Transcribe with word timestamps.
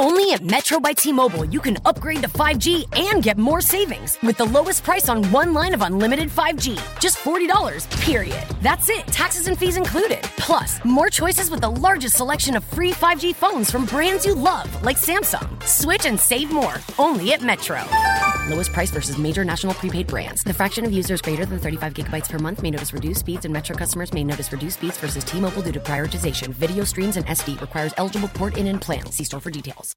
Only 0.00 0.32
at 0.32 0.42
Metro 0.42 0.78
by 0.78 0.92
T 0.92 1.12
Mobile, 1.12 1.44
you 1.46 1.58
can 1.58 1.76
upgrade 1.84 2.22
to 2.22 2.28
5G 2.28 2.86
and 3.10 3.20
get 3.20 3.36
more 3.36 3.60
savings 3.60 4.16
with 4.22 4.36
the 4.36 4.44
lowest 4.44 4.84
price 4.84 5.08
on 5.08 5.24
one 5.32 5.52
line 5.52 5.74
of 5.74 5.82
unlimited 5.82 6.28
5G. 6.28 6.80
Just 7.00 7.18
$40, 7.18 7.90
period. 8.02 8.44
That's 8.62 8.88
it, 8.88 9.08
taxes 9.08 9.48
and 9.48 9.58
fees 9.58 9.76
included. 9.76 10.22
Plus, 10.36 10.78
more 10.84 11.10
choices 11.10 11.50
with 11.50 11.62
the 11.62 11.70
largest 11.70 12.16
selection 12.16 12.54
of 12.56 12.62
free 12.62 12.92
5G 12.92 13.34
phones 13.34 13.72
from 13.72 13.86
brands 13.86 14.24
you 14.24 14.36
love, 14.36 14.70
like 14.84 14.96
Samsung. 14.96 15.60
Switch 15.64 16.06
and 16.06 16.18
save 16.18 16.52
more, 16.52 16.76
only 17.00 17.32
at 17.32 17.42
Metro. 17.42 17.82
Lowest 18.48 18.72
price 18.72 18.90
versus 18.90 19.18
major 19.18 19.44
national 19.44 19.74
prepaid 19.74 20.06
brands. 20.06 20.42
The 20.42 20.54
fraction 20.54 20.86
of 20.86 20.92
users 20.92 21.20
greater 21.20 21.44
than 21.44 21.58
35 21.58 21.92
gigabytes 21.92 22.28
per 22.30 22.38
month 22.38 22.62
may 22.62 22.70
notice 22.70 22.94
reduced 22.94 23.20
speeds, 23.20 23.44
and 23.44 23.52
Metro 23.52 23.76
customers 23.76 24.14
may 24.14 24.24
notice 24.24 24.50
reduced 24.50 24.78
speeds 24.78 24.96
versus 24.96 25.22
T 25.24 25.38
Mobile 25.38 25.62
due 25.62 25.72
to 25.72 25.80
prioritization. 25.80 26.48
Video 26.48 26.84
streams 26.84 27.18
and 27.18 27.26
SD 27.26 27.60
requires 27.60 27.92
eligible 27.98 28.28
port 28.28 28.56
in 28.56 28.66
and 28.68 28.80
plan. 28.80 29.04
See 29.12 29.24
store 29.24 29.40
for 29.40 29.50
details. 29.50 29.94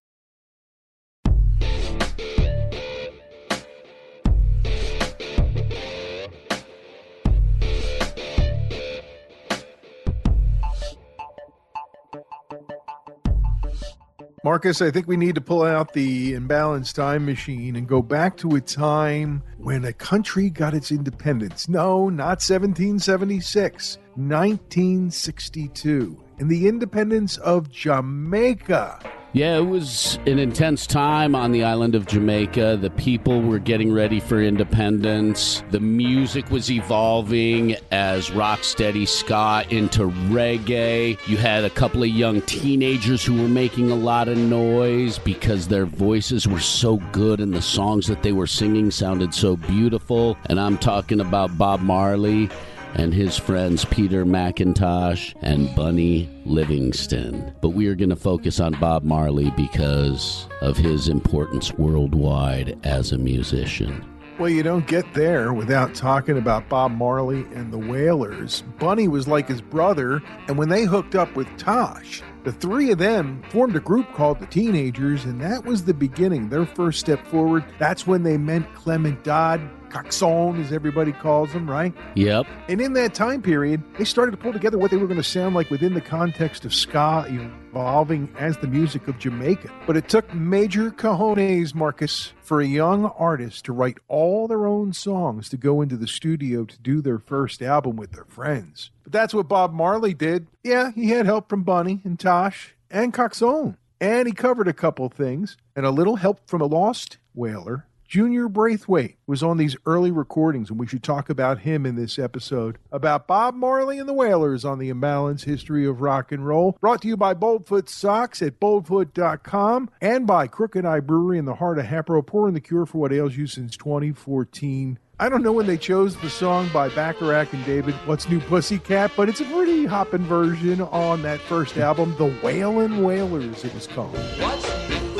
Marcus, 14.44 14.82
I 14.82 14.90
think 14.90 15.08
we 15.08 15.18
need 15.18 15.36
to 15.36 15.42
pull 15.42 15.62
out 15.62 15.94
the 15.94 16.34
imbalanced 16.34 16.96
time 16.96 17.28
machine 17.28 17.76
and 17.76 17.88
go 17.88 18.02
back 18.02 18.38
to 18.38 18.56
a 18.56 18.62
time 18.62 19.44
when 19.58 19.86
a 19.86 19.94
country 19.94 20.50
got 20.50 20.74
its 20.74 20.92
independence. 20.92 21.70
No, 21.70 22.10
not 22.10 22.42
1776, 22.42 24.00
1962, 24.16 26.24
and 26.40 26.50
the 26.50 26.68
independence 26.68 27.38
of 27.38 27.70
Jamaica. 27.70 29.00
Yeah, 29.34 29.60
it 29.60 29.66
was 29.66 30.20
an 30.28 30.40
intense 30.40 30.86
time 30.86 31.36
on 31.36 31.54
the 31.54 31.64
island 31.64 31.96
of 31.96 32.06
Jamaica. 32.06 32.80
The 32.82 32.90
people 32.90 33.42
were 33.42 33.60
getting 33.60 33.94
ready 33.94 34.20
for 34.20 34.42
independence. 34.42 35.64
The 35.72 35.80
music 35.80 36.52
was 36.52 36.70
evolving 36.70 37.78
as 37.92 38.30
rocksteady 38.32 39.08
ska 39.08 39.64
into 39.74 40.10
reggae. 40.30 41.18
You 41.30 41.38
had 41.38 41.64
a 41.64 41.70
couple 41.70 42.04
of 42.04 42.10
young 42.10 42.42
teenagers 42.42 43.24
who 43.24 43.42
were 43.42 43.48
making 43.48 43.90
a 43.90 43.96
lot 43.96 44.28
of 44.28 44.38
noise 44.38 45.18
because 45.18 45.70
their 45.70 45.86
voices 45.86 46.46
were 46.46 46.60
so 46.60 46.98
good 47.14 47.40
and 47.40 47.54
the 47.54 47.62
songs 47.62 48.08
that 48.08 48.24
they 48.24 48.34
were 48.34 48.48
singing 48.48 48.92
sounded 48.92 49.34
so 49.34 49.56
beautiful. 49.56 50.38
And 50.48 50.60
I'm 50.60 50.78
talking 50.78 51.22
about 51.22 51.58
Bob 51.58 51.80
Marley 51.80 52.50
and 52.96 53.14
his 53.14 53.38
friends 53.38 53.86
Peter 53.86 54.26
McIntosh 54.26 55.34
and 55.42 55.74
Bunny 55.76 56.30
Livingston. 56.46 57.54
But 57.62 57.70
we 57.70 57.88
are 57.88 57.96
going 57.96 58.10
to 58.10 58.16
focus 58.16 58.60
on 58.60 58.74
Bob 58.80 59.04
Marley 59.04 59.52
because 59.52 60.48
of 60.62 60.78
his 60.78 61.08
importance 61.08 61.74
worldwide 61.74 62.80
as 62.84 63.12
a 63.12 63.18
musician. 63.18 64.06
Well, 64.40 64.50
you 64.50 64.64
don't 64.64 64.88
get 64.88 65.14
there 65.14 65.54
without 65.54 65.94
talking 65.94 66.38
about 66.38 66.68
Bob 66.68 66.94
Marley 66.94 67.46
and 67.54 67.72
the 67.72 67.78
Wailers. 67.78 68.64
Bunny 68.80 69.08
was 69.08 69.28
like 69.28 69.48
his 69.48 69.62
brother, 69.62 70.24
and 70.48 70.58
when 70.58 70.70
they 70.70 70.86
hooked 70.86 71.14
up 71.14 71.36
with 71.36 71.48
Tosh, 71.58 72.24
the 72.44 72.52
three 72.52 72.92
of 72.92 72.98
them 72.98 73.44
formed 73.50 73.76
a 73.76 73.80
group 73.80 74.12
called 74.14 74.40
the 74.40 74.48
Teenagers, 74.48 75.26
and 75.26 75.40
that 75.42 75.64
was 75.64 75.84
the 75.84 75.94
beginning, 75.94 76.50
their 76.50 76.66
first 76.66 77.00
step 77.00 77.24
forward. 77.28 77.64
That's 77.78 78.08
when 78.08 78.24
they 78.24 78.38
met 78.38 78.74
Clement 78.74 79.24
Dodd, 79.24 79.62
Coxsone, 79.92 80.64
as 80.64 80.72
everybody 80.72 81.12
calls 81.12 81.52
them, 81.52 81.70
right? 81.70 81.94
Yep. 82.16 82.48
And 82.70 82.80
in 82.80 82.94
that 82.94 83.14
time 83.14 83.42
period, 83.42 83.84
they 83.98 84.06
started 84.06 84.32
to 84.32 84.38
pull 84.38 84.54
together 84.54 84.78
what 84.78 84.90
they 84.90 84.98
were 84.98 85.08
going 85.08 85.18
to 85.18 85.24
sound 85.24 85.54
like 85.54 85.70
within 85.70 85.94
the 85.94 86.02
context 86.02 86.64
of 86.64 86.74
ska 86.74 87.26
evolving 87.30 88.34
as 88.40 88.58
the 88.58 88.68
music 88.68 89.08
of 89.08 89.20
Jamaica. 89.20 89.70
But 89.86 89.98
it 89.98 90.08
took 90.08 90.34
major 90.34 90.92
cojones, 90.92 91.76
Marcus, 91.76 92.34
for 92.42 92.62
a 92.62 92.66
young 92.66 93.06
artist 93.06 93.66
to 93.66 93.74
write 93.74 93.98
all 94.08 94.48
their 94.48 94.66
own 94.66 94.94
songs 94.94 95.50
to 95.50 95.58
go 95.58 95.82
into 95.82 95.98
the 95.98 96.08
studio 96.08 96.66
to 96.66 96.80
do 96.80 97.02
their 97.02 97.20
first 97.20 97.62
album 97.62 97.98
with 97.98 98.12
their 98.12 98.26
friends. 98.26 98.92
But 99.04 99.12
that's 99.12 99.34
what 99.34 99.48
Bob 99.48 99.74
Marley 99.74 100.14
did. 100.14 100.48
Yeah, 100.64 100.92
he 100.92 101.10
had 101.10 101.26
help 101.26 101.50
from 101.50 101.64
Bunny 101.64 102.02
and 102.04 102.20
Tosh 102.20 102.76
and 102.90 103.14
Coxsone. 103.14 103.76
And 104.00 104.28
he 104.28 104.34
covered 104.34 104.68
a 104.68 104.74
couple 104.74 105.08
things 105.10 105.58
and 105.76 105.86
a 105.86 105.92
little 105.92 106.16
help 106.16 106.48
from 106.48 106.62
a 106.62 106.66
lost 106.66 107.18
Wailer 107.36 107.86
Junior 108.12 108.50
Braithwaite 108.50 109.16
was 109.26 109.42
on 109.42 109.56
these 109.56 109.78
early 109.86 110.12
recordings, 110.12 110.70
and 110.70 110.78
we 110.78 110.86
should 110.86 111.02
talk 111.02 111.30
about 111.30 111.60
him 111.60 111.86
in 111.86 111.96
this 111.96 112.20
episode 112.20 112.78
about 112.92 113.26
Bob 113.26 113.56
Marley 113.56 114.00
and 114.00 114.10
the 114.10 114.14
Wailers 114.14 114.66
on 114.66 114.80
the 114.80 114.90
Imbalance 114.90 115.46
History 115.46 115.88
of 115.88 116.02
Rock 116.02 116.34
and 116.34 116.46
Roll. 116.46 116.78
Brought 116.82 117.04
to 117.04 117.08
you 117.08 117.16
by 117.16 117.34
Boldfoot 117.34 117.88
Socks 117.88 118.42
at 118.42 118.60
boldfoot.com 118.60 119.92
and 120.02 120.28
by 120.28 120.48
Crooked 120.48 120.86
Eye 120.86 121.00
Brewery 121.00 121.38
in 121.38 121.46
the 121.46 121.56
heart 121.56 121.80
of 121.80 121.86
Hatboro, 121.86 122.22
pouring 122.22 122.54
the 122.54 122.60
cure 122.60 122.86
for 122.86 122.98
what 122.98 123.14
ails 123.14 123.38
you 123.38 123.48
since 123.48 123.78
2014. 123.78 125.00
I 125.18 125.30
don't 125.30 125.42
know 125.42 125.54
when 125.54 125.68
they 125.68 125.78
chose 125.78 126.18
the 126.18 126.30
song 126.30 126.70
by 126.74 126.90
Bacharach 126.90 127.54
and 127.54 127.64
David, 127.64 127.96
What's 128.06 128.28
New 128.28 128.42
Pussycat, 128.42 129.14
but 129.16 129.30
it's 129.30 129.40
a 129.40 129.46
pretty 129.46 129.86
hopping 129.86 130.26
version 130.26 130.82
on 130.82 131.22
that 131.22 131.40
first 131.40 131.78
album, 131.78 132.14
The 132.18 132.38
Wailin' 132.44 133.06
Wailers, 133.06 133.64
it 133.64 133.74
was 133.74 133.88
called. 133.88 134.18
What's 134.18 135.11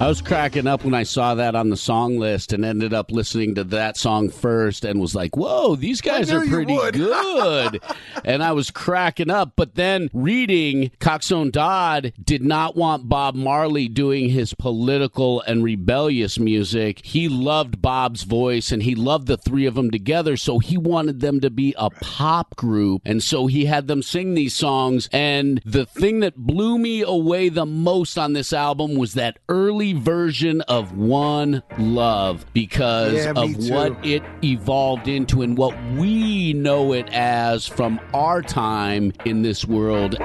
I 0.00 0.06
was 0.06 0.22
cracking 0.22 0.68
up 0.68 0.84
when 0.84 0.94
I 0.94 1.02
saw 1.02 1.34
that 1.34 1.56
on 1.56 1.70
the 1.70 1.76
song 1.76 2.18
list 2.18 2.52
and 2.52 2.64
ended 2.64 2.94
up 2.94 3.10
listening 3.10 3.56
to 3.56 3.64
that 3.64 3.96
song 3.96 4.30
first 4.30 4.84
and 4.84 5.00
was 5.00 5.12
like, 5.12 5.36
whoa, 5.36 5.74
these 5.74 6.00
guys 6.00 6.30
are 6.30 6.46
pretty 6.46 6.76
good. 6.92 7.82
and 8.24 8.40
I 8.40 8.52
was 8.52 8.70
cracking 8.70 9.28
up. 9.28 9.54
But 9.56 9.74
then 9.74 10.08
reading 10.12 10.92
Coxsone 11.00 11.50
Dodd 11.50 12.12
did 12.22 12.44
not 12.44 12.76
want 12.76 13.08
Bob 13.08 13.34
Marley 13.34 13.88
doing 13.88 14.28
his 14.28 14.54
political 14.54 15.40
and 15.48 15.64
rebellious 15.64 16.38
music. 16.38 17.04
He 17.04 17.28
loved 17.28 17.82
Bob's 17.82 18.22
voice 18.22 18.70
and 18.70 18.84
he 18.84 18.94
loved 18.94 19.26
the 19.26 19.36
three 19.36 19.66
of 19.66 19.74
them 19.74 19.90
together. 19.90 20.36
So 20.36 20.60
he 20.60 20.78
wanted 20.78 21.18
them 21.18 21.40
to 21.40 21.50
be 21.50 21.74
a 21.76 21.90
pop 21.90 22.54
group. 22.54 23.02
And 23.04 23.20
so 23.20 23.48
he 23.48 23.64
had 23.64 23.88
them 23.88 24.02
sing 24.02 24.34
these 24.34 24.54
songs. 24.54 25.08
And 25.12 25.60
the 25.64 25.86
thing 25.86 26.20
that 26.20 26.36
blew 26.36 26.78
me 26.78 27.02
away 27.02 27.48
the 27.48 27.66
most 27.66 28.16
on 28.16 28.32
this 28.34 28.52
album 28.52 28.94
was 28.94 29.14
that 29.14 29.40
early 29.48 29.87
version 29.94 30.60
of 30.62 30.96
One 30.96 31.62
Love 31.78 32.44
because 32.52 33.14
Yeah, 33.14 33.32
of 33.36 33.56
what 33.68 34.04
it 34.04 34.22
evolved 34.42 35.08
into 35.08 35.42
and 35.42 35.56
what 35.56 35.76
we 35.96 36.52
know 36.52 36.92
it 36.92 37.08
as 37.12 37.66
from 37.66 38.00
our 38.14 38.42
time 38.42 39.12
in 39.24 39.42
this 39.42 39.64
world. 39.64 40.16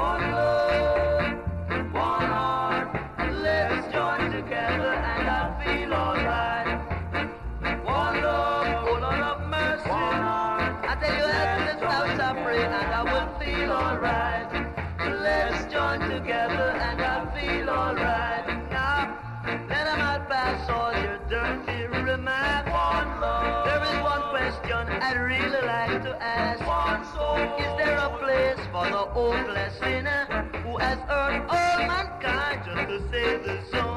For 29.13 29.35
the 29.35 29.69
sinner 29.79 30.25
who 30.63 30.77
has 30.77 30.97
hurt 31.07 31.45
all 31.47 31.87
mankind 31.87 32.63
just 32.65 32.89
to 32.89 33.11
save 33.11 33.43
the 33.43 33.61
soul? 33.71 33.92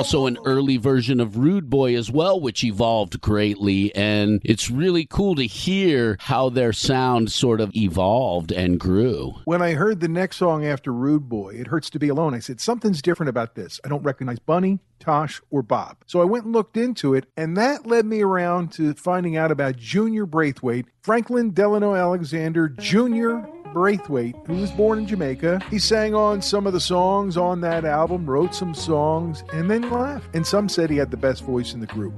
Also, 0.00 0.24
an 0.24 0.38
early 0.46 0.78
version 0.78 1.20
of 1.20 1.36
Rude 1.36 1.68
Boy 1.68 1.94
as 1.94 2.10
well, 2.10 2.40
which 2.40 2.64
evolved 2.64 3.20
greatly. 3.20 3.94
And 3.94 4.40
it's 4.42 4.70
really 4.70 5.04
cool 5.04 5.34
to 5.34 5.42
hear 5.44 6.16
how 6.20 6.48
their 6.48 6.72
sound 6.72 7.30
sort 7.30 7.60
of 7.60 7.76
evolved 7.76 8.50
and 8.50 8.80
grew. 8.80 9.34
When 9.44 9.60
I 9.60 9.72
heard 9.74 10.00
the 10.00 10.08
next 10.08 10.38
song 10.38 10.64
after 10.64 10.90
Rude 10.90 11.28
Boy, 11.28 11.50
It 11.50 11.66
Hurts 11.66 11.90
to 11.90 11.98
Be 11.98 12.08
Alone, 12.08 12.32
I 12.32 12.38
said, 12.38 12.62
Something's 12.62 13.02
different 13.02 13.28
about 13.28 13.56
this. 13.56 13.78
I 13.84 13.90
don't 13.90 14.02
recognize 14.02 14.38
Bunny, 14.38 14.78
Tosh, 15.00 15.42
or 15.50 15.60
Bob. 15.62 15.98
So 16.06 16.22
I 16.22 16.24
went 16.24 16.46
and 16.46 16.54
looked 16.54 16.78
into 16.78 17.12
it, 17.12 17.26
and 17.36 17.54
that 17.58 17.86
led 17.86 18.06
me 18.06 18.22
around 18.22 18.72
to 18.72 18.94
finding 18.94 19.36
out 19.36 19.52
about 19.52 19.76
Junior 19.76 20.24
Braithwaite, 20.24 20.86
Franklin 21.02 21.52
Delano 21.52 21.94
Alexander 21.94 22.70
Jr. 22.70 23.40
Braithwaite, 23.72 24.36
who 24.46 24.54
was 24.54 24.70
born 24.70 24.98
in 24.98 25.06
Jamaica. 25.06 25.60
He 25.70 25.78
sang 25.78 26.14
on 26.14 26.42
some 26.42 26.66
of 26.66 26.72
the 26.72 26.80
songs 26.80 27.36
on 27.36 27.60
that 27.62 27.84
album, 27.84 28.28
wrote 28.28 28.54
some 28.54 28.74
songs, 28.74 29.44
and 29.52 29.70
then 29.70 29.90
left. 29.90 30.34
And 30.34 30.46
some 30.46 30.68
said 30.68 30.90
he 30.90 30.96
had 30.96 31.10
the 31.10 31.16
best 31.16 31.44
voice 31.44 31.74
in 31.74 31.80
the 31.80 31.86
group. 31.86 32.14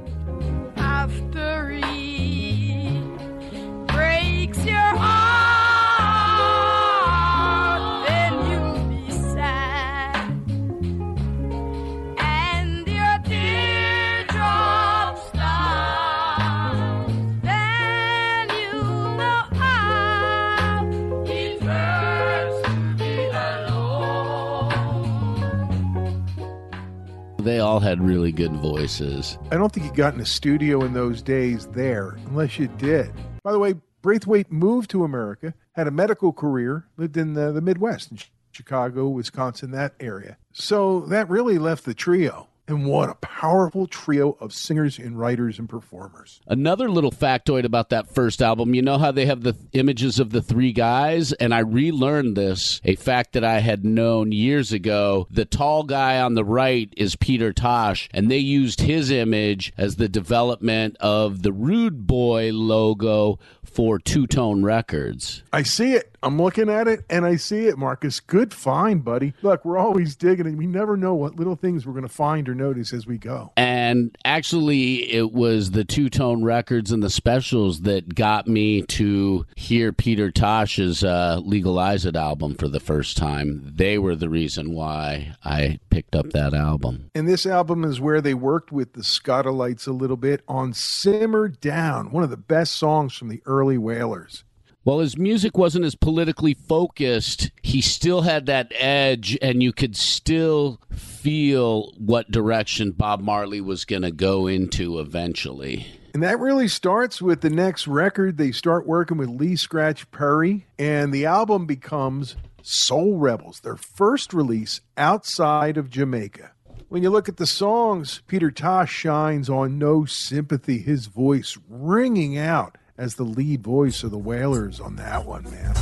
They 27.43 27.59
all 27.59 27.81
had 27.81 28.01
really 28.01 28.31
good 28.31 28.53
voices. 28.53 29.37
I 29.51 29.57
don't 29.57 29.73
think 29.73 29.87
you 29.87 29.93
got 29.93 30.15
in 30.15 30.21
a 30.21 30.27
studio 30.27 30.85
in 30.85 30.93
those 30.93 31.23
days 31.23 31.67
there, 31.69 32.17
unless 32.27 32.57
you 32.57 32.69
did. 32.69 33.13
By 33.43 33.51
the 33.51 33.59
way, 33.59 33.75
Braithwaite 34.01 34.53
moved 34.53 34.91
to 34.91 35.03
America, 35.03 35.53
had 35.73 35.89
a 35.89 35.91
medical 35.91 36.33
career, 36.33 36.87
lived 36.97 37.17
in 37.17 37.35
the, 37.35 37.51
the 37.51 37.61
Midwest, 37.61 38.13
in 38.13 38.19
Chicago, 38.53 39.09
Wisconsin, 39.09 39.73
that 39.73 39.95
area. 39.99 40.37
So 40.53 41.01
that 41.01 41.29
really 41.29 41.59
left 41.59 41.85
the 41.85 41.95
trio. 41.95 42.49
And 42.73 42.87
what 42.87 43.11
a 43.11 43.15
powerful 43.17 43.87
trio 43.87 44.39
of 44.41 44.55
singers 44.55 44.99
and 44.99 45.19
writers 45.19 45.59
and 45.59 45.69
performers. 45.69 46.41
Another 46.47 46.89
little 46.89 47.13
factoid 47.13 47.65
about 47.65 47.91
that 47.91 48.09
first 48.09 48.41
album, 48.41 48.75
you 48.75 48.81
know 48.81 48.97
how 48.97 49.13
they 49.13 49.27
have 49.27 49.43
the 49.43 49.55
images 49.75 50.19
of 50.19 50.31
the 50.31 50.41
three 50.41 50.73
guys? 50.73 51.35
And 51.35 51.53
I 51.53 51.59
relearned 51.59 52.35
this, 52.35 52.81
a 52.83 52.97
fact 52.97 53.35
that 53.35 53.45
I 53.45 53.59
had 53.59 53.85
known 53.85 54.33
years 54.33 54.73
ago. 54.73 55.27
The 55.31 55.45
tall 55.45 55.83
guy 55.83 56.19
on 56.19 56.33
the 56.33 56.45
right 56.45 56.91
is 56.97 57.15
Peter 57.15 57.53
Tosh, 57.53 58.09
and 58.15 58.31
they 58.31 58.39
used 58.39 58.81
his 58.81 59.11
image 59.11 59.75
as 59.77 59.97
the 59.97 60.09
development 60.09 60.97
of 60.99 61.43
the 61.43 61.53
Rude 61.53 62.07
Boy 62.07 62.53
logo 62.53 63.39
for 63.63 63.99
Two 63.99 64.27
Tone 64.27 64.65
Records. 64.65 65.43
I 65.53 65.63
see 65.63 65.93
it. 65.93 66.12
I'm 66.23 66.41
looking 66.41 66.69
at 66.69 66.87
it 66.87 67.05
and 67.11 67.25
I 67.25 67.37
see 67.37 67.67
it, 67.67 67.77
Marcus. 67.77 68.21
Good 68.21 68.55
find, 68.55 69.05
buddy. 69.05 69.35
Look, 69.43 69.65
we're 69.65 69.79
always 69.79 70.15
digging 70.15 70.47
and 70.47 70.57
we 70.57 70.67
never 70.67 70.97
know 70.97 71.15
what 71.15 71.37
little 71.37 71.57
things 71.57 71.85
we're 71.85 71.93
going 71.93 72.07
to 72.07 72.09
find 72.09 72.49
or 72.49 72.55
notice 72.55 72.93
as 72.93 73.07
we 73.07 73.19
go. 73.19 73.53
And 73.57 74.17
actually, 74.25 75.13
it 75.13 75.33
was 75.33 75.73
the 75.73 75.85
two 75.85 76.09
tone 76.09 76.45
records 76.45 76.93
and 76.93 77.03
the 77.03 77.11
specials 77.11 77.81
that 77.83 78.15
got 78.15 78.47
me 78.47 78.83
to 78.83 79.47
hear 79.57 79.93
Peter 79.93 80.31
Tosh's 80.31 81.03
uh, 81.03 81.41
Legalize 81.45 82.07
It 82.07 82.17
album 82.17 82.55
for 82.55 82.69
the 82.69 82.81
first 82.81 83.17
time. 83.17 83.73
They 83.75 83.99
were 83.99 84.15
the 84.15 84.29
reason 84.29 84.73
why 84.73 85.35
I 85.45 85.81
picked 85.91 86.15
up 86.15 86.31
that 86.31 86.55
album. 86.55 87.11
And 87.15 87.29
this 87.29 87.47
album 87.47 87.85
is 87.85 88.01
where 88.01 88.21
they 88.21 88.35
worked 88.35 88.71
with 88.71 88.93
the 88.93 89.03
Skatalites 89.03 89.89
a 89.89 89.93
little 89.93 90.17
bit 90.17 90.43
on 90.47 90.73
Simmer 90.73 91.49
Down, 91.49 92.11
one 92.11 92.23
of 92.23 92.31
the 92.31 92.37
best 92.37 92.75
songs 92.75 93.15
from 93.15 93.29
the 93.29 93.43
early 93.45 93.79
Wailers. 93.79 94.45
While 94.85 94.99
his 94.99 95.17
music 95.17 95.57
wasn't 95.57 95.85
as 95.85 95.95
politically 95.95 96.55
focused, 96.55 97.53
he 97.63 97.81
still 97.81 98.23
had 98.23 98.47
that 98.47 98.73
edge, 98.75 99.39
and 99.41 99.63
you 99.63 99.73
could 99.73 99.95
still 99.95 100.81
feel 100.91 101.93
what 101.99 102.33
direction 102.33 102.91
Bob 102.91 103.21
Marley 103.21 103.61
was 103.61 103.85
going 103.85 104.03
to 104.03 104.11
go 104.11 104.49
into 104.49 104.99
eventually. 104.99 105.87
And 106.15 106.23
that 106.25 106.41
really 106.41 106.67
starts 106.67 107.23
with 107.23 107.43
the 107.43 107.49
next 107.51 107.87
record. 107.87 108.39
They 108.39 108.51
start 108.51 108.85
working 108.85 109.19
with 109.19 109.29
Lee 109.29 109.55
Scratch 109.55 110.11
Perry, 110.11 110.67
and 110.81 111.15
the 111.15 111.27
album 111.27 111.65
becomes 111.65 112.35
Soul 112.61 113.19
Rebels, 113.19 113.61
their 113.61 113.77
first 113.77 114.35
release 114.35 114.81
outside 114.97 115.77
of 115.77 115.91
Jamaica. 115.91 116.51
When 116.89 117.05
you 117.05 117.11
look 117.11 117.29
at 117.29 117.37
the 117.37 117.47
songs, 117.47 118.21
Peter 118.27 118.51
Tosh 118.51 118.93
shines 118.93 119.49
on 119.49 119.79
No 119.79 120.07
Sympathy, 120.07 120.79
his 120.79 121.07
voice 121.07 121.57
ringing 121.69 122.37
out 122.37 122.79
as 122.99 123.15
the 123.15 123.25
lead 123.25 123.63
voice 123.63 124.03
of 124.03 124.11
the 124.11 124.19
Wailers 124.19 124.81
on 124.81 124.97
that 124.97 125.25
one, 125.25 125.45
man. 125.45 125.75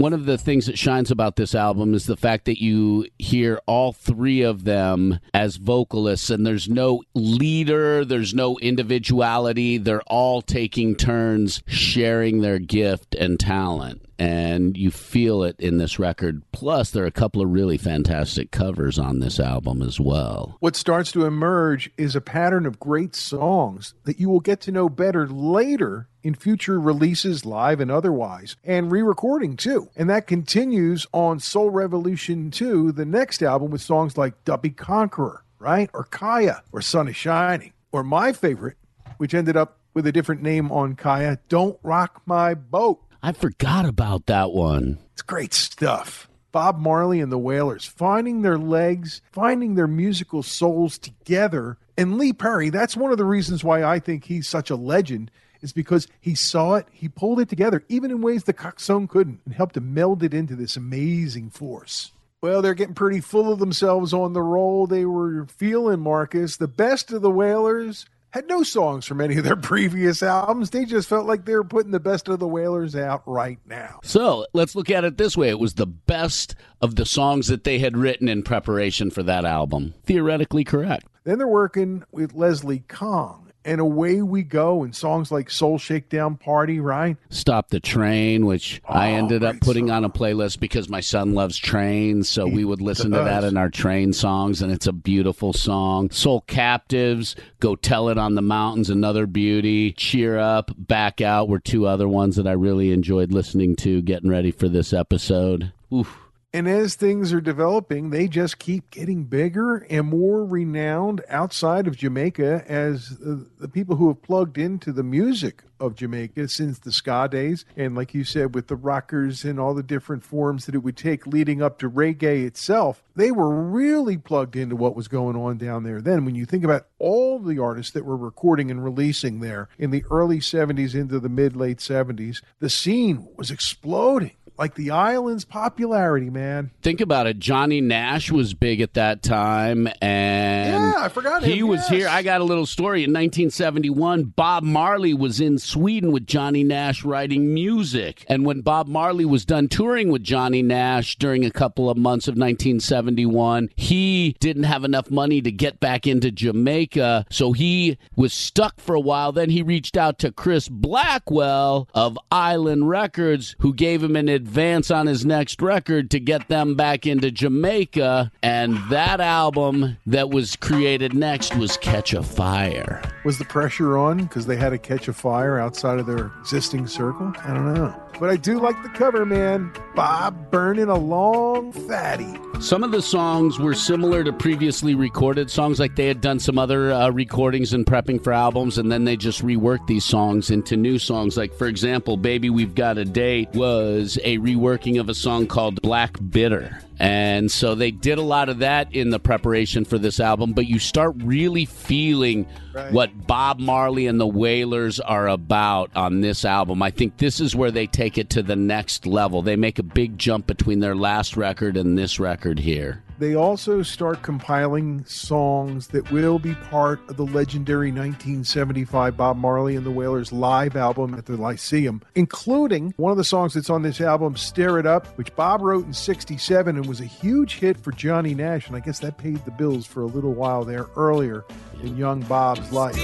one 0.00 0.14
of 0.14 0.24
the 0.24 0.38
things 0.38 0.64
that 0.64 0.78
shines 0.78 1.10
about 1.10 1.36
this 1.36 1.54
album 1.54 1.92
is 1.92 2.06
the 2.06 2.16
fact 2.16 2.46
that 2.46 2.62
you 2.62 3.06
hear 3.18 3.60
all 3.66 3.92
three 3.92 4.40
of 4.40 4.64
them 4.64 5.20
as 5.34 5.56
vocalists 5.56 6.30
and 6.30 6.46
there's 6.46 6.70
no 6.70 7.02
leader 7.14 8.04
there's 8.04 8.34
no 8.34 8.58
individuality. 8.58 9.78
They're 9.78 10.02
all 10.02 10.42
taking 10.42 10.94
turns 10.96 11.62
sharing 11.66 12.40
their 12.40 12.58
gift 12.58 13.14
and 13.14 13.38
talent 13.38 14.09
and 14.20 14.76
you 14.76 14.90
feel 14.90 15.42
it 15.42 15.56
in 15.58 15.78
this 15.78 15.98
record 15.98 16.42
plus 16.52 16.90
there 16.90 17.02
are 17.02 17.06
a 17.06 17.10
couple 17.10 17.42
of 17.42 17.48
really 17.50 17.78
fantastic 17.78 18.50
covers 18.50 18.98
on 18.98 19.20
this 19.20 19.40
album 19.40 19.82
as 19.82 19.98
well 19.98 20.56
What 20.60 20.76
starts 20.76 21.10
to 21.12 21.24
emerge 21.24 21.90
is 21.96 22.14
a 22.14 22.20
pattern 22.20 22.66
of 22.66 22.78
great 22.78 23.16
songs 23.16 23.94
that 24.04 24.20
you 24.20 24.28
will 24.28 24.40
get 24.40 24.60
to 24.62 24.72
know 24.72 24.88
better 24.88 25.26
later 25.26 26.08
in 26.22 26.34
future 26.34 26.78
releases, 26.80 27.44
live 27.46 27.80
and 27.80 27.90
otherwise, 27.90 28.56
and 28.64 28.92
re 28.92 29.02
recording 29.02 29.56
too. 29.56 29.88
And 29.96 30.08
that 30.10 30.26
continues 30.26 31.06
on 31.12 31.40
Soul 31.40 31.70
Revolution 31.70 32.50
2, 32.50 32.92
the 32.92 33.04
next 33.04 33.42
album, 33.42 33.70
with 33.70 33.80
songs 33.80 34.18
like 34.18 34.44
Duppy 34.44 34.70
Conqueror, 34.70 35.44
right? 35.58 35.90
Or 35.94 36.04
Kaya, 36.04 36.62
or 36.72 36.82
Sun 36.82 37.08
is 37.08 37.16
Shining. 37.16 37.72
Or 37.92 38.04
my 38.04 38.32
favorite, 38.32 38.76
which 39.16 39.34
ended 39.34 39.56
up 39.56 39.78
with 39.94 40.06
a 40.06 40.12
different 40.12 40.42
name 40.42 40.70
on 40.70 40.94
Kaya, 40.94 41.38
Don't 41.48 41.78
Rock 41.82 42.22
My 42.26 42.54
Boat. 42.54 43.02
I 43.22 43.32
forgot 43.32 43.84
about 43.84 44.26
that 44.26 44.52
one 44.52 44.98
It's 45.12 45.22
great 45.22 45.54
stuff. 45.54 46.28
Bob 46.52 46.78
Marley 46.78 47.20
and 47.20 47.30
the 47.30 47.38
Wailers 47.38 47.84
finding 47.84 48.42
their 48.42 48.58
legs, 48.58 49.22
finding 49.30 49.74
their 49.76 49.86
musical 49.86 50.42
souls 50.42 50.98
together. 50.98 51.78
And 51.96 52.18
Lee 52.18 52.32
Perry, 52.32 52.70
that's 52.70 52.96
one 52.96 53.12
of 53.12 53.18
the 53.18 53.24
reasons 53.24 53.62
why 53.62 53.84
I 53.84 54.00
think 54.00 54.24
he's 54.24 54.48
such 54.48 54.68
a 54.68 54.74
legend, 54.74 55.30
is 55.60 55.72
because 55.72 56.08
he 56.20 56.34
saw 56.34 56.74
it, 56.74 56.86
he 56.90 57.08
pulled 57.08 57.38
it 57.38 57.48
together, 57.48 57.84
even 57.88 58.10
in 58.10 58.20
ways 58.20 58.44
the 58.44 58.52
Coxsone 58.52 59.08
couldn't, 59.08 59.40
and 59.44 59.54
helped 59.54 59.74
to 59.74 59.80
meld 59.80 60.24
it 60.24 60.34
into 60.34 60.56
this 60.56 60.76
amazing 60.76 61.50
force. 61.50 62.10
Well, 62.42 62.62
they're 62.62 62.74
getting 62.74 62.94
pretty 62.94 63.20
full 63.20 63.52
of 63.52 63.60
themselves 63.60 64.12
on 64.12 64.32
the 64.32 64.42
roll 64.42 64.88
they 64.88 65.04
were 65.04 65.46
feeling, 65.46 66.00
Marcus. 66.00 66.56
The 66.56 66.66
best 66.66 67.12
of 67.12 67.22
the 67.22 67.30
Wailers 67.30 68.06
had 68.30 68.48
no 68.48 68.62
songs 68.62 69.06
from 69.06 69.20
any 69.20 69.36
of 69.36 69.44
their 69.44 69.56
previous 69.56 70.22
albums. 70.22 70.70
They 70.70 70.84
just 70.84 71.08
felt 71.08 71.26
like 71.26 71.44
they 71.44 71.54
were 71.54 71.64
putting 71.64 71.92
the 71.92 72.00
best 72.00 72.28
of 72.28 72.38
the 72.38 72.48
Wailers 72.48 72.96
out 72.96 73.22
right 73.26 73.58
now. 73.66 74.00
So 74.02 74.46
let's 74.52 74.74
look 74.74 74.90
at 74.90 75.04
it 75.04 75.18
this 75.18 75.36
way. 75.36 75.48
It 75.48 75.58
was 75.58 75.74
the 75.74 75.86
best 75.86 76.54
of 76.80 76.96
the 76.96 77.06
songs 77.06 77.48
that 77.48 77.64
they 77.64 77.78
had 77.78 77.96
written 77.96 78.28
in 78.28 78.42
preparation 78.42 79.10
for 79.10 79.22
that 79.24 79.44
album. 79.44 79.94
Theoretically 80.04 80.64
correct. 80.64 81.06
Then 81.24 81.38
they're 81.38 81.46
working 81.46 82.04
with 82.10 82.34
Leslie 82.34 82.84
Kong. 82.88 83.49
And 83.64 83.80
away 83.80 84.22
we 84.22 84.42
go. 84.42 84.82
And 84.82 84.94
songs 84.94 85.30
like 85.30 85.50
Soul 85.50 85.78
Shakedown 85.78 86.36
Party, 86.36 86.80
right? 86.80 87.16
Stop 87.28 87.68
the 87.68 87.80
Train, 87.80 88.46
which 88.46 88.80
I 88.88 89.12
Oh, 89.12 89.14
ended 89.16 89.44
up 89.44 89.60
putting 89.60 89.88
song. 89.88 89.96
on 89.98 90.04
a 90.04 90.10
playlist 90.10 90.60
because 90.60 90.88
my 90.88 91.00
son 91.00 91.34
loves 91.34 91.56
trains. 91.58 92.28
So 92.28 92.46
we 92.46 92.64
would 92.64 92.80
listen 92.80 93.10
to 93.12 93.18
that 93.18 93.44
in 93.44 93.56
our 93.56 93.68
train 93.70 94.12
songs, 94.12 94.62
and 94.62 94.72
it's 94.72 94.86
a 94.86 94.92
beautiful 94.92 95.52
song. 95.52 96.10
Soul 96.10 96.42
Captives, 96.46 97.36
Go 97.60 97.76
Tell 97.76 98.08
It 98.08 98.18
on 98.18 98.34
the 98.34 98.42
Mountains, 98.42 98.90
another 98.90 99.26
beauty. 99.26 99.92
Cheer 99.92 100.38
Up, 100.38 100.70
Back 100.76 101.20
Out 101.20 101.48
were 101.48 101.58
two 101.60 101.86
other 101.86 102.08
ones 102.08 102.36
that 102.36 102.46
I 102.46 102.52
really 102.52 102.92
enjoyed 102.92 103.32
listening 103.32 103.76
to 103.76 104.02
getting 104.02 104.30
ready 104.30 104.50
for 104.50 104.68
this 104.68 104.92
episode. 104.92 105.72
Oof. 105.92 106.16
And 106.52 106.68
as 106.68 106.96
things 106.96 107.32
are 107.32 107.40
developing, 107.40 108.10
they 108.10 108.26
just 108.26 108.58
keep 108.58 108.90
getting 108.90 109.24
bigger 109.24 109.86
and 109.88 110.08
more 110.08 110.44
renowned 110.44 111.22
outside 111.28 111.86
of 111.86 111.96
Jamaica 111.96 112.64
as 112.66 113.16
uh, 113.24 113.36
the 113.60 113.68
people 113.68 113.96
who 113.96 114.08
have 114.08 114.22
plugged 114.22 114.58
into 114.58 114.92
the 114.92 115.04
music 115.04 115.62
of 115.78 115.94
Jamaica 115.94 116.48
since 116.48 116.78
the 116.78 116.90
ska 116.90 117.28
days. 117.30 117.64
And 117.76 117.94
like 117.94 118.14
you 118.14 118.24
said, 118.24 118.54
with 118.54 118.66
the 118.66 118.76
rockers 118.76 119.44
and 119.44 119.60
all 119.60 119.74
the 119.74 119.82
different 119.82 120.24
forms 120.24 120.66
that 120.66 120.74
it 120.74 120.78
would 120.78 120.96
take 120.96 121.26
leading 121.26 121.62
up 121.62 121.78
to 121.78 121.90
reggae 121.90 122.44
itself, 122.44 123.02
they 123.14 123.30
were 123.30 123.50
really 123.50 124.18
plugged 124.18 124.56
into 124.56 124.76
what 124.76 124.96
was 124.96 125.08
going 125.08 125.36
on 125.36 125.56
down 125.56 125.84
there. 125.84 126.00
Then, 126.00 126.24
when 126.24 126.34
you 126.34 126.46
think 126.46 126.64
about 126.64 126.86
all 126.98 127.38
the 127.38 127.58
artists 127.58 127.92
that 127.92 128.04
were 128.04 128.16
recording 128.16 128.70
and 128.70 128.84
releasing 128.84 129.40
there 129.40 129.68
in 129.78 129.90
the 129.90 130.04
early 130.10 130.38
70s 130.38 130.94
into 130.94 131.20
the 131.20 131.28
mid 131.28 131.56
late 131.56 131.78
70s, 131.78 132.42
the 132.58 132.70
scene 132.70 133.28
was 133.36 133.50
exploding. 133.50 134.32
Like 134.60 134.74
the 134.74 134.90
island's 134.90 135.46
popularity, 135.46 136.28
man. 136.28 136.70
Think 136.82 137.00
about 137.00 137.26
it. 137.26 137.38
Johnny 137.38 137.80
Nash 137.80 138.30
was 138.30 138.52
big 138.52 138.82
at 138.82 138.92
that 138.92 139.22
time, 139.22 139.88
and 140.02 140.74
Yeah, 140.74 140.94
I 140.98 141.08
forgot 141.08 141.42
he 141.42 141.62
was 141.62 141.80
yes. 141.80 141.88
here. 141.88 142.08
I 142.08 142.22
got 142.22 142.42
a 142.42 142.44
little 142.44 142.66
story. 142.66 142.98
In 143.02 143.10
1971, 143.10 144.24
Bob 144.24 144.62
Marley 144.62 145.14
was 145.14 145.40
in 145.40 145.58
Sweden 145.58 146.12
with 146.12 146.26
Johnny 146.26 146.62
Nash 146.62 147.06
writing 147.06 147.54
music, 147.54 148.26
and 148.28 148.44
when 148.44 148.60
Bob 148.60 148.86
Marley 148.86 149.24
was 149.24 149.46
done 149.46 149.66
touring 149.66 150.10
with 150.10 150.22
Johnny 150.22 150.60
Nash 150.60 151.16
during 151.16 151.46
a 151.46 151.50
couple 151.50 151.88
of 151.88 151.96
months 151.96 152.28
of 152.28 152.32
1971, 152.32 153.70
he 153.76 154.36
didn't 154.40 154.64
have 154.64 154.84
enough 154.84 155.10
money 155.10 155.40
to 155.40 155.50
get 155.50 155.80
back 155.80 156.06
into 156.06 156.30
Jamaica, 156.30 157.24
so 157.30 157.52
he 157.52 157.96
was 158.14 158.34
stuck 158.34 158.78
for 158.78 158.94
a 158.94 159.00
while. 159.00 159.32
Then 159.32 159.48
he 159.48 159.62
reached 159.62 159.96
out 159.96 160.18
to 160.18 160.30
Chris 160.30 160.68
Blackwell 160.68 161.88
of 161.94 162.18
Island 162.30 162.90
Records, 162.90 163.56
who 163.60 163.72
gave 163.72 164.02
him 164.02 164.16
an 164.16 164.28
advance 164.50 164.90
on 164.90 165.06
his 165.06 165.24
next 165.24 165.62
record 165.62 166.10
to 166.10 166.18
get 166.18 166.48
them 166.48 166.74
back 166.74 167.06
into 167.06 167.30
Jamaica. 167.30 168.32
And 168.42 168.76
that 168.90 169.20
album 169.20 169.96
that 170.06 170.30
was 170.30 170.56
created 170.56 171.14
next 171.14 171.54
was 171.54 171.76
Catch 171.76 172.14
a 172.14 172.22
Fire. 172.24 173.00
Was 173.24 173.38
the 173.38 173.44
pressure 173.44 173.96
on 173.96 174.24
because 174.24 174.46
they 174.46 174.56
had 174.56 174.70
to 174.70 174.78
catch 174.78 175.06
a 175.06 175.12
fire 175.12 175.60
outside 175.60 176.00
of 176.00 176.06
their 176.06 176.32
existing 176.40 176.88
circle? 176.88 177.32
I 177.44 177.54
don't 177.54 177.74
know. 177.74 178.09
But 178.20 178.28
I 178.28 178.36
do 178.36 178.60
like 178.60 178.80
the 178.82 178.90
cover, 178.90 179.24
man. 179.24 179.72
Bob 179.94 180.50
burning 180.50 180.88
a 180.88 180.98
long 180.98 181.72
fatty. 181.72 182.38
Some 182.60 182.84
of 182.84 182.92
the 182.92 183.00
songs 183.00 183.58
were 183.58 183.72
similar 183.72 184.22
to 184.22 184.32
previously 184.34 184.94
recorded 184.94 185.50
songs, 185.50 185.80
like 185.80 185.96
they 185.96 186.06
had 186.06 186.20
done 186.20 186.38
some 186.38 186.58
other 186.58 186.92
uh, 186.92 187.08
recordings 187.08 187.72
and 187.72 187.86
prepping 187.86 188.22
for 188.22 188.34
albums, 188.34 188.76
and 188.76 188.92
then 188.92 189.04
they 189.04 189.16
just 189.16 189.42
reworked 189.42 189.86
these 189.86 190.04
songs 190.04 190.50
into 190.50 190.76
new 190.76 190.98
songs. 190.98 191.38
Like, 191.38 191.54
for 191.54 191.66
example, 191.66 192.18
Baby 192.18 192.50
We've 192.50 192.74
Got 192.74 192.98
a 192.98 193.06
Date 193.06 193.48
was 193.54 194.18
a 194.22 194.36
reworking 194.36 195.00
of 195.00 195.08
a 195.08 195.14
song 195.14 195.46
called 195.46 195.80
Black 195.80 196.18
Bitter. 196.28 196.78
And 197.00 197.50
so 197.50 197.74
they 197.74 197.90
did 197.90 198.18
a 198.18 198.22
lot 198.22 198.50
of 198.50 198.58
that 198.58 198.94
in 198.94 199.08
the 199.08 199.18
preparation 199.18 199.86
for 199.86 199.96
this 199.96 200.20
album, 200.20 200.52
but 200.52 200.66
you 200.66 200.78
start 200.78 201.14
really 201.16 201.64
feeling 201.64 202.46
Right. 202.72 202.92
what 202.92 203.26
Bob 203.26 203.58
Marley 203.58 204.06
and 204.06 204.20
the 204.20 204.26
Wailers 204.26 205.00
are 205.00 205.26
about 205.28 205.90
on 205.96 206.20
this 206.20 206.44
album. 206.44 206.82
I 206.82 206.90
think 206.90 207.16
this 207.16 207.40
is 207.40 207.56
where 207.56 207.70
they 207.72 207.86
take 207.86 208.16
it 208.18 208.30
to 208.30 208.42
the 208.42 208.54
next 208.54 209.06
level. 209.06 209.42
They 209.42 209.56
make 209.56 209.78
a 209.80 209.82
big 209.82 210.18
jump 210.18 210.46
between 210.46 210.78
their 210.80 210.94
last 210.94 211.36
record 211.36 211.76
and 211.76 211.98
this 211.98 212.20
record 212.20 212.60
here. 212.60 213.02
They 213.20 213.34
also 213.34 213.82
start 213.82 214.22
compiling 214.22 215.04
songs 215.04 215.88
that 215.88 216.10
will 216.10 216.38
be 216.38 216.54
part 216.54 217.06
of 217.10 217.18
the 217.18 217.26
legendary 217.26 217.92
1975 217.92 219.14
Bob 219.14 219.36
Marley 219.36 219.76
and 219.76 219.84
the 219.84 219.90
Wailers 219.90 220.32
live 220.32 220.74
album 220.74 221.12
at 221.12 221.26
the 221.26 221.36
Lyceum, 221.36 222.00
including 222.14 222.94
one 222.96 223.10
of 223.10 223.18
the 223.18 223.24
songs 223.24 223.52
that's 223.52 223.68
on 223.68 223.82
this 223.82 224.00
album, 224.00 224.38
Stir 224.38 224.78
It 224.78 224.86
Up, 224.86 225.06
which 225.18 225.36
Bob 225.36 225.60
wrote 225.60 225.84
in 225.84 225.92
67 225.92 226.74
and 226.78 226.86
was 226.86 227.02
a 227.02 227.04
huge 227.04 227.56
hit 227.56 227.76
for 227.76 227.92
Johnny 227.92 228.34
Nash. 228.34 228.68
And 228.68 228.74
I 228.74 228.80
guess 228.80 229.00
that 229.00 229.18
paid 229.18 229.44
the 229.44 229.50
bills 229.50 229.84
for 229.84 230.00
a 230.00 230.06
little 230.06 230.32
while 230.32 230.64
there 230.64 230.86
earlier 230.96 231.44
in 231.82 231.98
young 231.98 232.22
Bob's 232.22 232.72
life. 232.72 232.96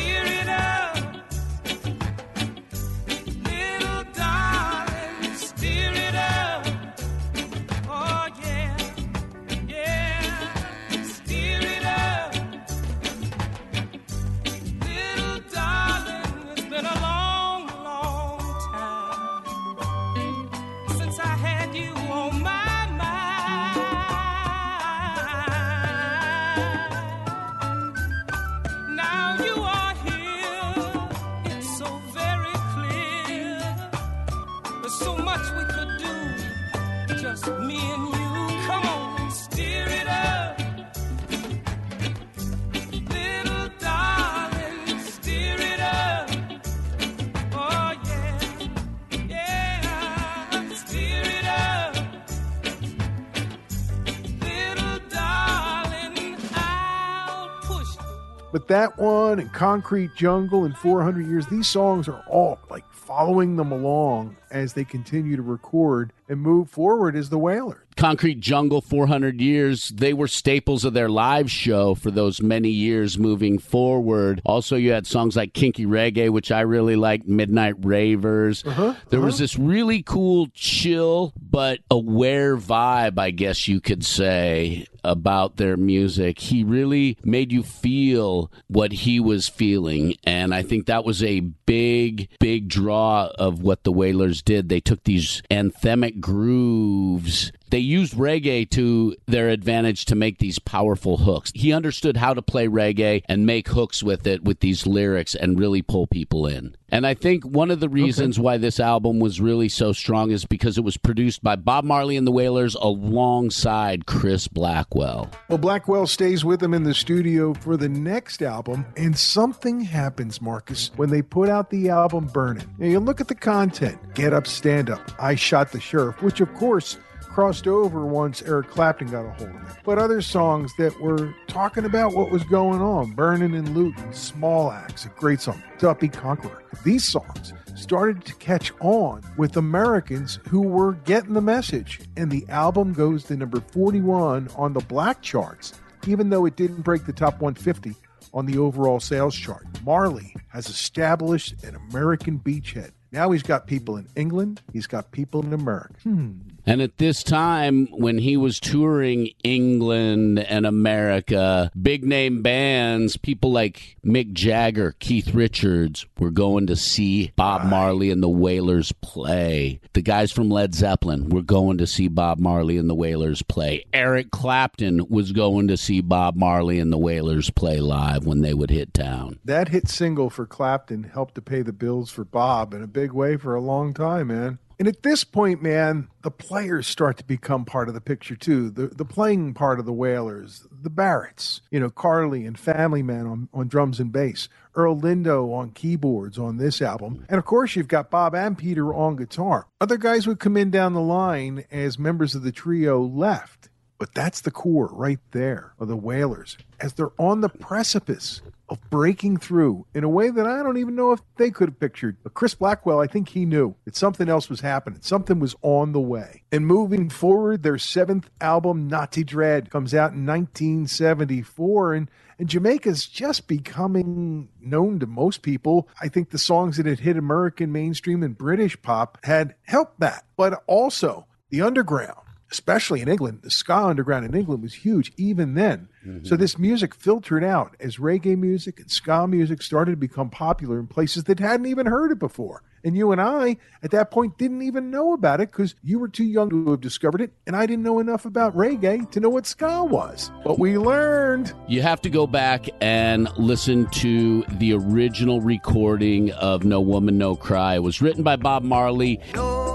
That 58.68 58.99
one 58.99 59.38
and 59.38 59.52
Concrete 59.52 60.16
Jungle 60.16 60.64
and 60.64 60.76
400 60.76 61.25
Years, 61.25 61.46
these 61.46 61.68
songs 61.68 62.08
are 62.08 62.25
all 62.28 62.58
like 62.68 62.85
following 62.92 63.54
them 63.54 63.70
along 63.70 64.37
as 64.50 64.73
they 64.73 64.85
continue 64.85 65.37
to 65.37 65.42
record 65.42 66.12
and 66.28 66.40
move 66.40 66.68
forward 66.68 67.14
as 67.14 67.30
the 67.30 67.38
Wailers. 67.38 67.85
Concrete 67.96 68.40
Jungle 68.40 68.80
400 68.80 69.40
Years, 69.40 69.88
they 69.88 70.12
were 70.12 70.28
staples 70.28 70.84
of 70.84 70.92
their 70.92 71.08
live 71.08 71.50
show 71.50 71.94
for 71.94 72.10
those 72.10 72.42
many 72.42 72.68
years 72.68 73.18
moving 73.18 73.58
forward. 73.58 74.42
Also, 74.44 74.76
you 74.76 74.92
had 74.92 75.06
songs 75.06 75.36
like 75.36 75.54
Kinky 75.54 75.86
Reggae, 75.86 76.30
which 76.30 76.52
I 76.52 76.60
really 76.60 76.96
liked, 76.96 77.26
Midnight 77.26 77.74
Ravers. 77.84 78.64
Uh-huh, 78.64 78.94
there 79.08 79.20
was 79.20 79.36
uh-huh. 79.36 79.44
this 79.44 79.58
really 79.58 80.02
cool, 80.02 80.48
chill, 80.52 81.32
but 81.40 81.80
aware 81.90 82.56
vibe, 82.56 83.18
I 83.18 83.30
guess 83.30 83.66
you 83.66 83.80
could 83.80 84.04
say, 84.04 84.86
about 85.06 85.56
their 85.56 85.76
music. 85.76 86.38
He 86.38 86.64
really 86.64 87.16
made 87.24 87.52
you 87.52 87.62
feel 87.62 88.50
what 88.66 88.92
he 88.92 89.20
was 89.20 89.48
feeling. 89.48 90.16
And 90.24 90.54
I 90.54 90.62
think 90.62 90.86
that 90.86 91.04
was 91.04 91.22
a 91.22 91.40
big, 91.40 92.28
big 92.40 92.68
draw 92.68 93.30
of 93.38 93.62
what 93.62 93.84
the 93.84 93.92
Wailers 93.92 94.42
did. 94.42 94.68
They 94.68 94.80
took 94.80 95.04
these 95.04 95.42
anthemic 95.50 96.20
grooves. 96.20 97.52
They 97.70 97.78
used 97.78 98.14
reggae 98.14 98.68
to 98.70 99.16
their 99.26 99.49
advantage 99.49 100.04
to 100.06 100.14
make 100.14 100.38
these 100.38 100.58
powerful 100.58 101.18
hooks. 101.18 101.52
He 101.54 101.73
understood 101.73 102.16
how 102.16 102.35
to 102.35 102.42
play 102.42 102.68
reggae 102.68 103.23
and 103.28 103.46
make 103.46 103.68
hooks 103.68 104.02
with 104.02 104.26
it 104.26 104.44
with 104.44 104.61
these 104.61 104.87
lyrics 104.87 105.35
and 105.35 105.58
really 105.58 105.82
pull 105.82 106.06
people 106.06 106.46
in. 106.46 106.76
And 106.88 107.04
I 107.04 107.14
think 107.14 107.44
one 107.44 107.73
of 107.73 107.80
the 107.80 107.88
reasons 107.88 108.38
why 108.38 108.58
this 108.58 108.78
album 108.78 109.18
was 109.18 109.40
really 109.40 109.68
so 109.68 109.92
strong 109.92 110.30
is 110.30 110.44
because 110.44 110.78
it 110.78 110.85
was 110.85 110.96
produced 110.96 111.42
by 111.42 111.56
Bob 111.56 111.85
Marley 111.85 112.16
and 112.16 112.25
the 112.26 112.32
Wailers 112.32 112.76
alongside 112.76 114.06
Chris 114.06 114.46
Blackwell. 114.46 115.28
Well, 115.49 115.58
Blackwell 115.58 116.06
stays 116.06 116.44
with 116.44 116.61
them 116.61 116.75
in 116.75 116.85
the 116.85 116.94
studio 116.94 117.54
for 117.54 117.76
the 117.76 117.88
next 117.88 118.40
album, 118.40 118.87
and 118.96 119.18
something 119.18 119.80
happens, 119.80 120.40
Marcus, 120.40 120.92
when 120.94 121.11
they 121.11 121.23
put 121.23 121.49
out 121.49 121.70
the 121.70 121.88
album 121.88 122.26
Burning. 122.26 122.73
Now, 122.78 122.87
you 122.87 123.00
look 123.00 123.20
at 123.20 123.28
the 123.28 123.35
content 123.35 123.99
Get 124.14 124.32
Up, 124.32 124.46
Stand 124.46 124.88
Up, 124.88 125.11
I 125.18 125.35
Shot 125.35 125.73
the 125.73 125.80
Sheriff, 125.80 126.23
which, 126.23 126.40
of 126.40 126.54
course, 126.54 126.99
crossed 127.36 127.66
over 127.66 128.06
once 128.06 128.40
Eric 128.40 128.70
Clapton 128.70 129.08
got 129.08 129.26
a 129.26 129.30
hold 129.32 129.50
of 129.50 129.56
it. 129.56 129.76
But 129.84 129.98
other 129.98 130.22
songs 130.22 130.72
that 130.78 130.98
were 131.02 131.34
talking 131.48 131.84
about 131.84 132.14
what 132.14 132.30
was 132.30 132.42
going 132.44 132.80
on, 132.80 133.12
Burning 133.12 133.54
and 133.54 133.76
Looting, 133.76 134.10
Small 134.10 134.72
Axe, 134.72 135.04
a 135.04 135.10
great 135.10 135.42
song, 135.42 135.62
Duppy 135.76 136.08
Conqueror. 136.08 136.64
These 136.82 137.04
songs 137.04 137.52
started 137.74 138.24
to 138.24 138.34
catch 138.36 138.72
on 138.80 139.22
with 139.36 139.58
Americans 139.58 140.38
who 140.48 140.62
were 140.62 140.94
getting 141.04 141.34
the 141.34 141.42
message, 141.42 142.00
and 142.16 142.30
the 142.30 142.46
album 142.48 142.94
goes 142.94 143.24
to 143.24 143.36
number 143.36 143.60
41 143.60 144.48
on 144.56 144.72
the 144.72 144.80
black 144.80 145.20
charts, 145.20 145.74
even 146.06 146.30
though 146.30 146.46
it 146.46 146.56
didn't 146.56 146.80
break 146.80 147.04
the 147.04 147.12
top 147.12 147.34
150 147.42 147.94
on 148.32 148.46
the 148.46 148.56
overall 148.56 148.98
sales 148.98 149.36
chart. 149.36 149.66
Marley 149.84 150.34
has 150.48 150.70
established 150.70 151.62
an 151.64 151.76
American 151.90 152.38
beachhead. 152.38 152.92
Now 153.12 153.30
he's 153.32 153.42
got 153.42 153.66
people 153.66 153.98
in 153.98 154.08
England, 154.16 154.62
he's 154.72 154.86
got 154.86 155.12
people 155.12 155.44
in 155.44 155.52
America. 155.52 156.00
Hmm. 156.02 156.38
And 156.66 156.82
at 156.82 156.99
this 156.99 157.23
time, 157.23 157.87
when 157.92 158.18
he 158.18 158.37
was 158.37 158.58
touring 158.58 159.30
England 159.44 160.40
and 160.40 160.66
America, 160.66 161.70
big 161.80 162.04
name 162.04 162.42
bands, 162.42 163.16
people 163.16 163.52
like 163.52 163.96
Mick 164.04 164.32
Jagger, 164.32 164.96
Keith 164.99 165.32
Richards, 165.32 166.06
were 166.18 166.32
going 166.32 166.66
to 166.66 166.75
see 166.75 167.32
Bob 167.37 167.66
Marley 167.66 168.11
and 168.11 168.20
the 168.20 168.28
Wailers 168.28 168.90
play. 169.00 169.80
The 169.92 170.02
guys 170.02 170.32
from 170.32 170.50
Led 170.50 170.75
Zeppelin 170.75 171.28
were 171.28 171.42
going 171.42 171.78
to 171.78 171.87
see 171.87 172.08
Bob 172.08 172.40
Marley 172.40 172.78
and 172.78 172.90
the 172.90 172.94
Wailers 172.94 173.42
play. 173.42 173.85
Eric 173.92 174.32
Clapton 174.32 175.08
was 175.08 175.30
going 175.30 175.68
to 175.68 175.76
see 175.76 176.00
Bob 176.00 176.35
Marley 176.35 176.80
and 176.80 176.92
the 176.92 176.99
Wailers 176.99 177.49
play 177.50 177.78
live 177.78 178.26
when 178.26 178.40
they 178.40 178.54
would 178.54 178.70
hit 178.70 178.92
town. 178.92 179.38
That 179.44 179.68
hit 179.68 179.88
single 179.88 180.30
for 180.30 180.46
Clapton 180.46 181.04
helped 181.04 181.37
to 181.37 181.42
pay 181.42 181.62
the 181.62 181.73
bills 181.73 182.11
for 182.11 182.25
Bob 182.25 182.75
in 182.75 182.82
a 182.82 182.88
big 182.88 183.12
way 183.12 183.37
for 183.37 183.54
a 183.54 183.61
long 183.61 183.94
time, 183.94 184.28
man. 184.28 184.58
And 184.78 184.88
at 184.88 185.02
this 185.02 185.25
point, 185.25 185.62
man, 185.62 186.09
the 186.23 186.30
players 186.30 186.87
start 186.87 187.16
to 187.16 187.25
become 187.25 187.64
part 187.64 187.88
of 187.88 187.95
the 187.95 188.00
picture 188.00 188.37
too. 188.37 188.68
The 188.68 188.88
the 188.88 189.04
playing 189.04 189.54
part 189.54 189.78
of 189.78 189.87
the 189.87 189.92
Wailers, 189.92 190.66
the 190.71 190.90
Barretts, 190.90 191.61
you 191.71 191.80
know, 191.80 191.88
Carly 191.88 192.45
and 192.45 192.59
Family 192.59 193.02
Man 193.02 193.26
on, 193.26 193.49
on 193.54 193.68
drums 193.68 194.00
and 194.00 194.12
bass, 194.12 194.49
Earl 194.75 195.00
Lindo 195.00 195.54
on 195.54 195.71
keyboards 195.71 196.38
on 196.38 196.59
this 196.59 196.83
album. 196.83 197.25
And 197.28 197.38
of 197.38 197.47
course 197.47 197.75
you've 197.75 197.88
got 197.88 198.11
Bob 198.11 198.35
and 198.35 198.59
Peter 198.59 198.95
on 198.95 199.16
guitar. 199.16 199.66
Other 199.80 199.97
guys 199.97 200.26
would 200.26 200.40
come 200.40 200.56
in 200.56 200.71
down 200.71 200.92
the 200.92 201.00
line 201.00 201.64
as 201.71 201.99
members 201.99 202.35
of 202.35 202.42
the 202.42 202.52
trio 202.52 203.00
left. 203.00 203.71
But 203.98 204.14
that's 204.14 204.42
the 204.42 204.50
core 204.50 204.90
right 204.92 205.20
there 205.32 205.72
of 205.78 205.88
the 205.88 205.96
Wailers 205.96 206.58
as 206.80 206.92
they're 206.92 207.12
on 207.18 207.40
the 207.40 207.48
precipice 207.48 208.42
of 208.68 208.78
breaking 208.90 209.36
through 209.36 209.86
in 209.94 210.04
a 210.04 210.08
way 210.08 210.28
that 210.30 210.46
I 210.46 210.62
don't 210.62 210.78
even 210.78 210.96
know 210.96 211.12
if 211.12 211.20
they 211.36 211.50
could 211.50 211.68
have 211.68 211.80
pictured. 211.80 212.16
But 212.22 212.34
Chris 212.34 212.54
Blackwell, 212.54 213.00
I 213.00 213.06
think 213.06 213.28
he 213.28 213.44
knew 213.44 213.76
that 213.84 213.96
something 213.96 214.28
else 214.28 214.48
was 214.50 214.60
happening. 214.60 215.00
Something 215.02 215.38
was 215.38 215.54
on 215.62 215.92
the 215.92 216.00
way. 216.00 216.42
And 216.50 216.66
moving 216.66 217.08
forward, 217.08 217.62
their 217.62 217.78
seventh 217.78 218.28
album, 218.40 218.88
Natty 218.88 219.24
Dread, 219.24 219.70
comes 219.70 219.94
out 219.94 220.12
in 220.12 220.26
1974. 220.26 221.94
And, 221.94 222.10
and 222.38 222.48
Jamaica's 222.48 223.06
just 223.06 223.46
becoming 223.46 224.48
known 224.60 224.98
to 224.98 225.06
most 225.06 225.42
people. 225.42 225.88
I 226.00 226.08
think 226.08 226.30
the 226.30 226.38
songs 226.38 226.76
that 226.76 226.86
had 226.86 227.00
hit 227.00 227.16
American 227.16 227.72
mainstream 227.72 228.22
and 228.22 228.36
British 228.36 228.80
pop 228.82 229.18
had 229.24 229.54
helped 229.62 230.00
that. 230.00 230.24
But 230.36 230.62
also, 230.66 231.26
the 231.50 231.62
underground 231.62 232.25
especially 232.56 233.02
in 233.02 233.08
England, 233.08 233.40
the 233.42 233.50
ska 233.50 233.76
underground 233.76 234.25
in 234.25 234.34
England 234.34 234.62
was 234.62 234.72
huge 234.72 235.12
even 235.18 235.52
then. 235.52 235.88
So 236.02 236.08
mm-hmm. 236.08 236.36
this 236.36 236.56
music 236.56 236.94
filtered 236.94 237.44
out 237.44 237.76
as 237.80 237.98
reggae 237.98 238.38
music 238.38 238.80
and 238.80 238.90
ska 238.90 239.26
music 239.26 239.60
started 239.60 239.90
to 239.90 239.96
become 239.98 240.30
popular 240.30 240.78
in 240.78 240.86
places 240.86 241.25
that 241.25 241.38
hadn't 241.38 241.66
even 241.66 241.84
heard 241.84 242.12
it 242.12 242.18
before. 242.18 242.62
And 242.82 242.96
you 242.96 243.10
and 243.12 243.20
I, 243.20 243.56
at 243.82 243.90
that 243.90 244.10
point, 244.12 244.38
didn't 244.38 244.62
even 244.62 244.90
know 244.90 245.12
about 245.12 245.40
it 245.40 245.50
because 245.50 245.75
you 245.82 245.98
were 245.98 246.08
too 246.08 246.25
young 246.25 246.48
to 246.50 246.70
have 246.70 246.80
discovered 246.80 247.20
it, 247.20 247.32
and 247.46 247.56
I 247.56 247.66
didn't 247.66 247.82
know 247.82 247.98
enough 247.98 248.25
about 248.25 248.56
reggae 248.56 249.10
to 249.10 249.18
know 249.18 249.28
what 249.28 249.44
ska 249.44 249.84
was. 249.84 250.30
But 250.44 250.60
we 250.60 250.78
learned. 250.78 251.52
You 251.66 251.82
have 251.82 252.00
to 252.02 252.10
go 252.10 252.28
back 252.28 252.68
and 252.80 253.28
listen 253.36 253.86
to 253.86 254.42
the 254.58 254.75
original 254.75 255.40
recording 255.40 256.30
of 256.32 256.64
No 256.64 256.80
Woman, 256.80 257.18
No 257.18 257.34
Cry. 257.34 257.75
It 257.75 257.82
was 257.82 258.00
written 258.00 258.22
by 258.22 258.36
Bob 258.36 258.62
Marley. 258.62 259.20
No 259.34 259.65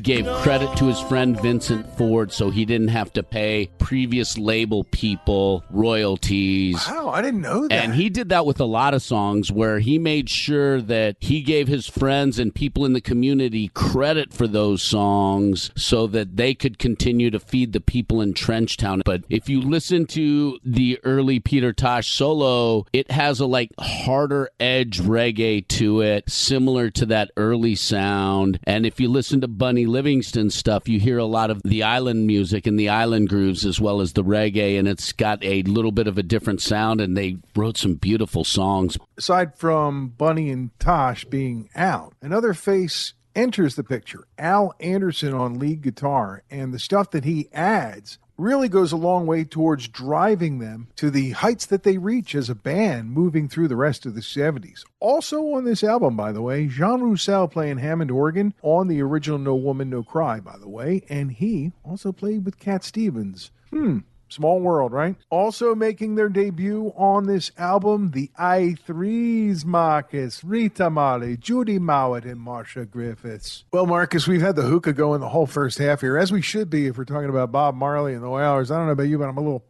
gave 0.00 0.26
credit 0.42 0.76
to 0.78 0.86
his 0.86 1.00
friend 1.00 1.40
Vincent 1.40 1.86
Ford 1.96 2.32
so 2.32 2.50
he 2.50 2.64
didn't 2.64 2.88
have 2.88 3.12
to 3.12 3.22
pay 3.22 3.70
previous 3.78 4.38
label 4.38 4.84
people 4.84 5.64
royalties. 5.70 6.76
Wow, 6.88 7.10
I 7.10 7.22
didn't 7.22 7.42
know 7.42 7.68
that. 7.68 7.72
And 7.72 7.94
he 7.94 8.08
did 8.08 8.28
that 8.30 8.46
with 8.46 8.60
a 8.60 8.64
lot 8.64 8.94
of 8.94 9.02
songs 9.02 9.52
where 9.52 9.78
he 9.78 9.98
made 9.98 10.28
sure 10.28 10.80
that 10.80 11.16
he 11.20 11.42
gave 11.42 11.68
his 11.68 11.86
friends 11.86 12.38
and 12.38 12.54
people 12.54 12.84
in 12.84 12.92
the 12.92 13.00
community 13.00 13.68
credit 13.74 14.32
for 14.32 14.46
those 14.46 14.82
songs 14.82 15.70
so 15.76 16.06
that 16.08 16.36
they 16.36 16.54
could 16.54 16.78
continue 16.78 17.30
to 17.30 17.40
feed 17.40 17.72
the 17.72 17.80
people 17.80 18.20
in 18.20 18.34
Trenchtown. 18.34 19.02
But 19.04 19.24
if 19.28 19.48
you 19.48 19.60
listen 19.60 20.06
to 20.06 20.58
the 20.64 20.98
early 21.04 21.40
Peter 21.40 21.72
Tosh 21.72 22.14
solo, 22.14 22.86
it 22.92 23.10
has 23.10 23.40
a 23.40 23.46
like 23.46 23.70
harder 23.78 24.50
edge 24.58 25.00
reggae 25.00 25.66
to 25.68 26.00
it, 26.00 26.30
similar 26.30 26.90
to 26.90 27.06
that 27.06 27.30
early 27.36 27.74
sound. 27.74 28.58
And 28.64 28.86
if 28.86 29.00
you 29.00 29.08
listen 29.08 29.40
to 29.40 29.48
Bunny 29.48 29.86
Livingston 29.90 30.50
stuff, 30.50 30.88
you 30.88 30.98
hear 30.98 31.18
a 31.18 31.24
lot 31.24 31.50
of 31.50 31.62
the 31.62 31.82
island 31.82 32.26
music 32.26 32.66
and 32.66 32.78
the 32.78 32.88
island 32.88 33.28
grooves 33.28 33.64
as 33.66 33.80
well 33.80 34.00
as 34.00 34.12
the 34.12 34.24
reggae, 34.24 34.78
and 34.78 34.88
it's 34.88 35.12
got 35.12 35.44
a 35.44 35.62
little 35.62 35.92
bit 35.92 36.06
of 36.06 36.18
a 36.18 36.22
different 36.22 36.60
sound. 36.60 37.00
And 37.00 37.16
they 37.16 37.36
wrote 37.54 37.76
some 37.76 37.94
beautiful 37.94 38.44
songs. 38.44 38.96
aside 39.16 39.58
from 39.58 40.08
Bunny 40.08 40.50
and 40.50 40.70
Tosh 40.78 41.24
being 41.24 41.68
out, 41.74 42.14
another 42.22 42.54
face 42.54 43.14
enters 43.34 43.74
the 43.74 43.84
picture. 43.84 44.24
Al 44.38 44.74
Anderson 44.80 45.34
on 45.34 45.58
lead 45.58 45.82
guitar, 45.82 46.42
and 46.50 46.72
the 46.72 46.78
stuff 46.78 47.10
that 47.10 47.24
he 47.24 47.48
adds 47.52 48.18
really 48.40 48.68
goes 48.68 48.90
a 48.90 48.96
long 48.96 49.26
way 49.26 49.44
towards 49.44 49.86
driving 49.86 50.58
them 50.58 50.88
to 50.96 51.10
the 51.10 51.30
heights 51.30 51.66
that 51.66 51.82
they 51.82 51.98
reach 51.98 52.34
as 52.34 52.48
a 52.48 52.54
band 52.54 53.10
moving 53.10 53.48
through 53.48 53.68
the 53.68 53.76
rest 53.76 54.06
of 54.06 54.14
the 54.14 54.20
70s. 54.20 54.84
Also 54.98 55.42
on 55.54 55.64
this 55.64 55.84
album, 55.84 56.16
by 56.16 56.32
the 56.32 56.42
way, 56.42 56.66
Jean 56.66 57.00
Roussel 57.00 57.48
playing 57.48 57.78
Hammond 57.78 58.10
organ 58.10 58.54
on 58.62 58.88
the 58.88 59.02
original 59.02 59.38
No 59.38 59.54
Woman, 59.54 59.90
No 59.90 60.02
Cry, 60.02 60.40
by 60.40 60.56
the 60.58 60.68
way, 60.68 61.02
and 61.08 61.32
he 61.32 61.72
also 61.84 62.12
played 62.12 62.44
with 62.44 62.58
Cat 62.58 62.82
Stevens. 62.82 63.50
Hmm. 63.70 63.98
Small 64.30 64.60
world, 64.60 64.92
right? 64.92 65.16
Also 65.28 65.74
making 65.74 66.14
their 66.14 66.28
debut 66.28 66.92
on 66.96 67.26
this 67.26 67.50
album, 67.58 68.12
the 68.12 68.30
I3s, 68.38 69.64
Marcus, 69.64 70.44
Rita 70.44 70.88
Marley, 70.88 71.36
Judy 71.36 71.80
Mowat, 71.80 72.24
and 72.24 72.40
Marcia 72.40 72.86
Griffiths. 72.86 73.64
Well, 73.72 73.86
Marcus, 73.86 74.28
we've 74.28 74.40
had 74.40 74.54
the 74.54 74.62
hookah 74.62 74.92
going 74.92 75.20
the 75.20 75.28
whole 75.28 75.46
first 75.46 75.78
half 75.78 76.00
here, 76.00 76.16
as 76.16 76.30
we 76.30 76.42
should 76.42 76.70
be 76.70 76.86
if 76.86 76.96
we're 76.96 77.04
talking 77.04 77.28
about 77.28 77.50
Bob 77.50 77.74
Marley 77.74 78.14
and 78.14 78.22
the 78.22 78.30
Wailers. 78.30 78.70
I 78.70 78.76
don't 78.76 78.86
know 78.86 78.92
about 78.92 79.08
you, 79.08 79.18
but 79.18 79.28
I'm 79.28 79.36
a 79.36 79.40
little, 79.40 79.64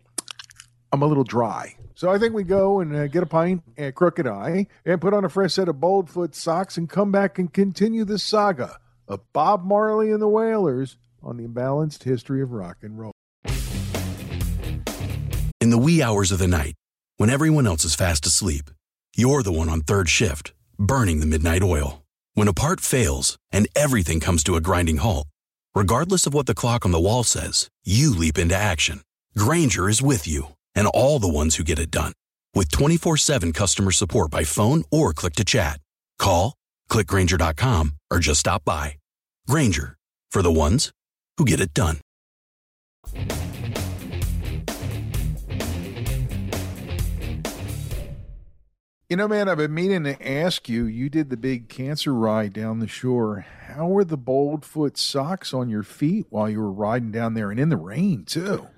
I'm 0.92 1.00
a 1.00 1.06
little 1.06 1.24
dry. 1.24 1.76
So 1.94 2.10
I 2.10 2.18
think 2.18 2.34
we 2.34 2.44
go 2.44 2.80
and 2.80 2.94
uh, 2.94 3.06
get 3.08 3.22
a 3.22 3.26
pint 3.26 3.62
at 3.78 3.94
Crooked 3.94 4.26
Eye 4.26 4.66
and 4.84 5.00
put 5.00 5.14
on 5.14 5.24
a 5.24 5.30
fresh 5.30 5.54
set 5.54 5.68
of 5.68 5.76
Boldfoot 5.76 6.34
socks 6.34 6.76
and 6.76 6.88
come 6.88 7.10
back 7.10 7.38
and 7.38 7.52
continue 7.52 8.04
the 8.04 8.18
saga 8.18 8.78
of 9.08 9.20
Bob 9.32 9.64
Marley 9.64 10.10
and 10.10 10.20
the 10.20 10.28
Wailers 10.28 10.98
on 11.22 11.38
the 11.38 11.46
imbalanced 11.46 12.04
history 12.04 12.42
of 12.42 12.52
rock 12.52 12.78
and 12.82 12.98
roll. 12.98 13.12
In 15.70 15.78
the 15.78 15.86
wee 15.86 16.02
hours 16.02 16.32
of 16.32 16.40
the 16.40 16.48
night, 16.48 16.74
when 17.16 17.30
everyone 17.30 17.64
else 17.64 17.84
is 17.84 17.94
fast 17.94 18.26
asleep, 18.26 18.72
you're 19.16 19.44
the 19.44 19.52
one 19.52 19.68
on 19.68 19.82
third 19.82 20.08
shift, 20.08 20.52
burning 20.76 21.20
the 21.20 21.28
midnight 21.28 21.62
oil. 21.62 22.02
When 22.34 22.48
a 22.48 22.52
part 22.52 22.80
fails 22.80 23.38
and 23.52 23.68
everything 23.76 24.18
comes 24.18 24.42
to 24.42 24.56
a 24.56 24.60
grinding 24.60 24.96
halt, 24.96 25.28
regardless 25.72 26.26
of 26.26 26.34
what 26.34 26.46
the 26.46 26.56
clock 26.56 26.84
on 26.84 26.90
the 26.90 27.00
wall 27.00 27.22
says, 27.22 27.68
you 27.84 28.10
leap 28.10 28.36
into 28.36 28.56
action. 28.56 29.02
Grainger 29.38 29.88
is 29.88 30.02
with 30.02 30.26
you 30.26 30.48
and 30.74 30.88
all 30.88 31.20
the 31.20 31.34
ones 31.40 31.54
who 31.54 31.62
get 31.62 31.78
it 31.78 31.92
done. 31.92 32.14
With 32.52 32.72
24 32.72 33.18
7 33.18 33.52
customer 33.52 33.92
support 33.92 34.32
by 34.32 34.42
phone 34.42 34.82
or 34.90 35.12
click 35.12 35.34
to 35.34 35.44
chat, 35.44 35.78
call, 36.18 36.54
clickgrainger.com, 36.90 37.94
or 38.10 38.18
just 38.18 38.40
stop 38.40 38.64
by. 38.64 38.96
Grainger, 39.46 39.96
for 40.32 40.42
the 40.42 40.50
ones 40.50 40.90
who 41.38 41.44
get 41.44 41.60
it 41.60 41.72
done. 41.72 41.98
You 49.10 49.16
know, 49.16 49.26
man, 49.26 49.48
I've 49.48 49.56
been 49.56 49.74
meaning 49.74 50.04
to 50.04 50.28
ask 50.28 50.68
you. 50.68 50.84
You 50.84 51.10
did 51.10 51.30
the 51.30 51.36
big 51.36 51.68
cancer 51.68 52.14
ride 52.14 52.52
down 52.52 52.78
the 52.78 52.86
shore. 52.86 53.44
How 53.66 53.88
were 53.88 54.04
the 54.04 54.16
Boldfoot 54.16 54.96
socks 54.96 55.52
on 55.52 55.68
your 55.68 55.82
feet 55.82 56.26
while 56.30 56.48
you 56.48 56.60
were 56.60 56.70
riding 56.70 57.10
down 57.10 57.34
there 57.34 57.50
and 57.50 57.58
in 57.58 57.70
the 57.70 57.76
rain, 57.76 58.24
too? 58.24 58.68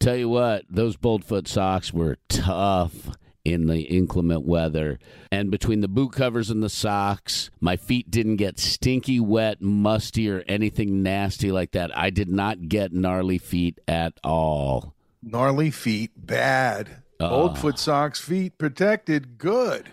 Tell 0.00 0.16
you 0.16 0.30
what, 0.30 0.64
those 0.70 0.96
Boldfoot 0.96 1.46
socks 1.46 1.92
were 1.92 2.16
tough 2.30 3.10
in 3.44 3.66
the 3.66 3.82
inclement 3.82 4.46
weather. 4.46 4.98
And 5.30 5.50
between 5.50 5.82
the 5.82 5.88
boot 5.88 6.12
covers 6.14 6.48
and 6.48 6.62
the 6.62 6.70
socks, 6.70 7.50
my 7.60 7.76
feet 7.76 8.10
didn't 8.10 8.36
get 8.36 8.58
stinky, 8.58 9.20
wet, 9.20 9.60
musty, 9.60 10.30
or 10.30 10.42
anything 10.48 11.02
nasty 11.02 11.52
like 11.52 11.72
that. 11.72 11.94
I 11.94 12.08
did 12.08 12.30
not 12.30 12.70
get 12.70 12.94
gnarly 12.94 13.36
feet 13.36 13.78
at 13.86 14.14
all. 14.24 14.94
Gnarly 15.22 15.70
feet, 15.70 16.12
bad. 16.16 17.02
Boldfoot 17.18 17.78
socks, 17.78 18.20
feet 18.20 18.58
protected, 18.58 19.38
good. 19.38 19.88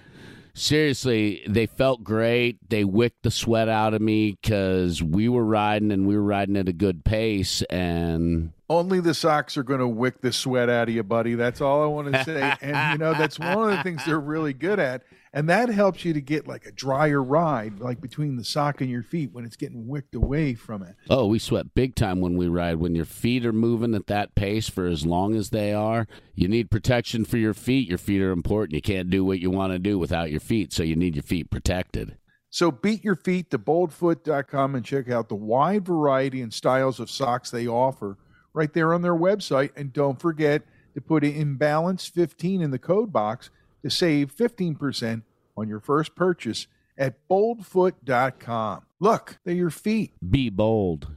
Seriously, 0.56 1.42
they 1.48 1.66
felt 1.66 2.04
great. 2.04 2.58
They 2.70 2.84
wicked 2.84 3.18
the 3.24 3.32
sweat 3.32 3.70
out 3.70 3.96
of 3.96 4.02
me 4.02 4.38
because 4.40 5.02
we 5.02 5.28
were 5.28 5.44
riding 5.44 5.92
and 5.92 6.06
we 6.06 6.16
were 6.16 6.24
riding 6.24 6.58
at 6.58 6.70
a 6.70 6.74
good 6.74 7.04
pace. 7.04 7.64
And 7.64 8.52
Only 8.70 9.00
the 9.00 9.16
socks 9.16 9.58
are 9.58 9.64
going 9.64 9.80
to 9.80 9.88
wick 9.88 10.22
the 10.22 10.32
sweat 10.32 10.70
out 10.70 10.90
of 10.90 10.94
you, 10.94 11.02
buddy. 11.02 11.34
That's 11.34 11.60
all 11.60 11.82
I 11.82 11.88
want 11.88 12.14
to 12.14 12.24
say. 12.24 12.54
and, 12.62 12.94
you 12.94 12.98
know, 13.04 13.14
that's 13.14 13.40
one 13.40 13.72
of 13.72 13.78
the 13.78 13.84
things 13.84 14.06
they're 14.06 14.20
really 14.20 14.54
good 14.54 14.80
at. 14.80 15.02
And 15.36 15.50
that 15.50 15.70
helps 15.70 16.06
you 16.06 16.14
to 16.14 16.22
get 16.22 16.48
like 16.48 16.68
a 16.68 16.72
drier 16.72 17.22
ride, 17.22 17.80
like 17.80 18.00
between 18.00 18.36
the 18.36 18.44
sock 18.44 18.82
and 18.82 18.90
your 18.90 19.02
feet 19.02 19.34
when 19.34 19.46
it's 19.46 19.56
getting 19.56 19.88
wicked 19.88 20.14
away 20.14 20.54
from 20.54 20.84
it. 20.84 20.96
oh, 21.10 21.26
we 21.26 21.40
sweat 21.40 21.74
big 21.74 21.96
time 21.96 22.22
when 22.22 22.38
we 22.38 22.48
ride. 22.48 22.76
When 22.76 22.94
your 22.94 23.06
feet 23.06 23.44
are 23.44 23.52
moving 23.52 23.96
at 23.96 24.06
that 24.08 24.36
pace 24.36 24.70
for 24.70 24.86
as 24.86 25.08
long 25.08 25.34
as 25.36 25.50
they 25.50 25.74
are, 25.74 26.08
you 26.36 26.48
need 26.48 26.70
protection 26.70 27.26
for 27.26 27.38
your 27.38 27.56
feet. 27.56 27.90
Your 27.90 27.98
feet 27.98 28.22
are 28.22 28.32
important. 28.32 28.76
You 28.76 28.82
can't 28.82 29.10
do 29.10 29.26
what 29.26 29.40
you 29.40 29.50
want 29.50 29.74
to 29.74 29.80
do 29.80 29.98
without 29.98 30.30
your 30.30 30.40
feet. 30.40 30.72
So 30.72 30.84
you 30.84 30.96
need 30.96 31.16
your 31.16 31.24
feet 31.24 31.50
protected. 31.50 32.16
So 32.52 32.70
beat 32.70 33.04
your 33.04 33.16
feet 33.16 33.50
to 33.50 33.58
boldfoot.com 33.58 34.76
and 34.76 34.86
check 34.86 35.10
out 35.10 35.30
the 35.30 35.36
wide 35.36 35.84
variety 35.88 36.44
and 36.44 36.54
styles 36.54 37.00
of 37.00 37.10
socks 37.10 37.50
they 37.50 37.66
offer 37.66 38.20
right 38.54 38.72
there 38.72 38.94
on 38.94 39.02
their 39.02 39.16
website. 39.16 39.72
And 39.76 39.92
don't 39.92 40.22
forget 40.22 40.62
to 40.94 41.02
put 41.02 41.24
imbalance 41.24 42.06
15 42.06 42.62
in 42.62 42.70
the 42.70 42.78
code 42.78 43.12
box 43.12 43.50
to 43.84 43.90
save 43.90 44.36
15% 44.36 45.24
on 45.56 45.68
your 45.68 45.80
first 45.80 46.16
purchase 46.16 46.68
at 46.98 47.28
boldfoot.com. 47.28 48.84
Look, 49.00 49.38
they're 49.44 49.54
your 49.54 49.70
feet. 49.70 50.14
Be 50.28 50.50
bold. 50.50 51.08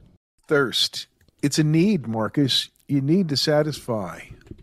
Thirst. 0.47 1.07
It's 1.41 1.59
a 1.59 1.63
need, 1.63 2.07
Marcus. 2.07 2.69
You 2.87 3.01
need 3.01 3.29
to 3.29 3.37
satisfy 3.37 4.21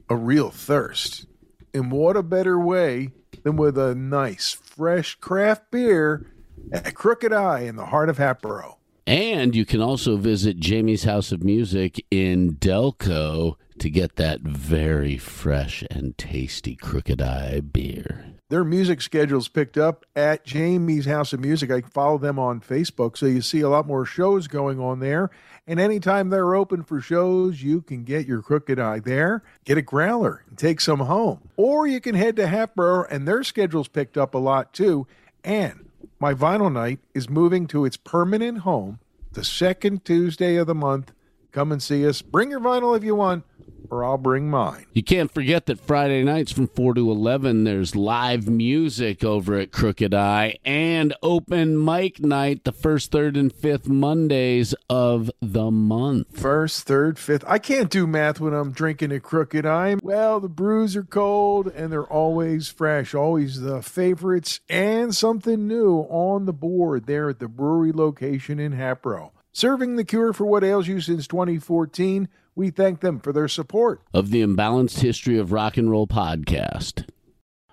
a 0.09 0.17
real 0.17 0.51
thirst. 0.51 1.27
And 1.73 1.90
what 1.90 2.17
a 2.17 2.23
better 2.23 2.59
way 2.59 3.11
than 3.43 3.57
with 3.57 3.77
a 3.79 3.95
nice, 3.95 4.53
fresh 4.53 5.17
craft 5.17 5.71
beer 5.71 6.31
at 6.73 6.95
Crooked 6.95 7.33
Eye 7.33 7.61
in 7.61 7.77
the 7.77 7.87
heart 7.87 8.09
of 8.09 8.19
Hatboro. 8.19 8.79
And 9.07 9.55
you 9.55 9.67
can 9.67 9.83
also 9.83 10.17
visit 10.17 10.59
Jamie's 10.59 11.05
House 11.05 11.31
of 11.31 11.45
Music 11.45 12.05
in 12.11 12.57
Delco 12.57 13.57
to 13.79 13.90
get 13.90 14.17
that 14.17 14.40
very 14.40 15.19
fresh 15.19 15.85
and 15.90 16.17
tasty 16.17 16.75
Crooked 16.75 17.21
Eye 17.21 17.61
beer. 17.61 18.35
Their 18.49 18.64
music 18.64 19.03
schedule's 19.03 19.49
picked 19.49 19.77
up 19.77 20.07
at 20.14 20.45
Jamie's 20.45 21.07
House 21.07 21.33
of 21.33 21.40
Music. 21.40 21.71
I 21.71 21.81
follow 21.81 22.19
them 22.19 22.38
on 22.38 22.61
Facebook, 22.61 23.17
so 23.17 23.27
you 23.27 23.43
see 23.43 23.61
a 23.61 23.69
lot 23.69 23.87
more 23.87 24.07
shows 24.07 24.49
going 24.49 24.79
on 24.81 25.01
there. 25.01 25.31
And 25.67 25.81
anytime 25.81 26.31
they're 26.31 26.55
open 26.55 26.83
for 26.83 27.01
shows, 27.01 27.62
you 27.62 27.83
can 27.83 28.05
get 28.05 28.27
your 28.27 28.43
Crooked 28.43 28.79
Eye 28.79 29.01
there, 29.01 29.43
get 29.64 29.79
a 29.79 29.83
growler, 29.83 30.45
and 30.49 30.57
take 30.57 30.81
some 30.81 31.01
home. 31.01 31.51
Or 31.57 31.87
you 31.87 32.01
can 32.01 32.14
head 32.14 32.37
to 32.37 32.47
Hatboro, 32.47 33.05
and 33.11 33.27
their 33.27 33.43
schedule's 33.43 33.88
picked 33.88 34.17
up 34.17 34.35
a 34.35 34.38
lot 34.38 34.73
too. 34.73 35.07
And 35.43 35.84
my 36.18 36.35
vinyl 36.35 36.72
night 36.72 37.00
is 37.14 37.29
moving 37.29 37.66
to 37.68 37.85
its 37.85 37.96
permanent 37.96 38.59
home 38.59 38.98
the 39.33 39.44
second 39.44 40.05
Tuesday 40.05 40.57
of 40.57 40.66
the 40.66 40.74
month. 40.74 41.12
Come 41.53 41.72
and 41.72 41.83
see 41.83 42.07
us. 42.07 42.22
Bring 42.22 42.50
your 42.50 42.61
vinyl 42.61 42.96
if 42.96 43.05
you 43.05 43.14
want, 43.14 43.44
or 43.90 44.05
I'll 44.05 44.18
bring 44.18 44.51
mine. 44.51 44.87
You 44.92 45.03
can't 45.03 45.33
forget 45.33 45.66
that 45.66 45.81
Friday 45.81 46.23
nights 46.23 46.53
from 46.53 46.68
4 46.68 46.94
to 46.94 47.11
11, 47.11 47.64
there's 47.64 47.94
live 47.97 48.49
music 48.49 49.25
over 49.25 49.59
at 49.59 49.73
Crooked 49.73 50.14
Eye 50.14 50.59
and 50.64 51.14
open 51.23 51.83
mic 51.83 52.20
night 52.20 52.64
the 52.64 52.73
first, 52.73 53.11
third, 53.11 53.37
and 53.37 53.53
fifth 53.53 53.88
Mondays 53.88 54.75
of 54.88 55.31
the 55.40 55.70
month. 55.70 56.38
First, 56.38 56.87
third, 56.87 57.18
fifth. 57.18 57.44
I 57.47 57.59
can't 57.59 57.90
do 57.90 58.07
math 58.07 58.40
when 58.40 58.55
I'm 58.55 58.73
drinking 58.73 59.12
a 59.12 59.20
crooked 59.20 59.66
eye. 59.66 59.97
Well, 60.03 60.40
the 60.40 60.49
brews 60.49 60.97
are 60.97 61.05
cold 61.05 61.68
and 61.68 61.92
they're 61.92 62.05
always 62.05 62.68
fresh, 62.68 63.14
always 63.14 63.61
the 63.61 63.83
favorites 63.83 64.61
and 64.68 65.14
something 65.14 65.66
new 65.66 66.01
on 66.11 66.47
the 66.47 66.53
board 66.53 67.07
there 67.07 67.29
at 67.29 67.38
the 67.38 67.49
brewery 67.49 67.92
location 67.92 68.59
in 68.59 68.73
Hatboro. 68.73 69.33
Serving 69.53 69.94
the 69.97 70.05
cure 70.05 70.33
for 70.33 70.44
what 70.44 70.64
ails 70.64 70.88
you 70.88 71.01
since 71.01 71.29
2014, 71.29 72.29
we 72.55 72.71
thank 72.71 73.01
them 73.01 73.21
for 73.21 73.33
their 73.33 73.49
support. 73.49 74.03
Of 74.12 74.31
the 74.31 74.43
Imbalanced 74.43 75.01
History 75.01 75.38
of 75.38 75.53
Rock 75.53 75.77
and 75.77 75.90
Roll 75.90 76.07
podcast. 76.07 77.09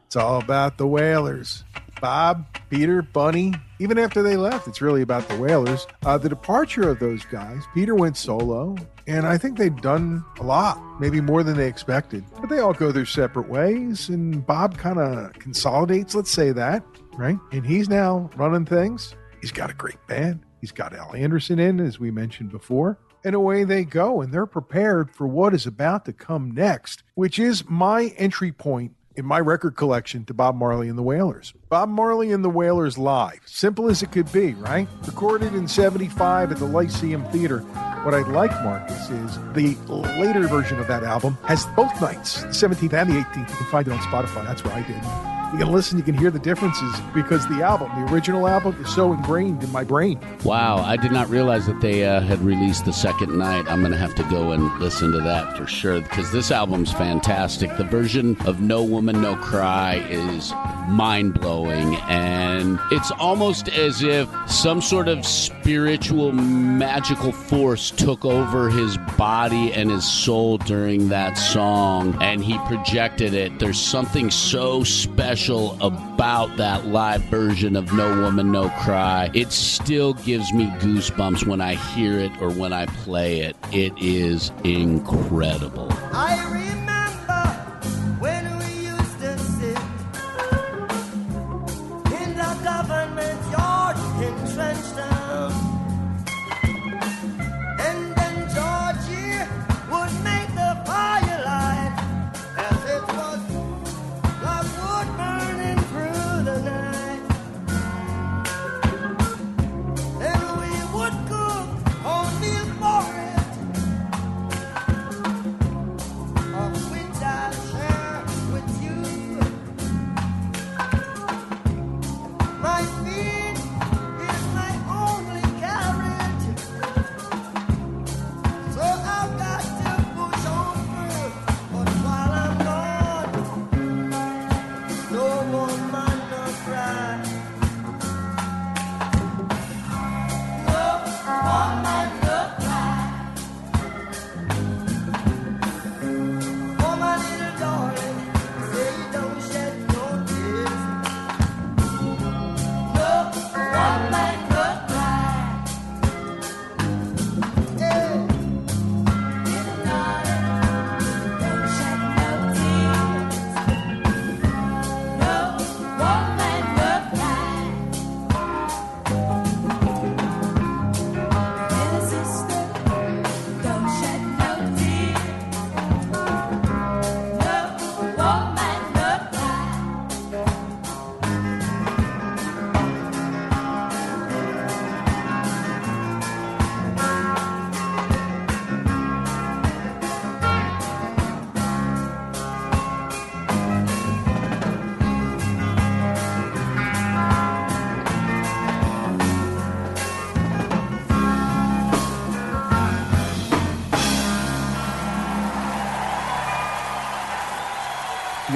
It's 0.05 0.15
all 0.15 0.41
about 0.41 0.77
the 0.77 0.87
Wailers. 0.87 1.63
Bob, 2.01 2.57
Peter, 2.69 3.01
Bunny. 3.01 3.53
Even 3.79 3.97
after 3.97 4.23
they 4.23 4.35
left, 4.35 4.67
it's 4.67 4.81
really 4.81 5.03
about 5.03 5.29
the 5.29 5.37
Wailers. 5.37 5.85
Uh, 6.03 6.17
the 6.17 6.27
departure 6.27 6.89
of 6.89 6.99
those 6.99 7.23
guys, 7.25 7.61
Peter 7.73 7.93
went 7.95 8.17
solo, 8.17 8.75
and 9.07 9.25
I 9.25 9.37
think 9.37 9.57
they've 9.57 9.81
done 9.81 10.25
a 10.39 10.43
lot, 10.43 10.81
maybe 10.99 11.21
more 11.21 11.43
than 11.43 11.55
they 11.55 11.67
expected. 11.67 12.25
But 12.39 12.49
they 12.49 12.59
all 12.59 12.73
go 12.73 12.91
their 12.91 13.05
separate 13.05 13.47
ways, 13.47 14.09
and 14.09 14.45
Bob 14.45 14.77
kind 14.77 14.97
of 14.97 15.33
consolidates, 15.33 16.15
let's 16.15 16.31
say 16.31 16.51
that, 16.51 16.83
right? 17.13 17.37
And 17.51 17.65
he's 17.65 17.87
now 17.87 18.29
running 18.35 18.65
things. 18.65 19.13
He's 19.39 19.51
got 19.51 19.69
a 19.69 19.73
great 19.75 20.05
band. 20.07 20.41
He's 20.59 20.71
got 20.71 20.93
Al 20.93 21.15
Anderson 21.15 21.59
in, 21.59 21.79
as 21.79 21.99
we 21.99 22.11
mentioned 22.11 22.51
before. 22.51 22.97
And 23.23 23.35
away 23.35 23.63
they 23.63 23.83
go, 23.83 24.21
and 24.21 24.33
they're 24.33 24.45
prepared 24.45 25.11
for 25.11 25.27
what 25.27 25.53
is 25.53 25.67
about 25.67 26.05
to 26.05 26.13
come 26.13 26.51
next, 26.51 27.03
which 27.13 27.37
is 27.37 27.69
my 27.69 28.13
entry 28.17 28.51
point 28.51 28.93
in 29.15 29.25
my 29.25 29.39
record 29.39 29.75
collection 29.75 30.25
to 30.25 30.33
Bob 30.33 30.55
Marley 30.55 30.87
and 30.87 30.97
the 30.97 31.03
Wailers. 31.03 31.53
Bob 31.69 31.89
Marley 31.89 32.31
and 32.31 32.43
the 32.43 32.49
Wailers 32.49 32.97
live. 32.97 33.41
Simple 33.45 33.89
as 33.89 34.01
it 34.01 34.11
could 34.11 34.31
be, 34.31 34.53
right? 34.53 34.87
Recorded 35.05 35.53
in 35.53 35.67
75 35.67 36.51
at 36.51 36.57
the 36.57 36.65
Lyceum 36.65 37.23
Theater. 37.25 37.59
What 38.03 38.13
I 38.15 38.21
like, 38.21 38.51
Marcus, 38.63 39.09
is 39.09 39.37
the 39.53 39.75
later 40.17 40.47
version 40.47 40.79
of 40.79 40.87
that 40.87 41.03
album 41.03 41.37
has 41.45 41.65
both 41.75 42.01
nights, 42.01 42.41
the 42.41 42.47
17th 42.47 42.93
and 42.93 43.11
the 43.11 43.19
18th. 43.19 43.49
You 43.49 43.55
can 43.55 43.67
find 43.67 43.87
it 43.87 43.91
on 43.91 43.99
Spotify. 43.99 44.45
That's 44.45 44.63
where 44.63 44.73
I 44.73 44.81
did. 44.81 45.40
You 45.51 45.57
can 45.57 45.73
listen, 45.73 45.97
you 45.97 46.03
can 46.05 46.17
hear 46.17 46.31
the 46.31 46.39
differences 46.39 46.97
because 47.13 47.45
the 47.49 47.61
album, 47.61 47.91
the 47.93 48.09
original 48.09 48.47
album, 48.47 48.73
is 48.79 48.95
so 48.95 49.11
ingrained 49.11 49.61
in 49.61 49.69
my 49.69 49.83
brain. 49.83 50.17
Wow, 50.45 50.77
I 50.77 50.95
did 50.95 51.11
not 51.11 51.29
realize 51.29 51.65
that 51.65 51.81
they 51.81 52.05
uh, 52.05 52.21
had 52.21 52.39
released 52.39 52.85
the 52.85 52.93
second 52.93 53.37
night. 53.37 53.65
I'm 53.67 53.81
going 53.81 53.91
to 53.91 53.97
have 53.97 54.15
to 54.15 54.23
go 54.23 54.53
and 54.53 54.79
listen 54.79 55.11
to 55.11 55.19
that 55.19 55.57
for 55.57 55.67
sure 55.67 55.99
because 55.99 56.31
this 56.31 56.51
album's 56.51 56.93
fantastic. 56.93 57.75
The 57.75 57.83
version 57.83 58.37
of 58.45 58.61
No 58.61 58.81
Woman, 58.81 59.21
No 59.21 59.35
Cry 59.35 59.95
is 60.09 60.53
mind 60.87 61.33
blowing, 61.33 61.95
and 62.07 62.79
it's 62.89 63.11
almost 63.11 63.67
as 63.67 64.01
if 64.03 64.29
some 64.47 64.81
sort 64.81 65.09
of 65.09 65.25
spiritual, 65.25 66.31
magical 66.31 67.33
force 67.33 67.91
took 67.91 68.23
over 68.23 68.69
his 68.69 68.97
body 69.17 69.73
and 69.73 69.91
his 69.91 70.09
soul 70.09 70.59
during 70.59 71.09
that 71.09 71.33
song, 71.33 72.17
and 72.21 72.41
he 72.41 72.57
projected 72.59 73.33
it. 73.33 73.59
There's 73.59 73.79
something 73.79 74.31
so 74.31 74.85
special 74.85 75.40
about 75.49 76.55
that 76.57 76.85
live 76.87 77.21
version 77.23 77.75
of 77.75 77.91
No 77.93 78.21
Woman, 78.21 78.51
No 78.51 78.69
Cry. 78.69 79.31
It 79.33 79.51
still 79.51 80.13
gives 80.13 80.53
me 80.53 80.67
goosebumps 80.79 81.47
when 81.47 81.61
I 81.61 81.75
hear 81.75 82.19
it 82.19 82.31
or 82.41 82.51
when 82.51 82.73
I 82.73 82.85
play 82.85 83.39
it. 83.39 83.55
It 83.71 83.93
is 83.97 84.51
incredible. 84.63 85.89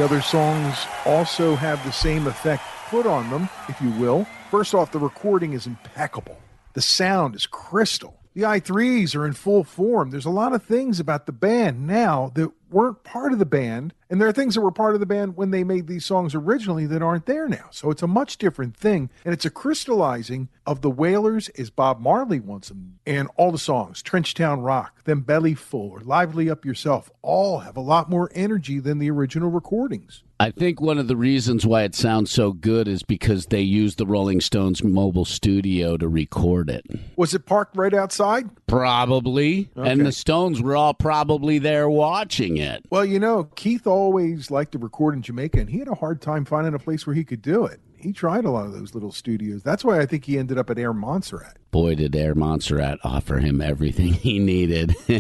Other 0.06 0.22
songs 0.22 0.86
also 1.04 1.56
have 1.56 1.84
the 1.84 1.92
same 1.92 2.28
effect 2.28 2.62
put 2.90 3.08
on 3.08 3.28
them, 3.32 3.50
if 3.68 3.82
you 3.82 3.90
will. 3.94 4.28
First 4.52 4.76
off, 4.76 4.92
the 4.92 5.00
recording 5.00 5.54
is 5.54 5.66
impeccable. 5.66 6.38
The 6.74 6.82
sound 6.84 7.34
is 7.34 7.48
crystal. 7.48 8.20
The 8.36 8.44
i3s 8.44 9.16
are 9.16 9.26
in 9.26 9.34
full 9.34 9.64
form. 9.64 10.12
There's 10.12 10.28
a 10.28 10.30
lot 10.30 10.54
of 10.54 10.64
things 10.64 11.00
about 11.00 11.26
the 11.26 11.32
band 11.32 11.88
now 11.88 12.32
that 12.36 12.52
weren't 12.70 13.04
part 13.04 13.34
of 13.34 13.40
the 13.40 13.48
band, 13.48 13.96
and 14.10 14.22
there 14.22 14.28
are 14.28 14.34
things 14.34 14.56
that 14.56 14.62
were 14.62 14.72
part 14.72 14.94
of 14.94 15.00
the 15.00 15.06
band 15.06 15.36
when 15.36 15.52
they 15.52 15.64
made 15.64 15.88
these 15.88 16.06
songs 16.06 16.36
originally 16.36 16.86
that 16.88 17.02
aren't 17.02 17.26
there 17.26 17.48
now. 17.48 17.68
So 17.72 17.90
it's 17.90 18.04
a 18.04 18.08
much 18.08 18.38
different 18.38 18.78
thing, 18.78 19.10
and 19.24 19.34
it's 19.34 19.46
a 19.46 19.50
crystallizing 19.50 20.50
of 20.66 20.82
the 20.82 20.90
Wailers 20.90 21.50
as 21.50 21.70
Bob 21.70 22.00
Marley 22.00 22.40
wants 22.40 22.70
them. 22.70 23.00
And 23.06 23.30
all 23.38 23.52
the 23.52 23.58
songs, 23.58 24.02
Trenchtown 24.02 24.64
Rock, 24.64 25.04
then 25.06 25.22
Belly 25.22 25.54
Full, 25.54 25.92
or 25.92 26.00
Lively 26.00 26.50
Up 26.50 26.66
Yourself, 26.66 27.12
all 27.22 27.60
have 27.60 27.78
a 27.78 27.82
lot 27.82 28.10
more 28.10 28.32
energy 28.34 28.80
than 28.80 29.00
the 29.00 29.10
original 29.12 29.50
recordings. 29.50 30.24
I 30.38 30.52
think 30.52 30.82
one 30.82 30.98
of 30.98 31.08
the 31.08 31.16
reasons 31.16 31.66
why 31.66 31.84
it 31.84 31.96
sounds 31.96 32.30
so 32.30 32.52
good 32.52 32.90
is 32.90 33.04
because 33.04 33.46
they 33.46 33.62
used 33.62 33.98
the 33.98 34.06
Rolling 34.06 34.42
Stones 34.42 34.84
mobile 34.84 35.24
studio 35.24 35.96
to 35.96 36.10
record 36.10 36.70
it. 36.70 36.86
Was 37.16 37.34
it 37.34 37.46
parked 37.46 37.78
right 37.78 37.94
outside? 37.94 38.50
Probably. 38.68 39.70
Okay. 39.78 39.90
And 39.90 40.06
the 40.06 40.12
Stones 40.12 40.62
were 40.62 40.76
all 40.76 40.94
probably 40.94 41.58
there 41.58 41.90
watching 41.90 42.58
it. 42.58 42.86
Well, 42.90 43.06
you 43.06 43.18
know, 43.18 43.46
Keith 43.56 43.88
always 43.96 44.52
liked 44.52 44.74
to 44.74 44.78
record 44.78 45.16
in 45.16 45.22
Jamaica, 45.22 45.58
and 45.58 45.70
he 45.70 45.80
had 45.80 45.88
a 45.88 45.96
hard 45.96 46.22
time 46.22 46.44
finding 46.44 46.74
a 46.74 46.80
place 46.80 47.08
where 47.08 47.16
he 47.16 47.24
could 47.24 47.42
do 47.42 47.66
it. 47.66 47.80
He 47.96 48.12
tried 48.12 48.44
a 48.44 48.52
lot 48.52 48.66
of 48.66 48.74
those 48.74 48.94
little 48.94 49.14
studios. 49.14 49.64
That's 49.64 49.86
why 49.86 50.02
I 50.02 50.06
think 50.06 50.26
he 50.26 50.38
ended 50.38 50.58
up 50.58 50.70
at 50.70 50.78
Air 50.78 50.94
Montserrat. 50.94 51.58
Boy, 51.72 51.96
did 51.96 52.14
Air 52.14 52.36
Montserrat 52.36 53.00
offer 53.06 53.40
him 53.40 53.62
everything 53.62 54.14
he 54.14 54.38
needed. 54.38 54.96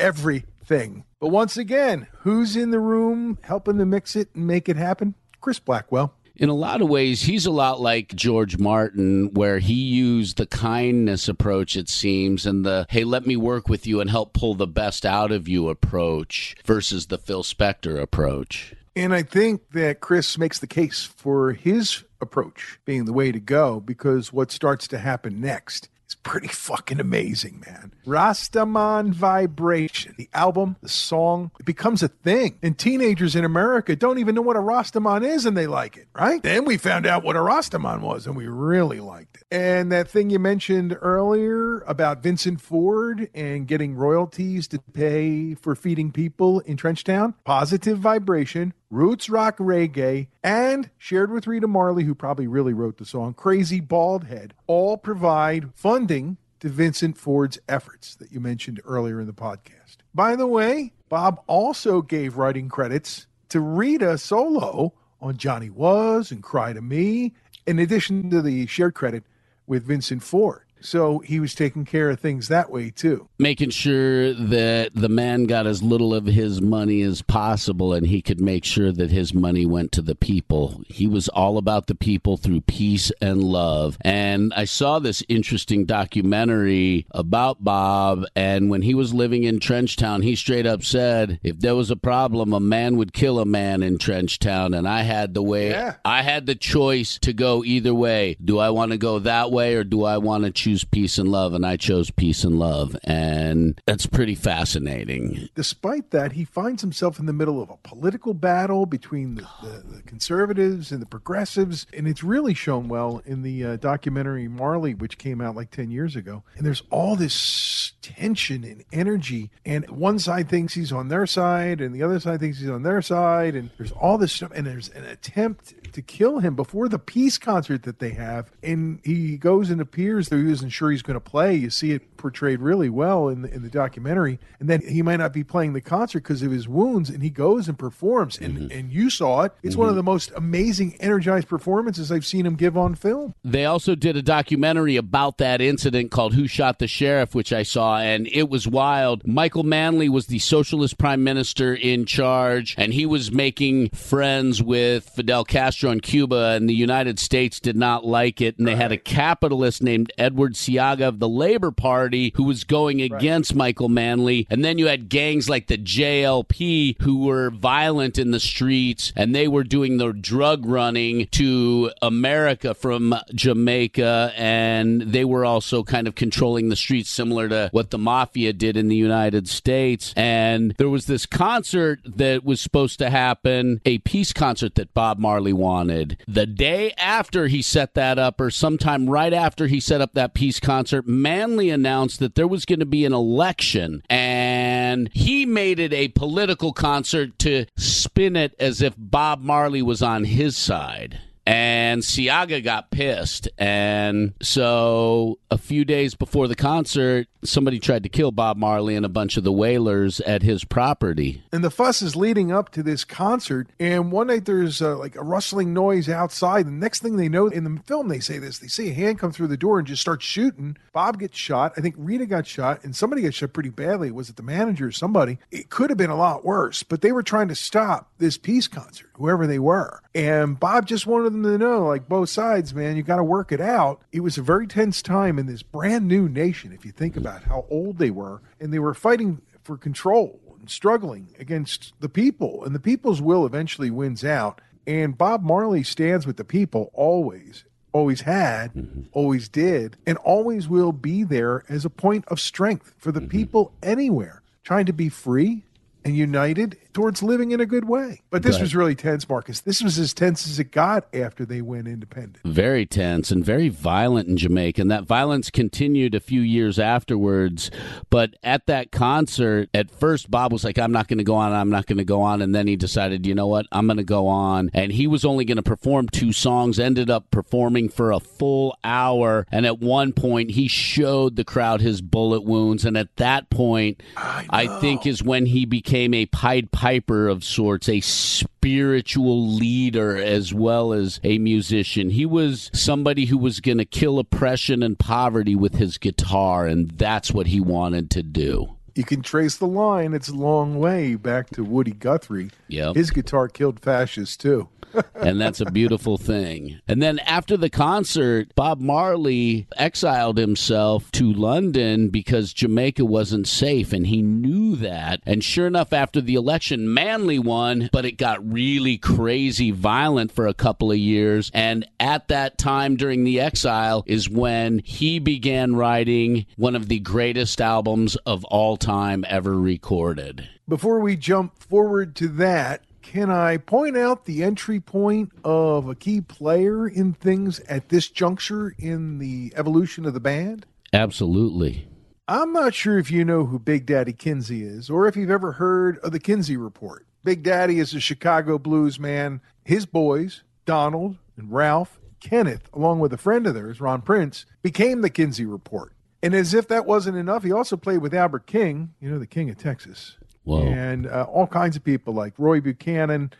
Everything. 0.00 1.04
But 1.20 1.28
once 1.28 1.58
again, 1.58 2.06
who's 2.20 2.56
in 2.56 2.70
the 2.70 2.80
room 2.80 3.38
helping 3.42 3.76
to 3.78 3.86
mix 3.86 4.16
it 4.16 4.30
and 4.34 4.46
make 4.46 4.68
it 4.68 4.76
happen? 4.76 5.14
Chris 5.40 5.58
Blackwell. 5.58 6.14
In 6.38 6.48
a 6.48 6.54
lot 6.54 6.80
of 6.80 6.88
ways, 6.88 7.22
he's 7.22 7.46
a 7.46 7.50
lot 7.50 7.80
like 7.80 8.14
George 8.14 8.58
Martin, 8.58 9.34
where 9.34 9.58
he 9.58 9.74
used 9.74 10.36
the 10.36 10.46
kindness 10.46 11.28
approach, 11.28 11.74
it 11.74 11.88
seems, 11.88 12.46
and 12.46 12.64
the, 12.64 12.86
hey, 12.90 13.02
let 13.02 13.26
me 13.26 13.34
work 13.34 13.68
with 13.68 13.88
you 13.88 14.00
and 14.00 14.08
help 14.08 14.34
pull 14.34 14.54
the 14.54 14.68
best 14.68 15.04
out 15.04 15.32
of 15.32 15.48
you 15.48 15.68
approach 15.68 16.54
versus 16.64 17.06
the 17.06 17.18
Phil 17.18 17.42
Spector 17.42 18.00
approach. 18.00 18.72
And 18.94 19.12
I 19.12 19.22
think 19.22 19.70
that 19.72 19.98
Chris 19.98 20.38
makes 20.38 20.60
the 20.60 20.68
case 20.68 21.04
for 21.04 21.54
his 21.54 22.04
approach 22.20 22.78
being 22.84 23.04
the 23.04 23.12
way 23.12 23.32
to 23.32 23.40
go 23.40 23.80
because 23.80 24.32
what 24.32 24.52
starts 24.52 24.86
to 24.88 24.98
happen 24.98 25.40
next 25.40 25.88
pretty 26.28 26.48
fucking 26.48 27.00
amazing, 27.00 27.64
man. 27.66 27.90
Rastaman 28.06 29.14
Vibration, 29.14 30.14
the 30.18 30.28
album, 30.34 30.76
the 30.82 30.88
song, 30.88 31.50
it 31.58 31.64
becomes 31.64 32.02
a 32.02 32.08
thing. 32.08 32.58
And 32.62 32.76
teenagers 32.76 33.34
in 33.34 33.46
America 33.46 33.96
don't 33.96 34.18
even 34.18 34.34
know 34.34 34.42
what 34.42 34.56
a 34.56 34.60
Rastaman 34.60 35.26
is 35.26 35.46
and 35.46 35.56
they 35.56 35.66
like 35.66 35.96
it, 35.96 36.06
right? 36.12 36.42
Then 36.42 36.66
we 36.66 36.76
found 36.76 37.06
out 37.06 37.24
what 37.24 37.34
a 37.34 37.38
Rastaman 37.38 38.02
was 38.02 38.26
and 38.26 38.36
we 38.36 38.46
really 38.46 39.00
liked 39.00 39.37
it. 39.37 39.37
And 39.50 39.90
that 39.92 40.10
thing 40.10 40.28
you 40.28 40.38
mentioned 40.38 40.98
earlier 41.00 41.78
about 41.80 42.22
Vincent 42.22 42.60
Ford 42.60 43.30
and 43.34 43.66
getting 43.66 43.94
royalties 43.94 44.68
to 44.68 44.78
pay 44.92 45.54
for 45.54 45.74
feeding 45.74 46.12
people 46.12 46.60
in 46.60 46.76
Trenchtown, 46.76 47.32
positive 47.44 47.98
vibration, 47.98 48.74
roots 48.90 49.30
rock 49.30 49.56
reggae, 49.56 50.28
and 50.44 50.90
shared 50.98 51.30
with 51.30 51.46
Rita 51.46 51.66
Marley, 51.66 52.04
who 52.04 52.14
probably 52.14 52.46
really 52.46 52.74
wrote 52.74 52.98
the 52.98 53.06
song, 53.06 53.32
Crazy 53.32 53.80
Bald 53.80 54.24
Head, 54.24 54.52
all 54.66 54.98
provide 54.98 55.72
funding 55.74 56.36
to 56.60 56.68
Vincent 56.68 57.16
Ford's 57.16 57.58
efforts 57.70 58.16
that 58.16 58.30
you 58.30 58.40
mentioned 58.40 58.82
earlier 58.84 59.18
in 59.18 59.26
the 59.26 59.32
podcast. 59.32 59.98
By 60.14 60.36
the 60.36 60.46
way, 60.46 60.92
Bob 61.08 61.40
also 61.46 62.02
gave 62.02 62.36
writing 62.36 62.68
credits 62.68 63.26
to 63.48 63.60
Rita 63.60 64.18
solo 64.18 64.92
on 65.22 65.38
Johnny 65.38 65.70
Was 65.70 66.30
and 66.30 66.42
Cry 66.42 66.74
to 66.74 66.82
Me, 66.82 67.32
in 67.66 67.78
addition 67.78 68.28
to 68.28 68.42
the 68.42 68.66
shared 68.66 68.92
credit 68.94 69.24
with 69.68 69.84
Vincent 69.84 70.22
Ford. 70.22 70.67
So 70.80 71.18
he 71.20 71.40
was 71.40 71.54
taking 71.54 71.84
care 71.84 72.10
of 72.10 72.20
things 72.20 72.48
that 72.48 72.70
way 72.70 72.90
too. 72.90 73.28
Making 73.38 73.70
sure 73.70 74.32
that 74.32 74.90
the 74.94 75.08
man 75.08 75.44
got 75.44 75.66
as 75.66 75.82
little 75.82 76.14
of 76.14 76.26
his 76.26 76.60
money 76.60 77.02
as 77.02 77.22
possible 77.22 77.92
and 77.92 78.06
he 78.06 78.22
could 78.22 78.40
make 78.40 78.64
sure 78.64 78.92
that 78.92 79.10
his 79.10 79.34
money 79.34 79.66
went 79.66 79.92
to 79.92 80.02
the 80.02 80.14
people. 80.14 80.82
He 80.86 81.06
was 81.06 81.28
all 81.28 81.58
about 81.58 81.86
the 81.86 81.94
people 81.94 82.36
through 82.36 82.60
peace 82.62 83.10
and 83.20 83.42
love. 83.42 83.98
And 84.02 84.52
I 84.54 84.64
saw 84.64 84.98
this 84.98 85.22
interesting 85.28 85.84
documentary 85.84 87.06
about 87.10 87.64
Bob. 87.64 88.24
And 88.36 88.70
when 88.70 88.82
he 88.82 88.94
was 88.94 89.14
living 89.14 89.44
in 89.44 89.58
Trenchtown, 89.58 90.22
he 90.22 90.36
straight 90.36 90.66
up 90.66 90.82
said, 90.84 91.40
if 91.42 91.58
there 91.60 91.74
was 91.74 91.90
a 91.90 91.96
problem, 91.96 92.52
a 92.52 92.60
man 92.60 92.96
would 92.96 93.12
kill 93.12 93.38
a 93.38 93.44
man 93.46 93.82
in 93.82 93.98
Trenchtown. 93.98 94.76
And 94.76 94.86
I 94.88 95.02
had 95.02 95.34
the 95.34 95.42
way, 95.42 95.70
Yeah. 95.70 95.96
I 96.04 96.22
had 96.22 96.46
the 96.46 96.54
choice 96.54 97.18
to 97.20 97.32
go 97.32 97.64
either 97.64 97.94
way. 97.94 98.36
Do 98.44 98.58
I 98.58 98.70
want 98.70 98.92
to 98.92 98.98
go 98.98 99.18
that 99.20 99.50
way 99.50 99.74
or 99.74 99.84
do 99.84 100.04
I 100.04 100.18
want 100.18 100.44
to 100.44 100.50
choose 100.50 100.67
peace 100.90 101.18
and 101.18 101.28
love? 101.28 101.54
And 101.54 101.64
I 101.64 101.76
chose 101.76 102.10
peace 102.10 102.44
and 102.44 102.58
love. 102.58 102.96
And 103.04 103.80
that's 103.86 104.06
pretty 104.06 104.34
fascinating. 104.34 105.48
Despite 105.54 106.10
that, 106.10 106.32
he 106.32 106.44
finds 106.44 106.82
himself 106.82 107.18
in 107.18 107.26
the 107.26 107.32
middle 107.32 107.62
of 107.62 107.70
a 107.70 107.76
political 107.78 108.34
battle 108.34 108.86
between 108.86 109.36
the, 109.36 109.46
the, 109.62 109.96
the 109.96 110.02
conservatives 110.02 110.92
and 110.92 111.00
the 111.00 111.06
progressives. 111.06 111.86
And 111.92 112.06
it's 112.06 112.22
really 112.22 112.54
shown 112.54 112.88
well 112.88 113.22
in 113.24 113.42
the 113.42 113.64
uh, 113.64 113.76
documentary 113.76 114.48
Marley, 114.48 114.94
which 114.94 115.18
came 115.18 115.40
out 115.40 115.56
like 115.56 115.70
10 115.70 115.90
years 115.90 116.16
ago. 116.16 116.42
And 116.56 116.66
there's 116.66 116.82
all 116.90 117.16
this 117.16 117.92
tension 118.02 118.64
and 118.64 118.84
energy. 118.92 119.50
And 119.64 119.88
one 119.90 120.18
side 120.18 120.48
thinks 120.48 120.74
he's 120.74 120.92
on 120.92 121.08
their 121.08 121.26
side, 121.26 121.80
and 121.80 121.94
the 121.94 122.02
other 122.02 122.20
side 122.20 122.40
thinks 122.40 122.58
he's 122.58 122.70
on 122.70 122.82
their 122.82 123.02
side. 123.02 123.54
And 123.54 123.70
there's 123.76 123.92
all 123.92 124.18
this 124.18 124.32
stuff. 124.32 124.52
And 124.54 124.66
there's 124.66 124.88
an 124.90 125.04
attempt 125.04 125.74
to 125.92 126.02
kill 126.02 126.38
him 126.38 126.54
before 126.54 126.88
the 126.88 126.98
peace 126.98 127.38
concert 127.38 127.82
that 127.84 127.98
they 127.98 128.10
have. 128.10 128.50
And 128.62 129.00
he 129.04 129.36
goes 129.36 129.70
and 129.70 129.80
appears, 129.80 130.28
though 130.28 130.38
he 130.38 130.50
isn't 130.50 130.70
sure 130.70 130.90
he's 130.90 131.02
going 131.02 131.14
to 131.14 131.20
play. 131.20 131.54
You 131.54 131.70
see 131.70 131.92
it 131.92 132.16
portrayed 132.16 132.60
really 132.60 132.88
well 132.90 133.28
in 133.28 133.42
the, 133.42 133.52
in 133.54 133.62
the 133.62 133.68
documentary. 133.68 134.38
And 134.60 134.68
then 134.68 134.80
he 134.80 135.02
might 135.02 135.16
not 135.16 135.32
be 135.32 135.44
playing 135.44 135.72
the 135.72 135.80
concert 135.80 136.20
because 136.24 136.42
of 136.42 136.50
his 136.50 136.68
wounds, 136.68 137.10
and 137.10 137.22
he 137.22 137.30
goes 137.30 137.68
and 137.68 137.78
performs. 137.78 138.38
And, 138.38 138.58
mm-hmm. 138.58 138.78
and 138.78 138.92
you 138.92 139.08
saw 139.08 139.42
it. 139.42 139.52
It's 139.62 139.76
one 139.76 139.88
of 139.88 139.94
the 139.94 140.00
mm-hmm. 140.00 140.10
most 140.10 140.32
amazing, 140.36 140.96
energized 141.00 141.48
performances 141.48 142.12
I've 142.12 142.26
seen 142.26 142.44
him 142.44 142.56
give 142.56 142.76
on 142.76 142.94
film. 142.94 143.34
They 143.44 143.64
also 143.64 143.94
did 143.94 144.16
a 144.16 144.22
documentary 144.22 144.96
about 144.96 145.38
that 145.38 145.60
incident 145.60 146.10
called 146.10 146.34
Who 146.34 146.46
Shot 146.46 146.78
the 146.78 146.88
Sheriff, 146.88 147.34
which 147.34 147.52
I 147.52 147.62
saw, 147.62 147.98
and 147.98 148.26
it 148.32 148.48
was 148.48 148.66
wild. 148.66 149.26
Michael 149.26 149.62
Manley 149.62 150.08
was 150.08 150.26
the 150.26 150.38
socialist 150.38 150.98
prime 150.98 151.22
minister 151.24 151.74
in 151.74 152.04
charge, 152.04 152.74
and 152.76 152.92
he 152.92 153.06
was 153.06 153.30
making 153.30 153.90
friends 153.90 154.62
with 154.62 155.08
Fidel 155.08 155.44
Castro 155.44 155.77
in 155.86 156.00
Cuba, 156.00 156.54
and 156.56 156.68
the 156.68 156.74
United 156.74 157.18
States 157.18 157.60
did 157.60 157.76
not 157.76 158.04
like 158.04 158.40
it. 158.40 158.58
And 158.58 158.66
they 158.66 158.74
had 158.74 158.92
a 158.92 158.98
capitalist 158.98 159.82
named 159.82 160.12
Edward 160.18 160.54
Seaga 160.54 161.08
of 161.08 161.20
the 161.20 161.28
Labor 161.28 161.70
Party 161.70 162.32
who 162.34 162.44
was 162.44 162.64
going 162.64 163.00
against 163.00 163.54
Michael 163.54 163.88
Manley. 163.88 164.46
And 164.50 164.64
then 164.64 164.78
you 164.78 164.88
had 164.88 165.08
gangs 165.08 165.48
like 165.48 165.68
the 165.68 165.78
JLP 165.78 167.00
who 167.02 167.24
were 167.24 167.50
violent 167.50 168.18
in 168.18 168.32
the 168.32 168.40
streets, 168.40 169.12
and 169.14 169.34
they 169.34 169.46
were 169.46 169.64
doing 169.64 169.98
the 169.98 170.12
drug 170.12 170.66
running 170.66 171.26
to 171.28 171.90
America 172.02 172.74
from 172.74 173.14
Jamaica, 173.34 174.32
and 174.36 175.02
they 175.02 175.24
were 175.24 175.44
also 175.44 175.82
kind 175.84 176.08
of 176.08 176.14
controlling 176.14 176.68
the 176.68 176.76
streets, 176.76 177.10
similar 177.10 177.48
to 177.48 177.68
what 177.72 177.90
the 177.90 177.98
mafia 177.98 178.52
did 178.52 178.76
in 178.76 178.88
the 178.88 178.96
United 178.96 179.48
States. 179.48 180.12
And 180.16 180.74
there 180.78 180.88
was 180.88 181.06
this 181.06 181.26
concert 181.26 182.00
that 182.04 182.44
was 182.44 182.60
supposed 182.60 182.98
to 182.98 183.10
happen, 183.10 183.80
a 183.84 183.98
peace 183.98 184.32
concert 184.32 184.74
that 184.76 184.94
Bob 184.94 185.18
Marley 185.18 185.52
wanted. 185.68 186.16
The 186.26 186.46
day 186.46 186.92
after 186.96 187.46
he 187.46 187.60
set 187.60 187.92
that 187.92 188.18
up, 188.18 188.40
or 188.40 188.50
sometime 188.50 189.08
right 189.10 189.34
after 189.34 189.66
he 189.66 189.80
set 189.80 190.00
up 190.00 190.14
that 190.14 190.32
peace 190.32 190.60
concert, 190.60 191.06
Manley 191.06 191.68
announced 191.68 192.20
that 192.20 192.36
there 192.36 192.48
was 192.48 192.64
going 192.64 192.78
to 192.78 192.86
be 192.86 193.04
an 193.04 193.12
election, 193.12 194.02
and 194.08 195.10
he 195.12 195.44
made 195.44 195.78
it 195.78 195.92
a 195.92 196.08
political 196.08 196.72
concert 196.72 197.38
to 197.40 197.66
spin 197.76 198.34
it 198.34 198.54
as 198.58 198.80
if 198.80 198.94
Bob 198.96 199.42
Marley 199.42 199.82
was 199.82 200.02
on 200.02 200.24
his 200.24 200.56
side. 200.56 201.20
And 201.48 202.02
Seaga 202.02 202.62
got 202.62 202.90
pissed. 202.90 203.48
And 203.56 204.34
so 204.42 205.38
a 205.50 205.56
few 205.56 205.86
days 205.86 206.14
before 206.14 206.46
the 206.46 206.54
concert, 206.54 207.26
somebody 207.42 207.78
tried 207.78 208.02
to 208.02 208.10
kill 208.10 208.32
Bob 208.32 208.58
Marley 208.58 208.94
and 208.94 209.06
a 209.06 209.08
bunch 209.08 209.38
of 209.38 209.44
the 209.44 209.52
Wailers 209.52 210.20
at 210.20 210.42
his 210.42 210.64
property. 210.64 211.42
And 211.50 211.64
the 211.64 211.70
fuss 211.70 212.02
is 212.02 212.14
leading 212.14 212.52
up 212.52 212.68
to 212.72 212.82
this 212.82 213.02
concert. 213.02 213.68
And 213.80 214.12
one 214.12 214.26
night 214.26 214.44
there's 214.44 214.82
uh, 214.82 214.98
like 214.98 215.16
a 215.16 215.22
rustling 215.22 215.72
noise 215.72 216.06
outside. 216.06 216.66
The 216.66 216.70
next 216.70 217.00
thing 217.00 217.16
they 217.16 217.30
know, 217.30 217.46
in 217.46 217.64
the 217.64 217.80
film, 217.84 218.08
they 218.08 218.20
say 218.20 218.38
this. 218.38 218.58
They 218.58 218.68
see 218.68 218.90
a 218.90 218.94
hand 218.94 219.18
come 219.18 219.32
through 219.32 219.46
the 219.46 219.56
door 219.56 219.78
and 219.78 219.88
just 219.88 220.02
start 220.02 220.20
shooting. 220.20 220.76
Bob 220.92 221.18
gets 221.18 221.38
shot. 221.38 221.72
I 221.78 221.80
think 221.80 221.94
Rita 221.96 222.26
got 222.26 222.46
shot, 222.46 222.84
and 222.84 222.94
somebody 222.94 223.22
got 223.22 223.32
shot 223.32 223.54
pretty 223.54 223.70
badly. 223.70 224.10
Was 224.10 224.28
it 224.28 224.36
the 224.36 224.42
manager 224.42 224.88
or 224.88 224.92
somebody? 224.92 225.38
It 225.50 225.70
could 225.70 225.88
have 225.88 225.96
been 225.96 226.10
a 226.10 226.16
lot 226.16 226.44
worse, 226.44 226.82
but 226.82 227.00
they 227.00 227.12
were 227.12 227.22
trying 227.22 227.48
to 227.48 227.54
stop 227.54 228.10
this 228.18 228.36
peace 228.36 228.68
concert, 228.68 229.08
whoever 229.14 229.46
they 229.46 229.58
were. 229.58 230.02
And 230.18 230.58
Bob 230.58 230.84
just 230.84 231.06
wanted 231.06 231.32
them 231.32 231.44
to 231.44 231.56
know, 231.56 231.86
like 231.86 232.08
both 232.08 232.28
sides, 232.28 232.74
man, 232.74 232.96
you 232.96 233.04
got 233.04 233.18
to 233.18 233.24
work 233.24 233.52
it 233.52 233.60
out. 233.60 234.02
It 234.10 234.18
was 234.18 234.36
a 234.36 234.42
very 234.42 234.66
tense 234.66 235.00
time 235.00 235.38
in 235.38 235.46
this 235.46 235.62
brand 235.62 236.08
new 236.08 236.28
nation, 236.28 236.72
if 236.72 236.84
you 236.84 236.90
think 236.90 237.16
about 237.16 237.44
how 237.44 237.66
old 237.70 237.98
they 237.98 238.10
were, 238.10 238.42
and 238.58 238.72
they 238.72 238.80
were 238.80 238.94
fighting 238.94 239.40
for 239.62 239.76
control 239.76 240.40
and 240.58 240.68
struggling 240.68 241.28
against 241.38 241.92
the 242.00 242.08
people, 242.08 242.64
and 242.64 242.74
the 242.74 242.80
people's 242.80 243.22
will 243.22 243.46
eventually 243.46 243.92
wins 243.92 244.24
out. 244.24 244.60
And 244.88 245.16
Bob 245.16 245.44
Marley 245.44 245.84
stands 245.84 246.26
with 246.26 246.36
the 246.36 246.42
people 246.42 246.90
always, 246.94 247.64
always 247.92 248.22
had, 248.22 248.74
mm-hmm. 248.74 249.02
always 249.12 249.48
did, 249.48 249.98
and 250.04 250.18
always 250.18 250.66
will 250.66 250.90
be 250.90 251.22
there 251.22 251.62
as 251.68 251.84
a 251.84 251.90
point 251.90 252.24
of 252.26 252.40
strength 252.40 252.92
for 252.98 253.12
the 253.12 253.20
mm-hmm. 253.20 253.28
people 253.28 253.72
anywhere 253.84 254.42
trying 254.64 254.86
to 254.86 254.92
be 254.92 255.08
free 255.08 255.64
and 256.04 256.16
united 256.16 256.76
towards 256.92 257.22
living 257.22 257.50
in 257.52 257.60
a 257.60 257.66
good 257.66 257.86
way. 257.88 258.20
But 258.30 258.42
this 258.42 258.56
Right. 258.56 258.62
was 258.62 258.74
really 258.74 258.94
tense, 258.94 259.28
Markus. 259.28 259.60
This 259.60 259.82
was 259.82 259.98
as 259.98 260.12
tense 260.14 260.48
as 260.48 260.58
it 260.58 260.72
got 260.72 261.06
after 261.14 261.44
they 261.44 261.60
went 261.62 261.86
independent. 261.88 262.38
very 262.44 262.86
tense 262.86 263.30
and 263.30 263.44
very 263.44 263.68
violent 263.68 264.28
in 264.28 264.36
Jamaica. 264.36 264.80
And 264.82 264.90
that 264.90 265.04
violence 265.04 265.50
continued 265.50 266.14
a 266.14 266.20
few 266.20 266.40
years 266.40 266.78
afterwards. 266.78 267.70
But 268.10 268.34
at 268.42 268.66
that 268.66 268.90
concert, 268.90 269.68
at 269.74 269.90
first, 269.90 270.30
Bob 270.30 270.52
was 270.52 270.64
like, 270.64 270.78
I'm 270.78 270.92
not 270.92 271.08
going 271.08 271.18
to 271.18 271.24
go 271.24 271.34
on, 271.34 271.52
I'm 271.52 271.70
not 271.70 271.86
going 271.86 271.98
to 271.98 272.04
go 272.04 272.20
on. 272.22 272.42
And 272.42 272.54
then 272.54 272.66
he 272.66 272.76
decided, 272.76 273.26
you 273.26 273.34
know 273.34 273.46
what, 273.46 273.66
I'm 273.72 273.86
going 273.86 273.96
to 273.98 274.04
go 274.04 274.26
on. 274.26 274.70
And 274.74 274.92
he 274.92 275.06
was 275.06 275.24
only 275.24 275.44
going 275.44 275.56
to 275.56 275.62
perform 275.62 276.08
two 276.08 276.32
songs, 276.32 276.78
ended 276.78 277.10
up 277.10 277.30
performing 277.30 277.88
for 277.88 278.12
a 278.12 278.20
full 278.20 278.76
hour. 278.84 279.46
And 279.50 279.66
at 279.66 279.78
one 279.78 280.12
point, 280.12 280.50
he 280.52 280.68
showed 280.68 281.36
the 281.36 281.44
crowd 281.44 281.80
his 281.80 282.00
bullet 282.00 282.42
wounds. 282.44 282.84
And 282.84 282.96
at 282.96 283.14
that 283.16 283.50
point, 283.50 284.02
I, 284.16 284.66
think 284.80 285.06
is 285.06 285.22
when 285.22 285.46
he 285.46 285.64
became 285.64 286.14
a 286.14 286.26
Pied 286.26 286.70
Piper 286.78 287.26
of 287.26 287.42
sorts, 287.42 287.88
a 287.88 288.00
spiritual 288.00 289.48
leader 289.48 290.16
as 290.16 290.54
well 290.54 290.92
as 290.92 291.18
a 291.24 291.38
musician. 291.38 292.10
He 292.10 292.24
was 292.24 292.70
somebody 292.72 293.24
who 293.24 293.36
was 293.36 293.58
going 293.58 293.78
to 293.78 293.84
kill 293.84 294.20
oppression 294.20 294.84
and 294.84 294.96
poverty 294.96 295.56
with 295.56 295.74
his 295.74 295.98
guitar, 295.98 296.68
and 296.68 296.92
that's 296.92 297.32
what 297.32 297.48
he 297.48 297.58
wanted 297.58 298.12
to 298.12 298.22
do. 298.22 298.76
You 298.94 299.02
can 299.02 299.22
trace 299.22 299.56
the 299.56 299.66
line. 299.66 300.14
It's 300.14 300.28
a 300.28 300.34
long 300.34 300.78
way 300.78 301.16
back 301.16 301.50
to 301.50 301.64
Woody 301.64 301.90
Guthrie. 301.90 302.50
Yep. 302.68 302.94
His 302.94 303.10
guitar 303.10 303.48
killed 303.48 303.80
fascists 303.80 304.36
too. 304.36 304.68
And 305.14 305.40
that's 305.40 305.60
a 305.60 305.70
beautiful 305.70 306.16
thing. 306.16 306.80
And 306.88 307.02
then 307.02 307.18
after 307.20 307.56
the 307.56 307.70
concert, 307.70 308.54
Bob 308.54 308.80
Marley 308.80 309.66
exiled 309.76 310.38
himself 310.38 311.10
to 311.12 311.32
London 311.32 312.08
because 312.08 312.52
Jamaica 312.52 313.04
wasn't 313.04 313.48
safe, 313.48 313.92
and 313.92 314.06
he 314.06 314.22
knew 314.22 314.76
that. 314.76 315.20
And 315.26 315.42
sure 315.42 315.66
enough, 315.66 315.92
after 315.92 316.20
the 316.20 316.34
election, 316.34 316.92
Manley 316.92 317.38
won, 317.38 317.88
but 317.92 318.04
it 318.04 318.12
got 318.12 318.50
really 318.50 318.98
crazy 318.98 319.70
violent 319.70 320.32
for 320.32 320.46
a 320.46 320.54
couple 320.54 320.90
of 320.90 320.98
years. 320.98 321.50
And 321.54 321.86
at 322.00 322.28
that 322.28 322.58
time 322.58 322.96
during 322.96 323.24
the 323.24 323.40
exile 323.40 324.04
is 324.06 324.28
when 324.28 324.80
he 324.84 325.18
began 325.18 325.76
writing 325.76 326.46
one 326.56 326.76
of 326.76 326.88
the 326.88 327.00
greatest 327.00 327.60
albums 327.60 328.16
of 328.26 328.44
all 328.44 328.76
time 328.76 329.24
ever 329.28 329.58
recorded. 329.58 330.48
Before 330.68 331.00
we 331.00 331.16
jump 331.16 331.58
forward 331.58 332.14
to 332.16 332.28
that, 332.28 332.82
can 333.08 333.30
I 333.30 333.56
point 333.56 333.96
out 333.96 334.26
the 334.26 334.42
entry 334.44 334.80
point 334.80 335.32
of 335.42 335.88
a 335.88 335.94
key 335.94 336.20
player 336.20 336.86
in 336.86 337.14
things 337.14 337.58
at 337.60 337.88
this 337.88 338.10
juncture 338.10 338.74
in 338.76 339.18
the 339.18 339.50
evolution 339.56 340.04
of 340.04 340.12
the 340.12 340.20
band? 340.20 340.66
Absolutely. 340.92 341.88
I'm 342.28 342.52
not 342.52 342.74
sure 342.74 342.98
if 342.98 343.10
you 343.10 343.24
know 343.24 343.46
who 343.46 343.58
Big 343.58 343.86
Daddy 343.86 344.12
Kinsey 344.12 344.62
is 344.62 344.90
or 344.90 345.08
if 345.08 345.16
you've 345.16 345.30
ever 345.30 345.52
heard 345.52 345.96
of 346.00 346.12
the 346.12 346.20
Kinsey 346.20 346.58
Report. 346.58 347.06
Big 347.24 347.42
Daddy 347.42 347.78
is 347.78 347.94
a 347.94 348.00
Chicago 348.00 348.58
blues 348.58 349.00
man. 349.00 349.40
His 349.64 349.86
boys, 349.86 350.42
Donald 350.66 351.16
and 351.38 351.50
Ralph, 351.50 351.98
Kenneth, 352.20 352.68
along 352.74 353.00
with 353.00 353.14
a 353.14 353.18
friend 353.18 353.46
of 353.46 353.54
theirs, 353.54 353.80
Ron 353.80 354.02
Prince, 354.02 354.44
became 354.60 355.00
the 355.00 355.08
Kinsey 355.08 355.46
Report. 355.46 355.94
And 356.22 356.34
as 356.34 356.52
if 356.52 356.68
that 356.68 356.84
wasn't 356.84 357.16
enough, 357.16 357.42
he 357.42 357.52
also 357.52 357.78
played 357.78 358.02
with 358.02 358.12
Albert 358.12 358.46
King, 358.46 358.92
you 359.00 359.10
know, 359.10 359.18
the 359.18 359.26
King 359.26 359.48
of 359.48 359.56
Texas 359.56 360.17
Whoa. 360.48 360.62
and 360.62 361.06
uh, 361.06 361.26
all 361.30 361.46
kinds 361.46 361.76
of 361.76 361.84
people 361.84 362.14
like 362.14 362.32
Roy 362.38 362.60
Buchanan 362.60 363.32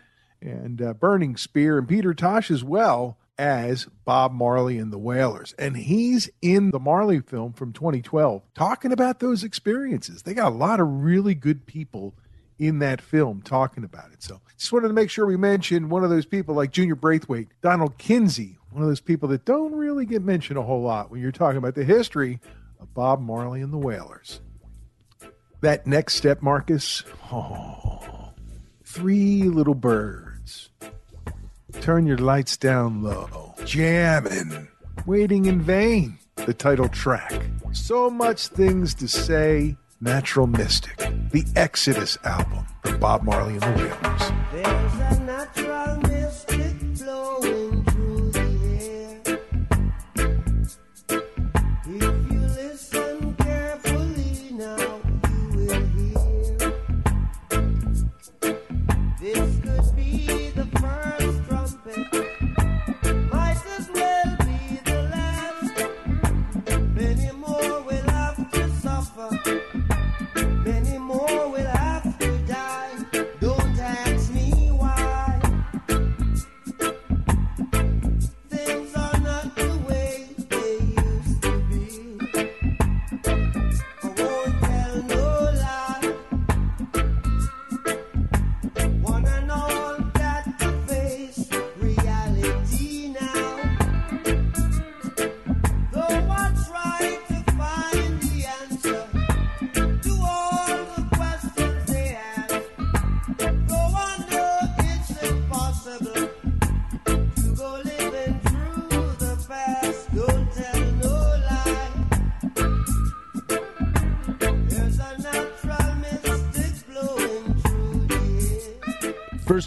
and 0.42 0.82
uh, 0.82 0.92
Burning 0.92 1.36
Spear 1.36 1.78
and 1.78 1.88
Peter 1.88 2.12
Tosh 2.12 2.50
as 2.50 2.62
well 2.62 3.16
as 3.38 3.86
Bob 4.04 4.32
Marley 4.32 4.78
and 4.78 4.92
the 4.92 4.98
Wailers. 4.98 5.54
And 5.58 5.76
he's 5.76 6.28
in 6.42 6.70
the 6.70 6.78
Marley 6.78 7.20
film 7.20 7.52
from 7.54 7.72
2012 7.72 8.42
talking 8.54 8.92
about 8.92 9.20
those 9.20 9.42
experiences. 9.42 10.22
They 10.22 10.34
got 10.34 10.52
a 10.52 10.56
lot 10.56 10.80
of 10.80 11.02
really 11.02 11.34
good 11.34 11.64
people 11.66 12.14
in 12.58 12.80
that 12.80 13.00
film 13.00 13.40
talking 13.40 13.84
about 13.84 14.12
it. 14.12 14.22
So 14.22 14.40
just 14.58 14.72
wanted 14.72 14.88
to 14.88 14.94
make 14.94 15.08
sure 15.08 15.24
we 15.24 15.36
mentioned 15.36 15.90
one 15.90 16.04
of 16.04 16.10
those 16.10 16.26
people 16.26 16.54
like 16.54 16.72
Junior 16.72 16.96
Braithwaite, 16.96 17.48
Donald 17.62 17.96
Kinsey, 17.96 18.58
one 18.70 18.82
of 18.82 18.88
those 18.88 19.00
people 19.00 19.28
that 19.30 19.44
don't 19.44 19.72
really 19.72 20.04
get 20.04 20.22
mentioned 20.22 20.58
a 20.58 20.62
whole 20.62 20.82
lot 20.82 21.10
when 21.10 21.20
you're 21.20 21.32
talking 21.32 21.58
about 21.58 21.74
the 21.74 21.84
history 21.84 22.40
of 22.80 22.92
Bob 22.92 23.20
Marley 23.20 23.62
and 23.62 23.72
the 23.72 23.78
Wailers. 23.78 24.40
That 25.60 25.86
next 25.86 26.14
step, 26.14 26.40
Markus. 26.40 27.02
Oh, 27.32 28.30
three 28.84 29.42
little 29.42 29.74
birds. 29.74 30.70
Turn 31.80 32.06
your 32.06 32.18
lights 32.18 32.56
down 32.56 33.02
low. 33.02 33.54
Jamming. 33.64 34.68
Waiting 35.06 35.46
in 35.46 35.60
vain. 35.60 36.18
The 36.36 36.54
title 36.54 36.88
track. 36.88 37.32
So 37.72 38.08
much 38.08 38.48
things 38.48 38.94
to 38.94 39.08
say. 39.08 39.76
Natural 40.00 40.46
Mystic. 40.46 40.96
The 41.32 41.44
Exodus 41.56 42.16
album 42.24 42.64
from 42.82 43.00
Bob 43.00 43.24
Marley 43.24 43.54
and 43.54 43.62
the 43.62 43.72
Wailers. 43.82 44.32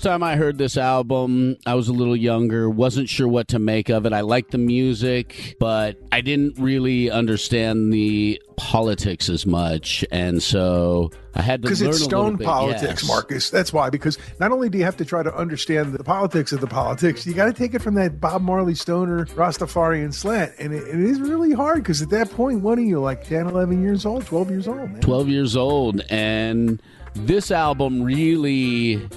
First 0.02 0.10
time 0.14 0.24
I 0.24 0.36
heard 0.36 0.58
this 0.58 0.78
album, 0.78 1.58
I 1.68 1.76
was 1.76 1.88
a 1.88 1.94
little 1.94 2.16
younger, 2.16 2.68
wasn't 2.68 3.08
sure 3.08 3.28
what 3.28 3.50
to 3.50 3.60
make 3.60 3.90
of 3.90 4.08
it. 4.08 4.14
I 4.14 4.22
liked 4.22 4.50
the 4.50 4.58
music, 4.58 5.58
but 5.60 5.96
I 6.12 6.22
didn't 6.22 6.58
really 6.58 7.12
understand 7.12 7.94
the 7.94 8.42
politics 8.56 9.30
as 9.30 9.46
much, 9.46 10.04
and 10.10 10.42
so 10.42 11.12
I 11.36 11.44
had 11.44 11.62
to 11.62 11.68
Because 11.68 11.82
learn 11.84 11.90
it's 11.92 12.00
a 12.00 12.06
little 12.06 12.30
stone 12.30 12.38
politics, 12.40 13.04
Yes. 13.04 13.08
Markus. 13.08 13.52
That's 13.52 13.72
why. 13.72 13.92
Because 13.92 14.18
not 14.40 14.52
only 14.52 14.70
do 14.70 14.80
you 14.80 14.86
have 14.86 14.98
to 14.98 15.06
try 15.06 15.22
to 15.22 15.32
understand 15.36 15.94
the 15.94 16.04
politics 16.04 16.52
of 16.52 16.62
the 16.62 16.68
politics, 16.68 17.28
you 17.28 17.36
got 17.36 17.46
to 17.46 17.54
take 17.54 17.76
it 17.76 17.84
from 17.84 17.94
that 17.94 18.20
Bob 18.20 18.42
Marley 18.42 18.74
stoner 18.74 19.28
Rastafarian 19.28 20.12
slant. 20.16 20.52
And 20.58 20.74
it, 20.74 20.82
it 20.88 21.00
is 21.00 21.22
really 21.22 21.52
hard 21.54 21.84
because 21.84 22.02
at 22.02 22.10
that 22.10 22.32
point, 22.32 22.62
what 22.62 22.80
are 22.80 22.82
you, 22.82 23.00
like 23.00 23.24
10, 23.28 23.46
11 23.46 23.84
years 23.84 24.08
old, 24.08 24.26
12 24.26 24.50
years 24.50 24.68
old, 24.68 24.80
man? 24.94 25.02
12 25.02 25.30
years 25.30 25.56
old 25.56 26.02
and 26.10 26.82
this 27.14 27.52
album 27.52 28.02
really 28.02 29.08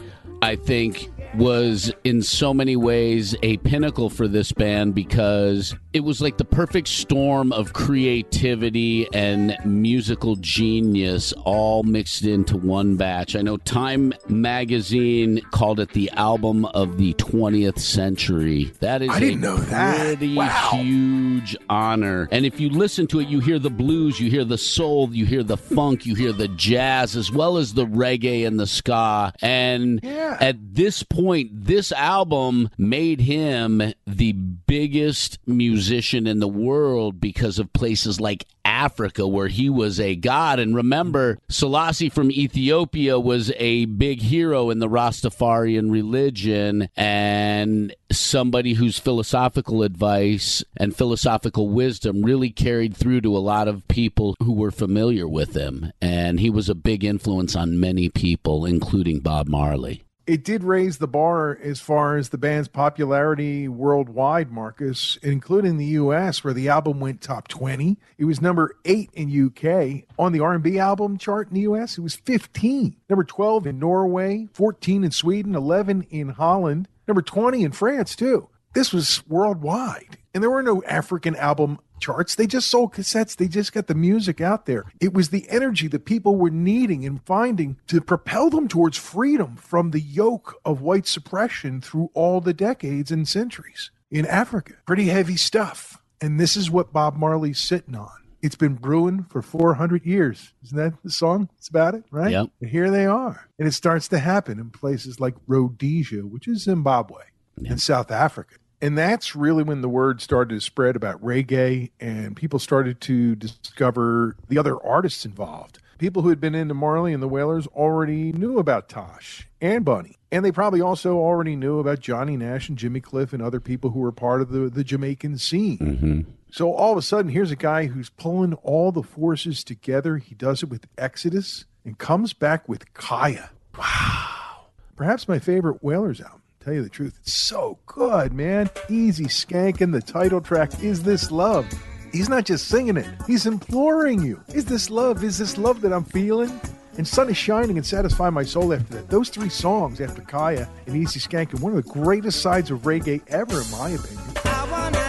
i 0.45 0.55
think 0.55 1.11
was 1.37 1.91
in 2.05 2.21
so 2.23 2.53
many 2.53 2.77
ways 2.77 3.35
a 3.43 3.57
pinnacle 3.59 4.11
for 4.11 4.29
this 4.29 4.53
band 4.53 4.95
because 4.95 5.75
it 5.95 6.01
was 6.03 6.21
like 6.21 6.37
the 6.39 6.45
perfect 6.45 6.89
storm 6.89 7.53
of 7.53 7.73
creativity 7.73 9.07
and 9.15 9.57
musical 9.65 10.35
genius 10.37 11.33
all 11.45 11.85
mixed 11.85 12.25
into 12.25 12.57
one 12.57 12.97
batch. 12.97 13.37
I 13.37 13.43
know 13.43 13.59
Time 13.59 14.13
magazine 14.29 15.41
called 15.53 15.79
it 15.79 15.91
the 15.91 16.11
album 16.11 16.65
of 16.67 16.99
the 16.99 17.15
20th 17.15 17.79
century. 17.79 18.73
That 18.81 19.03
is 19.03 19.11
I 19.11 19.21
didn't 19.21 19.39
a 19.39 19.47
know 19.47 19.57
that. 19.57 20.07
pretty 20.19 20.35
Wow. 20.35 20.71
huge 20.73 21.57
honor. 21.71 22.29
And 22.33 22.45
if 22.45 22.59
you 22.59 22.71
listen 22.71 23.07
to 23.09 23.21
it, 23.21 23.29
you 23.29 23.39
hear 23.39 23.61
the 23.61 23.71
blues, 23.71 24.19
you 24.19 24.29
hear 24.29 24.45
the 24.45 24.59
soul, 24.59 25.11
you 25.13 25.27
hear 25.27 25.45
the 25.45 25.57
funk, 25.57 26.07
you 26.07 26.17
hear 26.17 26.33
the 26.33 26.49
jazz, 26.49 27.15
as 27.15 27.31
well 27.31 27.57
as 27.57 27.75
the 27.75 27.87
reggae 27.87 28.45
and 28.47 28.59
the 28.59 28.67
ska. 28.67 29.33
And 29.41 30.01
Yeah. 30.03 30.39
at 30.41 30.75
this 30.75 31.05
point, 31.05 31.51
this 31.67 31.93
album 31.93 32.71
made 32.79 33.21
him 33.21 33.81
the 34.09 34.33
biggest 34.33 35.39
musician 35.47 35.84
in 35.91 36.41
the 36.41 36.49
world 36.49 37.21
because 37.21 37.59
of 37.59 37.73
places 37.73 38.21
like 38.21 38.45
Africa, 38.65 39.27
where 39.27 39.49
he 39.49 39.69
was 39.69 40.01
a 40.01 40.17
god. 40.17 40.59
And 40.59 40.75
remember, 40.75 41.39
Selassie 41.49 42.09
from 42.09 42.31
Ethiopia 42.31 43.19
was 43.19 43.53
a 43.57 43.85
big 43.87 44.21
hero 44.21 44.71
in 44.71 44.79
the 44.79 44.89
Rastafarian 44.89 45.91
religion 45.91 46.89
and 46.97 47.95
somebody 48.11 48.75
whose 48.75 48.99
philosophical 48.99 49.83
advice 49.83 50.65
and 50.77 50.97
philosophical 50.97 51.69
wisdom 51.69 52.23
really 52.23 52.51
carried 52.51 52.97
through 52.97 53.21
to 53.23 53.37
a 53.37 53.39
lot 53.39 53.69
of 53.69 53.87
people 53.89 54.35
who 54.43 54.53
were 54.53 54.71
familiar 54.71 55.29
with 55.29 55.55
him. 55.55 55.93
And 56.01 56.41
he 56.41 56.51
was 56.51 56.69
a 56.69 56.75
big 56.75 57.05
influence 57.05 57.57
on 57.57 57.81
many 57.81 58.09
people, 58.09 58.65
including 58.65 59.21
Bob 59.21 59.49
Marley. 59.49 60.04
It 60.27 60.43
did 60.43 60.65
raise 60.65 60.99
the 60.99 61.07
bar 61.07 61.59
as 61.63 61.81
far 61.81 62.17
as 62.17 62.31
the 62.31 62.39
band's 62.39 62.69
popularity 62.69 63.69
worldwide, 63.69 64.51
Markus, 64.51 65.19
including 65.23 65.77
the 65.77 65.85
U.S., 65.87 66.43
where 66.43 66.55
the 66.55 66.71
album 66.71 66.99
went 66.99 67.21
top 67.21 67.47
20. 67.49 67.99
It 68.17 68.25
was 68.25 68.41
number 68.41 68.77
eight 68.87 69.11
in 69.13 69.29
UK. 69.29 70.05
On 70.19 70.33
the 70.33 70.41
R&B 70.41 70.79
album 70.79 71.19
chart 71.19 71.49
in 71.49 71.55
the 71.55 71.61
U.S., 71.63 71.99
it 71.99 72.01
was 72.01 72.15
15. 72.15 72.97
Number 73.11 73.25
12 73.25 73.67
in 73.67 73.79
Norway, 73.79 74.49
14 74.55 75.05
in 75.05 75.11
Sweden, 75.11 75.55
11 75.55 76.07
in 76.09 76.31
Holland, 76.31 76.89
number 77.07 77.21
20 77.23 77.63
in 77.63 77.73
France, 77.73 78.17
too. 78.17 78.49
This 78.73 78.95
was 78.95 79.23
worldwide. 79.29 80.19
And 80.33 80.43
there 80.43 80.51
were 80.51 80.63
no 80.63 80.83
African 80.85 81.37
album 81.37 81.79
charts. 82.05 82.35
They 82.35 82.47
just 82.47 82.69
sold 82.69 82.93
cassettes. 82.93 83.37
They 83.37 83.49
just 83.49 83.73
got 83.73 83.87
the 83.87 83.95
music 83.95 84.41
out 84.41 84.67
there. 84.67 84.85
It 85.01 85.15
was 85.15 85.31
the 85.31 85.49
energy 85.49 85.89
that 85.89 86.05
people 86.05 86.37
were 86.37 86.51
needing 86.51 87.07
and 87.07 87.25
finding 87.25 87.79
to 87.87 88.03
propel 88.03 88.51
them 88.51 88.69
towards 88.69 88.99
freedom 88.99 89.57
from 89.57 89.91
the 89.91 90.01
yoke 90.01 90.61
of 90.65 90.83
white 90.83 91.07
suppression 91.07 91.81
through 91.81 92.11
all 92.13 92.43
the 92.43 92.53
decades 92.53 93.11
and 93.11 93.27
centuries 93.27 93.91
in 94.11 94.27
Africa. 94.27 94.75
Pretty 94.87 95.07
heavy 95.07 95.37
stuff. 95.37 95.99
And 96.21 96.39
this 96.39 96.57
is 96.57 96.71
what 96.71 96.93
Bob 96.93 97.17
Marley's 97.17 97.59
sitting 97.59 97.97
on. 97.97 98.11
It's 98.43 98.55
been 98.55 98.75
brewing 98.75 99.25
for 99.31 99.41
400 99.41 100.05
years. 100.05 100.53
Isn't 100.63 100.77
that 100.77 101.03
the 101.03 101.11
song? 101.11 101.49
It's 101.57 101.69
about 101.69 101.95
it, 101.95 102.05
right? 102.11 102.31
Yep. 102.31 102.51
And 102.61 102.71
here 102.71 102.91
they 102.91 103.07
are. 103.07 103.49
And 103.59 103.67
it 103.67 103.73
starts 103.73 104.09
to 104.09 104.19
happen 104.19 104.59
in 104.59 104.69
places 104.69 105.19
like 105.19 105.35
Rhodesia, 105.47 106.27
which 106.27 106.47
is 106.47 106.65
Zimbabwe, 106.65 107.23
and 107.57 107.81
South 107.81 108.11
Africa. 108.11 108.57
And 108.85 108.99
that's 108.99 109.35
really 109.35 109.63
when 109.63 109.81
the 109.81 109.89
word 109.89 110.21
started 110.21 110.57
to 110.57 110.61
spread 110.61 110.95
about 110.95 111.19
reggae 111.25 111.91
and 111.99 112.37
people 112.37 112.59
started 112.59 113.01
to 113.01 113.35
discover 113.35 114.37
the 114.49 114.59
other 114.59 114.77
artists 114.85 115.25
involved. 115.25 115.79
People 115.97 116.21
who 116.21 116.29
had 116.29 116.39
been 116.39 116.55
into 116.55 116.75
Marley 116.75 117.15
and 117.15 117.23
the 117.23 117.29
Wailers 117.29 117.67
already 117.69 118.31
knew 118.33 118.59
about 118.59 118.91
Tosh 118.91 119.49
and 119.59 119.87
Bunny. 119.87 120.19
And 120.31 120.45
they 120.45 120.53
probably 120.53 120.83
also 120.83 121.17
already 121.17 121.57
knew 121.57 121.79
about 121.79 122.01
Johnny 122.01 122.37
Nash 122.37 122.69
and 122.69 122.77
Jimmy 122.77 123.01
Cliff 123.01 123.33
and 123.33 123.43
other 123.43 123.59
people 123.59 123.89
who 123.89 124.01
were 124.01 124.13
part 124.13 124.43
of 124.43 124.51
the, 124.51 124.69
the 124.69 124.85
Jamaican 124.85 125.39
scene. 125.39 125.79
Mm-hmm. 125.79 126.21
So 126.51 126.71
all 126.71 126.93
of 126.93 126.99
a 126.99 127.03
sudden, 127.03 127.31
here's 127.31 127.51
a 127.51 127.57
guy 127.57 127.87
who's 127.87 128.11
pulling 128.11 128.53
all 128.53 128.93
the 128.93 129.03
forces 129.03 129.65
together. 129.65 130.19
He 130.19 130.35
does 130.35 130.63
it 130.63 130.69
with 130.69 130.87
Exodus 130.99 131.65
and 131.87 131.97
comes 131.97 132.35
back 132.35 132.69
with 132.69 132.93
Kaya. 132.93 133.49
Wow. 133.79 134.67
Perhaps 134.95 135.27
my 135.27 135.39
favorite 135.39 135.83
Wailers 135.83 136.21
album. 136.21 136.43
Tell 136.65 136.73
you 136.73 136.83
the 136.83 136.89
truth, 136.89 137.19
it's 137.21 137.35
so 137.35 137.77
good, 137.85 138.33
man. 138.33 138.71
Easy 138.89 139.27
skanking. 139.27 139.93
The 139.93 140.01
title 140.01 140.41
track, 140.41 140.83
Is 140.83 141.03
This 141.03 141.31
Love? 141.31 141.67
He's 142.11 142.31
not 142.31 142.47
just 142.47 142.69
singing 142.69 142.97
it, 142.97 143.07
he's 143.27 143.45
imploring 143.45 144.23
you. 144.23 144.41
Is 144.49 144.65
this 144.65 144.89
love? 144.89 145.23
Is 145.23 145.37
this 145.37 145.59
love 145.59 145.83
that 145.83 145.93
I'm 145.93 146.05
feeling? 146.05 146.59
And 146.97 147.07
Sun 147.07 147.29
is 147.29 147.37
Shining 147.37 147.77
and 147.77 147.85
Satisfy 147.85 148.31
My 148.31 148.45
Soul 148.45 148.73
after 148.73 148.95
that. 148.95 149.11
Those 149.11 149.29
three 149.29 149.51
songs 149.51 150.01
after 150.01 150.23
Kaya 150.23 150.67
and 150.87 150.97
Easy 150.97 151.21
Skanking, 151.21 151.61
one 151.61 151.77
of 151.77 151.85
the 151.85 151.91
greatest 151.91 152.41
sides 152.41 152.71
of 152.71 152.81
reggae 152.83 153.21
ever, 153.29 153.61
in 153.61 153.71
my 153.71 153.91
opinion. 153.91 154.25
I 154.47 154.69
wanna 154.71 155.05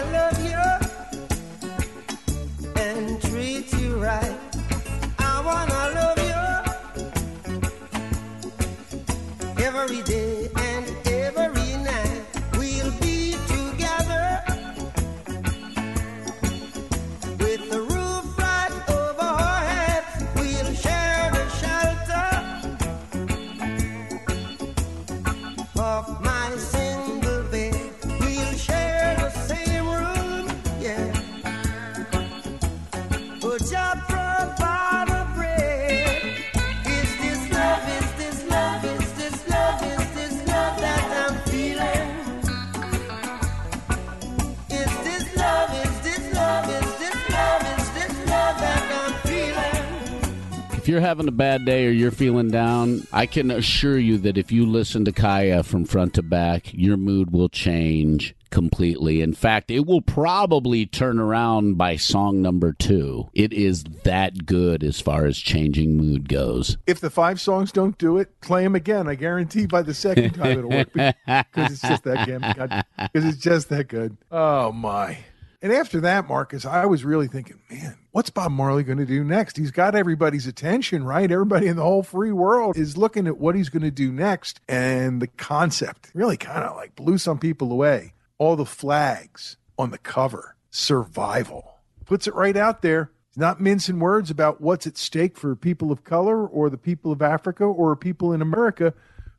But 33.58 33.70
just 33.70 34.15
you're 50.96 51.02
having 51.02 51.28
a 51.28 51.32
bad 51.32 51.66
day 51.66 51.88
or 51.88 51.90
you're 51.90 52.10
feeling 52.10 52.50
down, 52.50 53.06
I 53.12 53.26
can 53.26 53.52
assure 53.52 53.98
you 53.98 54.18
that 54.20 54.38
if 54.38 54.50
you 54.50 54.66
listen 54.66 55.04
to 55.04 55.12
Kaya 55.12 55.62
from 55.62 55.84
front 55.84 56.14
to 56.14 56.24
back, 56.24 56.74
your 56.74 56.96
mood 56.96 57.32
will 57.32 57.50
change 57.50 58.34
completely. 58.50 59.20
In 59.20 59.34
fact, 59.34 59.70
it 59.70 59.86
will 59.86 60.00
probably 60.00 60.86
turn 60.86 61.20
around 61.20 61.78
by 61.78 61.98
song 61.98 62.42
number 62.42 62.72
two. 62.72 63.30
It 63.34 63.52
is 63.52 63.84
that 64.06 64.46
good 64.46 64.86
as 64.86 65.02
far 65.02 65.26
as 65.26 65.38
changing 65.38 65.98
mood 65.98 66.30
goes. 66.30 66.78
If 66.88 67.02
the 67.02 67.10
five 67.10 67.42
songs 67.42 67.74
don't 67.74 67.98
do 67.98 68.18
it, 68.18 68.40
play 68.40 68.64
them 68.64 68.76
again. 68.76 69.10
I 69.10 69.16
guarantee 69.16 69.66
by 69.66 69.82
the 69.82 69.94
second 69.94 70.36
time 70.36 70.60
it'll 70.60 70.70
work 70.70 70.94
because 70.94 71.14
it's 71.74 71.82
just 71.82 72.06
that 72.06 72.26
good. 72.26 72.42
Because 73.12 73.26
it's 73.26 73.44
just 73.44 73.68
that 73.68 73.90
good. 73.90 74.16
Oh 74.32 74.72
my! 74.72 75.18
And 75.66 75.74
after 75.74 76.00
that, 76.02 76.28
Markus, 76.28 76.64
I 76.64 76.86
was 76.86 77.04
really 77.04 77.28
thinking, 77.28 77.60
man, 77.72 77.98
what's 78.12 78.30
Bob 78.30 78.52
Marley 78.52 78.84
going 78.84 79.00
to 79.00 79.06
do 79.08 79.24
next? 79.24 79.58
He's 79.58 79.72
got 79.72 79.96
everybody's 79.96 80.46
attention, 80.46 81.04
right? 81.04 81.32
Everybody 81.32 81.66
in 81.66 81.76
the 81.76 81.82
whole 81.82 82.04
free 82.04 82.32
world 82.32 82.78
is 82.78 82.98
looking 82.98 83.26
at 83.26 83.40
what 83.40 83.56
he's 83.56 83.70
going 83.70 83.82
to 83.82 83.90
do 83.90 84.12
next, 84.12 84.62
and 84.70 85.20
the 85.20 85.26
concept 85.26 86.12
really 86.14 86.38
kind 86.38 86.64
of 86.64 86.76
like 86.76 86.96
blew 86.96 87.18
some 87.18 87.40
people 87.40 87.72
away. 87.72 88.14
All 88.38 88.56
the 88.56 88.64
flags 88.64 89.58
on 89.76 89.90
the 89.90 89.98
cover, 89.98 90.56
survival, 90.70 91.80
puts 92.06 92.28
it 92.28 92.36
right 92.36 92.56
out 92.56 92.84
there. 92.84 93.10
He's 93.32 93.40
not 93.42 93.60
mincing 93.60 94.00
words 94.00 94.30
about 94.30 94.62
what's 94.62 94.86
at 94.86 95.00
stake 95.00 95.36
for 95.36 95.56
people 95.56 95.92
of 95.92 96.04
color 96.04 96.46
or 96.46 96.70
the 96.70 96.78
people 96.78 97.12
of 97.12 97.24
Africa 97.24 97.64
or 97.64 97.96
people 97.96 98.34
in 98.34 98.44
America 98.44 98.94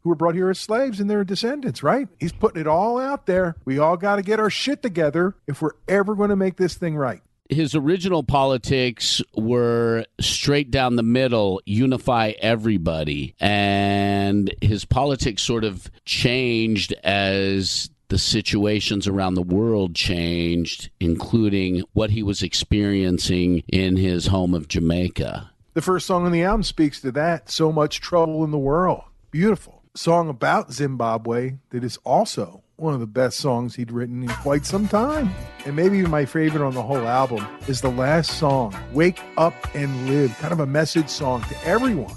who 0.06 0.10
were 0.10 0.14
brought 0.14 0.36
here 0.36 0.48
as 0.50 0.60
slaves 0.60 1.00
and 1.00 1.10
their 1.10 1.24
descendants, 1.24 1.82
right? 1.82 2.06
He's 2.20 2.30
putting 2.32 2.60
it 2.60 2.68
all 2.68 2.96
out 2.96 3.26
there. 3.26 3.56
We 3.64 3.80
all 3.80 3.96
got 3.96 4.16
to 4.16 4.22
get 4.22 4.38
our 4.38 4.50
shit 4.50 4.80
together 4.80 5.34
if 5.48 5.60
we're 5.60 5.72
ever 5.88 6.14
going 6.14 6.30
to 6.30 6.36
make 6.36 6.56
this 6.56 6.76
thing 6.76 6.96
right. 6.96 7.22
his 7.50 7.74
original 7.74 8.22
politics 8.22 9.22
were 9.34 10.04
straight 10.20 10.70
down 10.70 10.96
the 10.96 11.02
middle, 11.02 11.60
unify 11.64 12.32
everybody. 12.40 13.34
And 13.40 14.54
his 14.60 14.84
politics 14.84 15.42
sort 15.42 15.64
of 15.64 15.90
changed 16.04 16.92
as 17.04 17.90
the 18.08 18.18
situations 18.18 19.08
around 19.08 19.34
the 19.34 19.42
world 19.42 19.94
changed, 19.94 20.90
including 21.00 21.82
what 21.92 22.10
he 22.10 22.22
was 22.22 22.42
experiencing 22.42 23.64
in 23.68 23.96
his 23.96 24.28
home 24.28 24.54
of 24.54 24.68
Jamaica. 24.68 25.50
The 25.74 25.82
first 25.82 26.06
song 26.06 26.24
on 26.24 26.32
the 26.32 26.44
album 26.44 26.62
speaks 26.62 27.00
to 27.00 27.12
that. 27.12 27.50
So 27.50 27.72
much 27.72 28.00
trouble 28.00 28.44
in 28.44 28.50
the 28.50 28.58
world. 28.58 29.02
Beautiful. 29.30 29.75
Song 29.96 30.28
about 30.28 30.72
Zimbabwe 30.72 31.54
that 31.70 31.82
is 31.82 31.98
also 32.04 32.62
one 32.76 32.92
of 32.92 33.00
the 33.00 33.06
best 33.06 33.38
songs 33.38 33.74
he'd 33.74 33.90
written 33.90 34.22
in 34.22 34.28
quite 34.28 34.66
some 34.66 34.86
time. 34.86 35.30
And 35.64 35.74
maybe 35.74 36.02
my 36.02 36.26
favorite 36.26 36.64
on 36.64 36.74
the 36.74 36.82
whole 36.82 37.06
album 37.06 37.46
is 37.68 37.80
the 37.80 37.90
last 37.90 38.38
song, 38.38 38.76
Wake 38.92 39.20
Up 39.38 39.54
and 39.74 40.08
Live, 40.08 40.36
kind 40.38 40.52
of 40.52 40.60
a 40.60 40.66
message 40.66 41.08
song 41.08 41.42
to 41.42 41.64
everyone. 41.64 42.14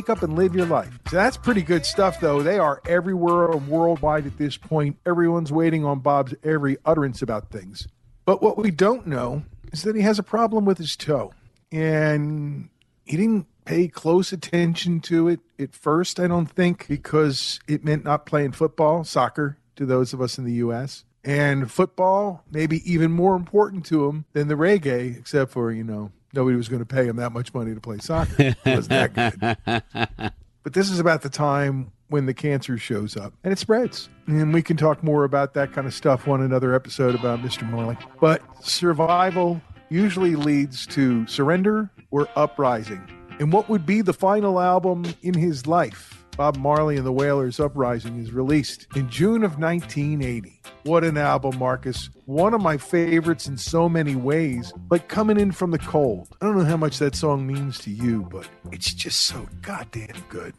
Wake 0.00 0.08
up 0.08 0.22
and 0.22 0.34
live 0.34 0.54
your 0.54 0.64
life. 0.64 0.98
So 1.10 1.16
that's 1.16 1.36
pretty 1.36 1.60
good 1.60 1.84
stuff, 1.84 2.20
though. 2.20 2.42
They 2.42 2.58
are 2.58 2.80
everywhere 2.86 3.54
worldwide 3.54 4.24
at 4.24 4.38
this 4.38 4.56
point. 4.56 4.96
Everyone's 5.04 5.52
waiting 5.52 5.84
on 5.84 5.98
Bob's 5.98 6.34
every 6.42 6.78
utterance 6.86 7.20
about 7.20 7.50
things. 7.50 7.86
But 8.24 8.42
what 8.42 8.56
we 8.56 8.70
don't 8.70 9.06
know 9.06 9.42
is 9.74 9.82
that 9.82 9.94
he 9.94 10.00
has 10.00 10.18
a 10.18 10.22
problem 10.22 10.64
with 10.64 10.78
his 10.78 10.96
toe. 10.96 11.34
And 11.70 12.70
he 13.04 13.18
didn't 13.18 13.46
pay 13.66 13.88
close 13.88 14.32
attention 14.32 15.00
to 15.00 15.28
it 15.28 15.40
at 15.58 15.74
first, 15.74 16.18
I 16.18 16.28
don't 16.28 16.50
think, 16.50 16.88
because 16.88 17.60
it 17.68 17.84
meant 17.84 18.02
not 18.02 18.24
playing 18.24 18.52
football, 18.52 19.04
soccer 19.04 19.58
to 19.76 19.84
those 19.84 20.14
of 20.14 20.22
us 20.22 20.38
in 20.38 20.44
the 20.44 20.54
U.S. 20.54 21.04
And 21.22 21.70
football, 21.70 22.42
maybe 22.50 22.80
even 22.90 23.12
more 23.12 23.36
important 23.36 23.84
to 23.86 24.08
him 24.08 24.24
than 24.32 24.48
the 24.48 24.54
reggae, 24.54 25.18
except 25.18 25.50
for, 25.50 25.70
you 25.70 25.84
know, 25.84 26.10
nobody 26.32 26.56
was 26.56 26.68
going 26.68 26.80
to 26.80 26.86
pay 26.86 27.06
him 27.06 27.16
that 27.16 27.32
much 27.32 27.52
money 27.54 27.74
to 27.74 27.80
play 27.80 27.98
soccer. 27.98 28.34
It 28.38 28.56
wasn't 28.64 29.14
that 29.14 29.84
good. 29.94 30.32
But 30.62 30.74
this 30.74 30.90
is 30.90 31.00
about 31.00 31.22
the 31.22 31.30
time 31.30 31.90
when 32.08 32.26
the 32.26 32.34
cancer 32.34 32.76
shows 32.76 33.16
up 33.16 33.32
and 33.44 33.52
it 33.52 33.58
spreads. 33.58 34.10
And 34.26 34.52
we 34.52 34.62
can 34.62 34.76
talk 34.76 35.02
more 35.02 35.24
about 35.24 35.54
that 35.54 35.72
kind 35.72 35.86
of 35.86 35.94
stuff 35.94 36.28
on 36.28 36.42
another 36.42 36.74
episode 36.74 37.14
about 37.14 37.38
Mr. 37.40 37.68
Marley. 37.68 37.96
But 38.20 38.42
survival 38.62 39.62
usually 39.88 40.36
leads 40.36 40.86
to 40.88 41.26
surrender 41.26 41.90
or 42.10 42.28
uprising. 42.36 43.02
And 43.38 43.52
what 43.52 43.70
would 43.70 43.86
be 43.86 44.02
the 44.02 44.12
final 44.12 44.60
album 44.60 45.06
in 45.22 45.32
his 45.32 45.66
life? 45.66 46.19
Bob 46.40 46.56
Marley 46.56 46.96
and 46.96 47.04
the 47.04 47.12
Wailers 47.12 47.60
Uprising 47.60 48.18
is 48.18 48.32
released 48.32 48.86
in 48.96 49.10
June 49.10 49.44
of 49.44 49.58
1980. 49.58 50.58
What 50.84 51.04
an 51.04 51.18
album, 51.18 51.58
Markus. 51.58 52.08
One 52.24 52.54
of 52.54 52.62
my 52.62 52.78
favorites 52.78 53.46
in 53.46 53.58
so 53.58 53.90
many 53.90 54.16
ways, 54.16 54.72
like 54.90 55.06
coming 55.06 55.38
in 55.38 55.52
from 55.52 55.70
the 55.70 55.78
cold. 55.78 56.34
I 56.40 56.46
don't 56.46 56.56
know 56.56 56.64
how 56.64 56.78
much 56.78 56.98
that 56.98 57.14
song 57.14 57.46
means 57.46 57.78
to 57.80 57.90
you, 57.90 58.26
but 58.32 58.48
it's 58.72 58.94
just 58.94 59.20
so 59.20 59.46
goddamn 59.60 60.16
good. 60.30 60.54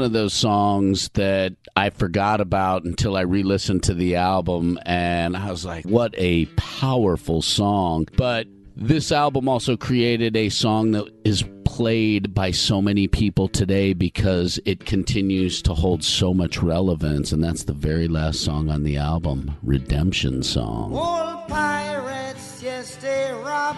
One 0.00 0.06
of 0.06 0.12
those 0.14 0.32
songs 0.32 1.10
that 1.10 1.54
I 1.76 1.90
forgot 1.90 2.40
about 2.40 2.84
until 2.84 3.18
I 3.18 3.20
re 3.20 3.42
listened 3.42 3.82
to 3.82 3.92
the 3.92 4.16
album, 4.16 4.78
and 4.86 5.36
I 5.36 5.50
was 5.50 5.66
like, 5.66 5.84
what 5.84 6.14
a 6.16 6.46
powerful 6.56 7.42
song. 7.42 8.08
But 8.16 8.46
this 8.74 9.12
album 9.12 9.46
also 9.46 9.76
created 9.76 10.38
a 10.38 10.48
song 10.48 10.92
that 10.92 11.12
is 11.22 11.44
played 11.66 12.32
by 12.32 12.50
so 12.50 12.80
many 12.80 13.08
people 13.08 13.46
today 13.46 13.92
because 13.92 14.58
it 14.64 14.86
continues 14.86 15.60
to 15.62 15.74
hold 15.74 16.02
so 16.02 16.32
much 16.32 16.62
relevance, 16.62 17.30
and 17.30 17.44
that's 17.44 17.64
the 17.64 17.74
very 17.74 18.08
last 18.08 18.40
song 18.40 18.70
on 18.70 18.84
the 18.84 18.96
album, 18.96 19.54
Redemption 19.62 20.42
Song. 20.42 20.94
Old 20.94 21.46
pirates, 21.46 22.62
yes, 22.62 22.96
they 22.96 23.30
rob. 23.44 23.76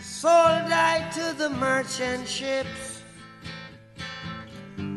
Sold 0.00 0.32
I 0.32 1.06
to 1.12 1.36
the 1.36 1.50
merchant 1.50 2.26
ships. 2.26 3.03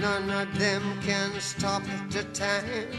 none 0.00 0.30
of 0.30 0.58
them 0.58 0.82
can 1.02 1.40
stop 1.40 1.82
the 2.10 2.22
time. 2.32 2.92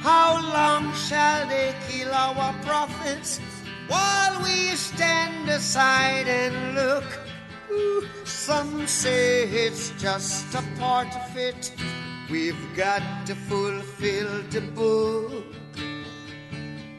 How 0.00 0.40
long 0.40 0.92
shall 0.94 1.48
they 1.48 1.74
kill 1.88 2.12
our 2.12 2.52
prophets 2.62 3.40
while 3.88 4.42
we 4.42 4.76
stand 4.76 5.48
aside 5.48 6.28
and 6.28 6.74
look? 6.74 7.04
Ooh, 7.70 8.06
Some 8.24 8.86
say 8.86 9.44
it's 9.44 9.90
just 10.00 10.54
a 10.54 10.62
part 10.78 11.14
of 11.14 11.36
it. 11.36 11.72
We've 12.30 12.76
got 12.76 13.02
to 13.26 13.34
fulfill 13.34 14.42
the 14.50 14.60
book. 14.60 15.44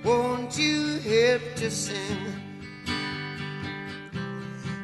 Won't 0.03 0.57
you 0.57 0.99
help 0.99 1.41
to 1.55 1.72
sing 1.72 2.20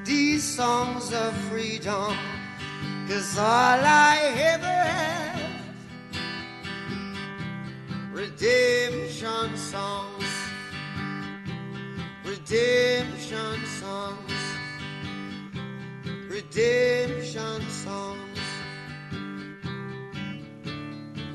these 0.06 0.44
songs 0.44 1.14
of 1.14 1.34
freedom? 1.50 2.16
Cause 3.08 3.38
all 3.38 3.46
I 3.46 4.18
ever 4.36 4.66
have 4.66 5.62
redemption 8.12 9.56
songs, 9.56 10.26
redemption 12.26 13.66
songs, 13.80 14.34
redemption 16.30 17.62
songs. 17.62 17.75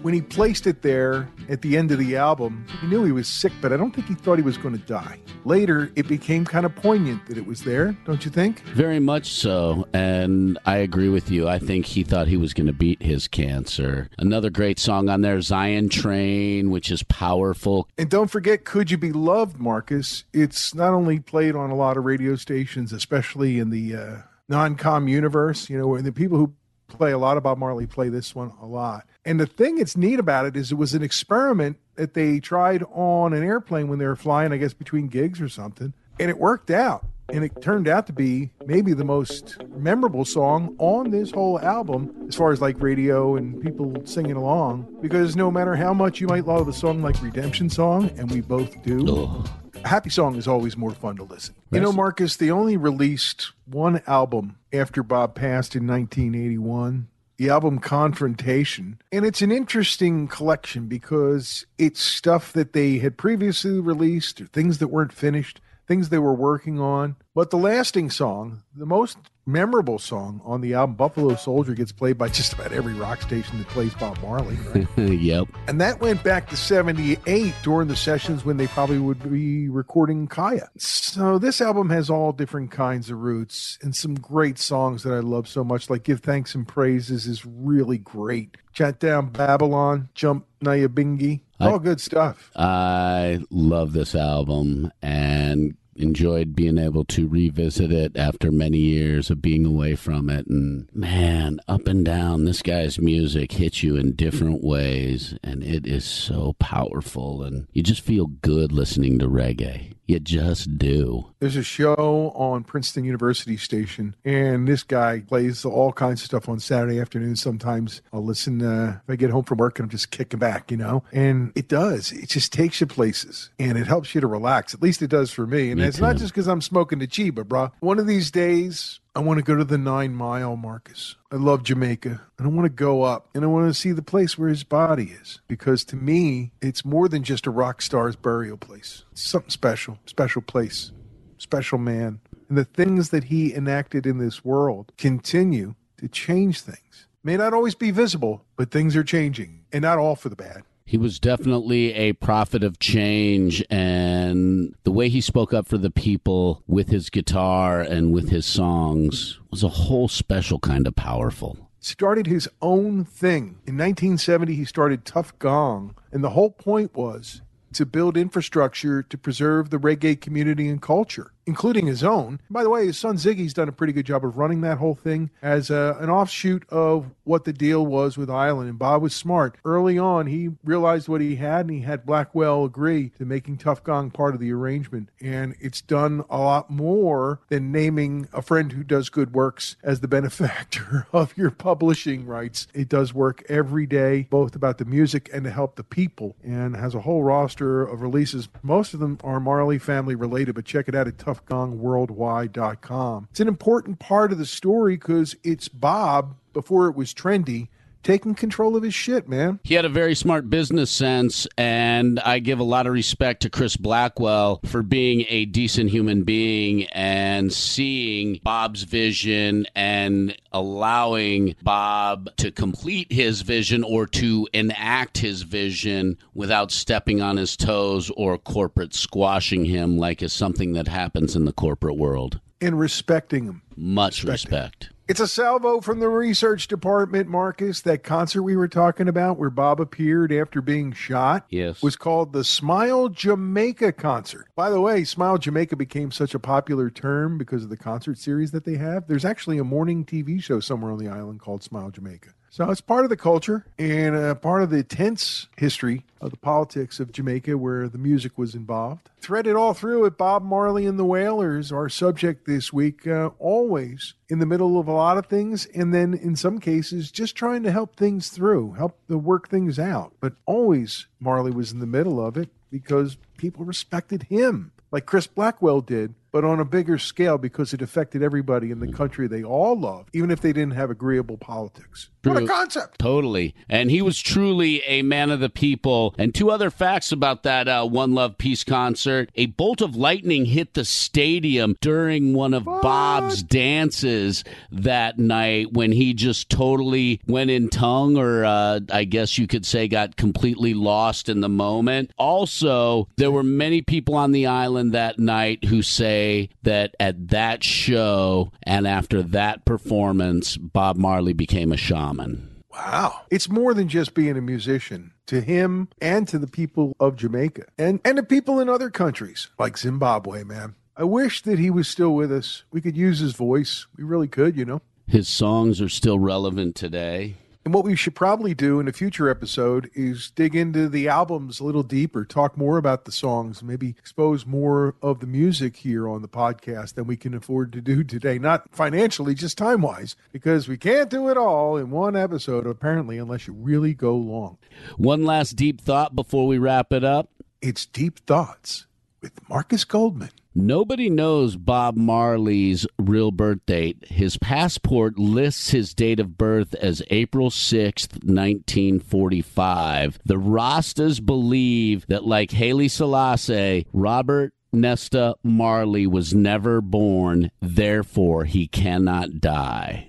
When 0.03 0.14
he 0.14 0.22
placed 0.22 0.66
it 0.66 0.80
there 0.80 1.28
at 1.51 1.61
the 1.61 1.76
end 1.76 1.90
of 1.90 1.98
the 1.98 2.16
album, 2.16 2.64
he 2.80 2.86
knew 2.86 3.05
he 3.05 3.12
was 3.12 3.28
sick, 3.28 3.53
but 3.61 3.70
I 3.70 3.76
don't 3.76 3.94
think 3.94 4.07
he 4.07 4.14
thought 4.14 4.38
he 4.38 4.42
was 4.42 4.57
going 4.57 4.78
to 4.78 4.86
die. 4.86 5.20
Later, 5.44 5.92
it 5.94 6.09
became 6.09 6.46
kind 6.46 6.64
of 6.64 6.74
poignant 6.74 7.26
that 7.26 7.36
it 7.36 7.44
was 7.44 7.64
there, 7.64 7.94
don't 8.07 8.24
you 8.24 8.30
think? 8.30 8.61
Very 8.61 8.98
much 8.98 9.30
so. 9.30 9.86
And 9.92 10.59
I 10.64 10.76
agree 10.76 11.11
with 11.11 11.30
you. 11.30 11.48
I 11.48 11.59
think 11.59 11.84
he 11.84 12.03
thought 12.03 12.28
he 12.28 12.38
was 12.38 12.55
going 12.55 12.66
to 12.66 12.72
beat 12.72 13.03
his 13.03 13.28
cancer. 13.28 14.09
Another 14.16 14.48
great 14.48 14.78
song 14.78 15.11
on 15.11 15.20
there, 15.20 15.38
Zion 15.42 15.90
Train, 15.90 16.70
which 16.70 16.90
is 16.90 17.03
powerful. 17.03 17.86
And 17.98 18.09
don't 18.09 18.30
forget, 18.30 18.64
Could 18.64 18.90
You 18.90 18.96
Be 18.96 19.12
Loved, 19.12 19.59
Markus? 19.59 20.24
It's 20.32 20.74
not 20.74 20.94
only 20.94 21.20
played 21.20 21.55
on 21.55 21.70
a 21.70 21.74
lot 21.76 21.98
of 21.98 22.05
radio 22.05 22.36
stations, 22.36 22.94
especially 22.94 23.59
in 23.59 23.68
the 23.68 23.94
uh, 23.94 24.16
non 24.48 24.76
com 24.76 25.09
universe, 25.09 25.68
you 25.68 25.78
know, 25.78 25.86
where 25.86 26.01
the 26.01 26.12
people 26.12 26.38
who 26.38 26.55
play 26.97 27.12
a 27.12 27.18
lot 27.18 27.41
Bob 27.43 27.59
Marley 27.59 27.86
play 27.86 28.09
this 28.09 28.34
one 28.34 28.53
a 28.61 28.66
lot. 28.66 29.07
And 29.24 29.38
the 29.38 29.47
thing 29.47 29.76
that's 29.76 29.97
neat 29.97 30.18
about 30.18 30.47
it 30.47 30.57
is 30.57 30.72
it 30.72 30.76
was 30.76 30.95
an 30.95 31.03
experiment 31.03 31.78
that 31.97 32.14
they 32.14 32.41
tried 32.41 32.82
on 32.93 33.32
an 33.32 33.43
airplane 33.43 33.88
when 33.88 33.99
they 33.99 34.07
were 34.07 34.16
flying, 34.16 34.53
I 34.53 34.57
guess, 34.57 34.72
between 34.72 35.09
gigs 35.09 35.41
or 35.41 35.49
something. 35.49 35.93
And 36.18 36.30
it 36.30 36.38
worked 36.38 36.70
out. 36.70 37.07
And 37.32 37.44
it 37.44 37.62
turned 37.62 37.88
out 37.88 38.06
to 38.08 38.12
be 38.12 38.50
maybe 38.66 38.92
the 38.92 39.04
most 39.04 39.62
memorable 39.76 40.24
song 40.24 40.74
on 40.78 41.10
this 41.10 41.30
whole 41.30 41.60
album, 41.60 42.26
as 42.28 42.34
far 42.34 42.52
as 42.52 42.60
like 42.60 42.80
radio 42.80 43.36
and 43.36 43.60
people 43.62 43.94
singing 44.04 44.36
along. 44.36 44.88
Because 45.00 45.36
no 45.36 45.50
matter 45.50 45.76
how 45.76 45.94
much 45.94 46.20
you 46.20 46.26
might 46.26 46.46
love 46.46 46.68
a 46.68 46.72
song 46.72 47.02
like 47.02 47.20
Redemption 47.22 47.70
Song, 47.70 48.10
and 48.16 48.30
we 48.30 48.40
both 48.40 48.82
do, 48.82 49.44
a 49.84 49.88
happy 49.88 50.10
song 50.10 50.36
is 50.36 50.48
always 50.48 50.76
more 50.76 50.92
fun 50.92 51.16
to 51.16 51.24
listen. 51.24 51.54
You 51.70 51.80
know, 51.80 51.92
Markus, 51.92 52.36
they 52.36 52.50
only 52.50 52.76
released 52.76 53.52
one 53.64 54.02
album 54.06 54.56
after 54.72 55.02
Bob 55.02 55.34
passed 55.34 55.76
in 55.76 55.86
1981. 55.86 57.08
The 57.36 57.48
album 57.48 57.78
Confrontation. 57.78 59.00
And 59.10 59.24
it's 59.24 59.40
an 59.40 59.50
interesting 59.50 60.28
collection 60.28 60.88
because 60.88 61.64
it's 61.78 62.02
stuff 62.02 62.52
that 62.52 62.74
they 62.74 62.98
had 62.98 63.16
previously 63.16 63.80
released 63.80 64.42
or 64.42 64.46
things 64.46 64.76
that 64.76 64.88
weren't 64.88 65.12
finished, 65.12 65.58
things 65.91 66.09
they 66.09 66.18
were 66.18 66.32
working 66.32 66.78
on. 66.78 67.16
But 67.34 67.51
the 67.51 67.57
lasting 67.57 68.11
song, 68.11 68.62
the 68.76 68.86
most 68.86 69.18
memorable 69.45 69.99
song 69.99 70.41
on 70.45 70.61
the 70.61 70.74
album, 70.74 70.95
Buffalo 70.95 71.34
Soldier, 71.34 71.74
gets 71.74 71.91
played 71.91 72.16
by 72.16 72.28
just 72.38 72.53
about 72.53 72.70
every 72.70 72.95
rock 72.95 73.20
station 73.22 73.59
that 73.59 73.66
plays 73.68 73.93
Bob 73.95 74.16
Marley. 74.22 74.55
Right? 74.72 74.99
yep. 74.99 75.49
And 75.66 75.80
that 75.80 76.01
went 76.01 76.22
back 76.22 76.49
to 76.51 76.57
78 76.57 77.55
during 77.64 77.88
the 77.88 77.97
sessions 77.97 78.45
when 78.45 78.57
they 78.57 78.68
probably 78.68 78.99
would 78.99 79.28
be 79.28 79.68
recording 79.68 80.28
Kaya. 80.28 80.68
So 80.76 81.41
this 81.41 81.61
album 81.61 81.91
has 81.91 82.09
all 82.09 82.30
different 82.30 82.70
kinds 82.70 83.11
of 83.11 83.18
roots 83.18 83.76
and 83.82 83.95
some 83.97 84.14
great 84.14 84.61
songs 84.61 85.03
that 85.03 85.12
I 85.12 85.18
love 85.18 85.49
so 85.49 85.64
much, 85.64 85.91
like 85.91 86.05
Give 86.05 86.20
Thanks 86.20 86.55
and 86.55 86.68
Praises 86.68 87.26
is 87.26 87.45
really 87.45 87.99
great. 87.99 88.57
Chant 88.72 89.01
Down 89.01 89.30
Babylon, 89.30 90.09
Jump 90.14 90.47
Nyabingi, 90.62 91.41
all 91.59 91.78
good 91.78 92.01
stuff. 92.01 92.51
I 92.57 93.41
love 93.51 93.93
this 93.93 94.14
album 94.14 94.93
and 95.03 95.76
enjoyed 96.01 96.57
being 96.57 96.78
able 96.78 97.05
to 97.07 97.28
revisit 97.28 97.92
it 97.92 98.16
after 98.16 98.51
many 98.51 98.78
years 98.78 99.30
of 99.30 99.42
being 99.42 99.66
away 99.66 99.94
from 99.94 100.28
it. 100.30 100.46
And 100.46 100.88
man, 100.92 101.61
up 101.68 101.86
and 101.86 102.05
down, 102.05 102.44
this 102.44 102.62
guy's 102.62 102.98
music 102.98 103.53
hits 103.53 103.82
you 103.82 103.96
in 103.96 104.12
different 104.12 104.64
ways, 104.64 105.34
and 105.42 105.62
it 105.62 105.86
is 105.86 106.05
so 106.05 106.55
powerful. 106.59 107.42
And 107.42 107.66
you 107.72 107.82
just 107.82 108.03
feel 108.03 108.26
good 108.26 108.72
listening 108.72 109.18
to 109.18 109.28
reggae. 109.28 109.94
You 110.11 110.18
just 110.18 110.76
do. 110.76 111.26
There's 111.38 111.54
a 111.54 111.62
show 111.62 112.32
on 112.34 112.64
Princeton 112.64 113.04
University 113.04 113.56
Station, 113.56 114.16
and 114.24 114.66
this 114.66 114.82
guy 114.82 115.20
plays 115.20 115.64
all 115.64 115.92
kinds 115.92 116.20
of 116.22 116.26
stuff 116.26 116.48
on 116.48 116.58
Saturday 116.58 116.98
afternoons. 116.98 117.40
Sometimes 117.40 118.02
I'll 118.12 118.24
listen 118.24 118.61
uh, 118.61 118.98
if 119.04 119.11
I 119.12 119.14
get 119.14 119.30
home 119.30 119.44
from 119.44 119.58
work 119.58 119.78
and 119.78 119.86
I'm 119.86 119.90
just 119.90 120.11
kicking 120.11 120.40
back, 120.40 120.72
you 120.72 120.76
know. 120.76 121.04
And 121.12 121.52
it 121.54 121.68
does. 121.68 122.11
It 122.11 122.28
just 122.28 122.52
takes 122.52 122.80
you 122.80 122.88
places, 122.88 123.50
and 123.61 123.78
it 123.78 123.86
helps 123.86 124.12
you 124.14 124.20
to 124.20 124.26
relax. 124.26 124.74
At 124.74 124.82
least 124.82 125.00
it 125.00 125.11
does 125.11 125.30
for 125.30 125.46
me. 125.46 125.70
And 125.70 125.80
Me 125.80 125.86
it's 125.86 126.00
not 126.00 126.16
just 126.16 126.32
because 126.34 126.48
I'm 126.48 126.61
smoking 126.61 126.98
the 126.98 127.06
Chiba, 127.06 127.46
bro. 127.46 127.70
One 127.78 127.98
of 127.98 128.06
these 128.06 128.30
days, 128.30 128.99
I 129.12 129.18
want 129.18 129.38
to 129.38 129.44
go 129.44 129.56
to 129.56 129.64
the 129.64 129.76
Nine 129.76 130.14
Mile, 130.14 130.56
Markus. 130.56 131.16
I 131.32 131.36
love 131.36 131.64
Jamaica, 131.64 132.20
and 132.38 132.46
I 132.46 132.48
want 132.48 132.66
to 132.66 132.70
go 132.70 133.02
up, 133.02 133.28
and 133.34 133.42
I 133.42 133.48
want 133.48 133.66
to 133.66 133.74
see 133.74 133.90
the 133.90 134.02
place 134.02 134.38
where 134.38 134.48
his 134.48 134.62
body 134.62 135.16
is, 135.20 135.40
because 135.48 135.82
to 135.86 135.96
me, 135.96 136.52
it's 136.62 136.84
more 136.84 137.08
than 137.08 137.24
just 137.24 137.44
a 137.44 137.50
rock 137.50 137.82
star's 137.82 138.14
burial 138.14 138.56
place. 138.56 139.04
It's 139.11 139.22
something 139.22 139.50
special, 139.50 139.98
special 140.06 140.42
place, 140.42 140.92
special 141.38 141.78
man, 141.78 142.20
and 142.48 142.56
the 142.56 142.64
things 142.64 143.08
that 143.11 143.24
he 143.24 143.52
enacted 143.52 144.06
in 144.06 144.18
this 144.18 144.44
world 144.44 144.92
continue 144.96 145.74
to 145.98 146.06
change 146.06 146.61
things. 146.61 147.08
May 147.24 147.36
not 147.36 147.52
always 147.52 147.74
be 147.74 147.90
visible, 147.90 148.44
but 148.56 148.70
things 148.70 148.94
are 148.94 149.02
changing, 149.02 149.64
and 149.72 149.82
not 149.82 149.98
all 149.98 150.14
for 150.14 150.28
the 150.28 150.36
bad. 150.36 150.62
He 150.91 150.99
was 150.99 151.20
definitely 151.20 151.95
a 151.95 152.14
prophet 152.14 152.64
of 152.64 152.80
change, 152.80 153.64
and 153.70 154.74
the 154.82 154.91
way 154.91 155.09
he 155.09 155.20
spoke 155.20 155.55
up 155.55 155.68
for 155.68 155.78
the 155.78 155.88
people 155.88 156.64
with 156.66 156.88
his 156.88 157.11
guitar 157.11 157.80
and 157.80 158.12
with 158.12 158.30
his 158.30 158.45
songs 158.45 159.38
was 159.53 159.62
a 159.62 159.68
whole 159.68 160.09
special 160.09 160.59
kind 160.59 160.88
of 160.88 160.97
powerful. 160.97 161.70
started 161.78 162.26
his 162.26 162.49
own 162.61 163.05
thing. 163.05 163.61
In 163.68 163.78
1970, 163.78 164.53
he 164.57 164.64
started 164.64 165.05
Tuff 165.05 165.38
Gong, 165.38 165.95
and 166.11 166.24
the 166.24 166.30
whole 166.30 166.51
point 166.51 166.93
was 166.97 167.41
to 167.74 167.86
build 167.86 168.16
infrastructure 168.16 169.01
to 169.01 169.16
preserve 169.16 169.70
the 169.70 169.78
reggae 169.78 170.20
community 170.20 170.68
and 170.68 170.82
culture, 170.82 171.30
including 171.47 171.86
his 171.86 172.05
own. 172.05 172.41
By 172.51 172.62
the 172.62 172.70
way, 172.70 172.86
his 172.86 172.99
son 172.99 173.16
Ziggy's 173.16 173.55
done 173.55 173.68
a 173.68 173.72
pretty 173.72 173.93
good 173.93 174.07
job 174.07 174.24
of 174.24 174.36
running 174.36 174.61
that 174.61 174.78
whole 174.78 174.95
thing 174.95 175.30
as 175.43 175.70
a, 175.70 175.97
an 176.01 176.11
offshoot 176.11 176.68
of 176.68 177.11
what 177.24 177.45
the 177.45 177.53
deal 177.53 177.84
was 177.84 178.16
with 178.16 178.30
Island. 178.30 178.68
And 178.68 178.78
Bob 178.78 179.03
was 179.03 179.14
smart. 179.14 179.57
Early 179.64 179.99
on, 179.99 180.26
he 180.26 180.51
realized 180.64 181.09
what 181.09 181.20
he 181.20 181.36
had, 181.36 181.66
and 181.66 181.70
he 181.70 181.80
had 181.80 182.07
Blackwell 182.07 182.64
agree 182.64 183.11
to 183.18 183.24
making 183.24 183.59
Tuff 183.59 183.82
Gong 183.82 184.11
part 184.11 184.34
of 184.34 184.41
the 184.41 184.53
arrangement. 184.53 185.09
And 185.20 185.55
it's 185.61 185.80
done 185.80 186.24
a 186.28 186.38
lot 186.38 186.70
more 186.70 187.41
than 187.49 187.72
naming 187.72 188.28
a 188.32 188.43
friend 188.43 188.72
who 188.72 188.82
does 188.82 189.09
good 189.09 189.32
works 189.32 189.76
as 189.82 190.01
the 190.01 190.09
benefactor 190.20 191.07
of 191.12 191.36
your 191.36 191.51
publishing 191.51 192.26
rights. 192.26 192.66
It 192.74 192.88
does 192.88 193.14
work 193.14 193.43
every 193.49 193.86
day, 193.86 194.26
both 194.30 194.55
about 194.55 194.78
the 194.78 194.84
music 194.84 195.30
and 195.32 195.45
to 195.45 195.51
help 195.51 195.76
the 195.76 195.84
people, 195.84 196.36
and 196.43 196.76
has 196.76 196.95
a 196.95 197.01
whole 197.01 197.22
roster 197.22 197.82
of 197.82 198.03
releases. 198.03 198.49
Most 198.62 198.95
of 198.95 199.01
them 199.01 199.18
are 199.22 199.41
Marley 199.41 199.78
family 199.78 200.14
related, 200.14 200.55
but 200.55 200.64
check 200.64 200.88
it 200.88 200.95
out 200.95 201.09
at 201.09 201.18
tuffgongworldwide.com. 201.34 203.28
It's 203.30 203.40
an 203.40 203.48
important 203.48 203.98
part 203.98 204.32
of 204.32 204.38
the 204.38 204.46
story 204.46 204.96
because 204.96 205.36
it's 205.42 205.68
Bob, 205.68 206.36
before 206.52 206.88
it 206.88 206.96
was 206.96 207.14
trendy, 207.14 207.68
taking 208.03 208.34
control 208.34 208.76
of 208.76 208.82
his 208.82 208.94
shit, 208.94 209.28
man. 209.28 209.61
He 209.62 209.74
had 209.74 209.84
a 209.84 209.90
very 209.90 210.14
smart 210.14 210.48
business 210.51 210.90
sense, 210.90 211.46
and 211.57 212.20
I 212.20 212.38
give 212.38 212.59
a 212.59 212.64
lot 212.64 212.86
of 212.86 212.92
respect 212.92 213.42
to 213.42 213.51
Chris 213.51 213.76
Blackwell 213.76 214.61
for 214.66 214.82
being 214.82 215.24
a 215.28 215.44
decent 215.46 215.90
human 215.90 216.22
being 216.22 216.84
and 216.86 217.53
seeing 217.53 218.40
Bob's 218.42 218.82
vision 218.84 219.66
and 219.74 220.36
allowing 220.53 221.57
Bob 221.62 222.30
to 222.36 222.51
complete 222.51 223.12
his 223.12 223.42
vision 223.42 223.84
or 223.84 224.07
to 224.07 224.48
enact 224.53 225.18
his 225.18 225.42
vision 225.42 226.16
without 226.34 226.70
stepping 226.70 227.20
on 227.20 227.36
his 227.36 227.57
toes 227.57 228.11
or 228.16 228.38
corporate 228.38 228.94
squashing 228.94 229.64
him 229.64 229.98
like 229.98 230.22
is 230.22 230.32
something 230.32 230.72
that 230.72 230.88
happens 230.88 231.36
in 231.36 231.44
the 231.44 231.53
corporate 231.53 231.96
world. 231.96 232.40
And 232.61 232.78
respecting 232.78 233.44
him. 233.44 233.62
Much 233.76 234.24
Respect 234.24 234.51
respect. 234.51 234.90
It's 235.11 235.18
a 235.18 235.26
salvo 235.26 235.80
from 235.80 235.98
the 235.98 236.08
research 236.08 236.68
department, 236.68 237.28
Markus. 237.28 237.80
That 237.80 238.04
concert 238.04 238.44
we 238.44 238.54
were 238.54 238.68
talking 238.68 239.08
about 239.08 239.38
where 239.38 239.50
Bob 239.50 239.80
appeared 239.80 240.32
after 240.32 240.62
being 240.62 240.92
shot 240.92 241.46
Yes. 241.50 241.82
was 241.82 241.96
called 241.96 242.32
the 242.32 242.44
Smile 242.44 243.08
Jamaica 243.08 243.90
concert. 243.94 244.46
By 244.54 244.70
the 244.70 244.80
way, 244.80 245.02
Smile 245.02 245.36
Jamaica 245.36 245.74
became 245.74 246.12
such 246.12 246.32
a 246.32 246.38
popular 246.38 246.90
term 246.90 247.38
because 247.38 247.64
of 247.64 247.70
the 247.70 247.76
concert 247.76 248.18
series 248.18 248.52
that 248.52 248.64
they 248.64 248.76
have. 248.76 249.08
There's 249.08 249.24
actually 249.24 249.58
a 249.58 249.64
morning 249.64 250.04
TV 250.04 250.40
show 250.40 250.61
somewhere 250.61 250.92
on 250.92 250.98
the 251.00 251.08
island 251.08 251.40
called 251.40 251.64
Smile 251.64 251.90
Jamaica. 251.90 252.30
So 252.53 252.68
it's 252.68 252.80
part 252.80 253.05
of 253.05 253.11
the 253.11 253.16
culture 253.16 253.64
and 253.78 254.16
uh, 254.16 254.34
part 254.34 254.64
of 254.64 254.70
the 254.70 254.82
tense 254.82 255.46
history 255.57 256.03
of 256.20 256.32
the 256.32 256.36
politics 256.36 256.98
of 256.98 257.12
Jamaica 257.12 257.57
where 257.57 257.88
the 257.88 257.96
music 257.96 258.36
was 258.36 258.57
involved. 258.57 259.09
Threaded 259.20 259.55
all 259.55 259.72
through 259.72 260.05
it, 260.07 260.18
Bob 260.18 260.42
Marley 260.42 260.84
and 260.84 260.98
the 260.98 261.05
Wailers, 261.05 261.70
our 261.70 261.88
subject 261.88 262.48
this 262.48 262.72
week, 262.72 263.07
uh, 263.07 263.30
always 263.38 264.14
in 264.28 264.40
the 264.40 264.46
middle 264.46 264.80
of 264.80 264.88
a 264.88 264.92
lot 264.92 265.16
of 265.16 265.26
things, 265.26 265.66
and 265.66 265.94
then 265.94 266.12
in 266.12 266.34
some 266.34 266.59
cases, 266.59 267.12
just 267.12 267.36
trying 267.36 267.62
to 267.62 267.70
help 267.70 267.94
things 267.94 268.30
through, 268.30 268.72
help 268.72 268.98
to 269.07 269.16
work 269.16 269.48
things 269.48 269.78
out. 269.78 270.12
But 270.18 270.32
always 270.44 271.07
Marley 271.20 271.53
was 271.53 271.70
in 271.70 271.78
the 271.78 271.86
middle 271.86 272.24
of 272.24 272.36
it 272.36 272.48
because 272.68 273.16
people 273.36 273.64
respected 273.64 274.24
him, 274.24 274.72
like 274.90 275.07
Chris 275.07 275.28
Blackwell 275.28 275.82
did, 275.82 276.14
but 276.32 276.44
on 276.44 276.60
a 276.60 276.64
bigger 276.64 276.98
scale 276.98 277.38
because 277.38 277.72
it 277.72 277.82
affected 277.82 278.22
everybody 278.22 278.70
in 278.70 278.80
the 278.80 278.92
country 278.92 279.26
they 279.26 279.42
all 279.42 279.78
loved, 279.78 280.10
even 280.12 280.30
if 280.30 280.40
they 280.40 280.52
didn't 280.52 280.74
have 280.74 280.90
agreeable 280.90 281.36
politics. 281.36 282.10
What 282.22 282.42
a 282.42 282.46
concept! 282.46 282.98
Totally. 282.98 283.54
And 283.66 283.90
he 283.90 284.02
was 284.02 284.20
truly 284.20 284.82
a 284.82 285.00
man 285.00 285.30
of 285.30 285.40
the 285.40 285.48
people. 285.48 286.14
And 286.18 286.34
two 286.34 286.50
other 286.50 286.70
facts 286.70 287.12
about 287.12 287.44
that 287.44 287.66
uh, 287.66 287.86
One 287.86 288.14
Love 288.14 288.36
Peace 288.36 288.62
concert. 288.62 289.30
A 289.36 289.46
bolt 289.46 289.80
of 289.80 289.96
lightning 289.96 290.44
hit 290.44 290.74
the 290.74 290.84
stadium 290.84 291.76
during 291.80 292.34
one 292.34 292.52
of 292.52 292.66
Bob's 292.66 293.42
dances 293.42 294.44
that 294.70 295.18
night 295.18 295.72
when 295.72 295.92
he 295.92 296.12
just 296.12 296.50
totally 296.50 297.22
went 297.26 297.50
in 297.50 297.70
tongue, 297.70 298.18
or 298.18 298.44
uh, 298.44 298.80
I 298.92 299.04
guess 299.04 299.38
you 299.38 299.46
could 299.46 299.64
say 299.64 299.88
got 299.88 300.16
completely 300.16 300.74
lost 300.74 301.30
in 301.30 301.40
the 301.40 301.48
moment. 301.48 302.12
Also, 302.18 303.08
there 303.16 303.30
were 303.30 303.42
many 303.42 303.80
people 303.80 304.14
on 304.14 304.32
the 304.32 304.46
island 304.46 304.92
that 304.92 305.18
night 305.18 305.64
who 305.64 305.80
say 305.80 306.19
that 306.62 306.94
at 307.00 307.28
that 307.28 307.62
show 307.62 308.52
and 308.62 308.86
after 308.86 309.22
that 309.22 309.64
performance, 309.64 310.56
Bob 310.56 310.96
Marley 310.96 311.32
became 311.32 311.72
a 311.72 311.76
shaman. 311.76 312.62
Wow. 312.70 313.22
It's 313.30 313.48
more 313.48 313.74
than 313.74 313.88
just 313.88 314.14
being 314.14 314.36
a 314.36 314.40
musician. 314.40 315.12
To 315.26 315.40
him 315.40 315.88
and 316.00 316.26
to 316.28 316.38
the 316.38 316.48
people 316.48 316.96
of 316.98 317.16
Jamaica 317.16 317.66
and, 317.78 318.00
and 318.04 318.16
to 318.16 318.22
people 318.22 318.58
in 318.58 318.68
other 318.68 318.90
countries 318.90 319.48
like 319.58 319.78
Zimbabwe, 319.78 320.42
man. 320.42 320.74
I 320.96 321.04
wish 321.04 321.42
that 321.42 321.58
he 321.58 321.70
was 321.70 321.86
still 321.88 322.14
with 322.14 322.32
us. 322.32 322.64
We 322.72 322.80
could 322.80 322.96
use 322.96 323.20
his 323.20 323.34
voice. 323.34 323.86
We 323.96 324.04
really 324.04 324.28
could, 324.28 324.56
you 324.56 324.64
know. 324.64 324.82
His 325.06 325.28
songs 325.28 325.80
are 325.80 325.88
still 325.88 326.18
relevant 326.18 326.74
today. 326.74 327.36
And 327.62 327.74
what 327.74 327.84
we 327.84 327.94
should 327.94 328.14
probably 328.14 328.54
do 328.54 328.80
in 328.80 328.88
a 328.88 328.92
future 328.92 329.28
episode 329.28 329.90
is 329.92 330.30
dig 330.30 330.56
into 330.56 330.88
the 330.88 331.08
albums 331.08 331.61
a 331.61 331.64
little 331.64 331.82
deeper, 331.82 332.24
talk 332.24 332.56
more 332.56 332.78
about 332.78 333.04
the 333.04 333.12
songs, 333.12 333.62
maybe 333.62 333.90
expose 333.90 334.46
more 334.46 334.94
of 335.02 335.20
the 335.20 335.26
music 335.26 335.76
here 335.76 336.08
on 336.08 336.22
the 336.22 336.28
podcast 336.28 336.94
than 336.94 337.06
we 337.06 337.18
can 337.18 337.34
afford 337.34 337.70
to 337.74 337.82
do 337.82 338.02
today. 338.02 338.38
Not 338.38 338.64
financially, 338.72 339.34
just 339.34 339.58
time 339.58 339.82
wise, 339.82 340.16
because 340.32 340.68
we 340.68 340.78
can't 340.78 341.11
do 341.11 341.28
it 341.28 341.36
all 341.36 341.76
in 341.76 341.90
one 341.90 342.16
episode, 342.16 342.66
apparently, 342.66 343.18
unless 343.18 343.46
you 343.46 343.52
really 343.52 343.92
go 343.92 344.16
long. 344.16 344.56
One 344.96 345.26
last 345.26 345.52
deep 345.52 345.82
thought 345.82 346.16
before 346.16 346.46
we 346.46 346.56
wrap 346.56 346.94
it 346.94 347.04
up. 347.04 347.28
It's 347.61 347.84
Deep 347.84 348.20
Thoughts 348.20 348.86
with 349.20 349.32
Markus 349.50 349.84
Goldman. 349.84 350.30
Nobody 350.55 351.09
knows 351.09 351.57
Bob 351.57 351.96
Marley's 351.96 352.84
real 352.98 353.30
birth 353.30 353.64
date. 353.66 354.05
His 354.09 354.36
passport 354.36 355.16
lists 355.16 355.70
his 355.70 355.94
date 355.94 356.18
of 356.18 356.36
birth 356.36 356.74
as 356.74 357.03
April 357.09 357.51
6th, 357.51 358.24
1945. 358.24 360.18
The 360.24 360.34
Rastas 360.34 361.24
believe 361.24 362.05
that, 362.09 362.24
like 362.24 362.51
Haile 362.51 362.88
Selassie, 362.88 363.86
Robert 363.92 364.53
Nesta 364.72 365.36
Marley 365.44 366.07
was 366.07 366.34
never 366.34 366.80
born, 366.80 367.53
therefore 367.61 368.44
he 368.44 368.66
cannot 368.66 369.40
die. 369.40 370.09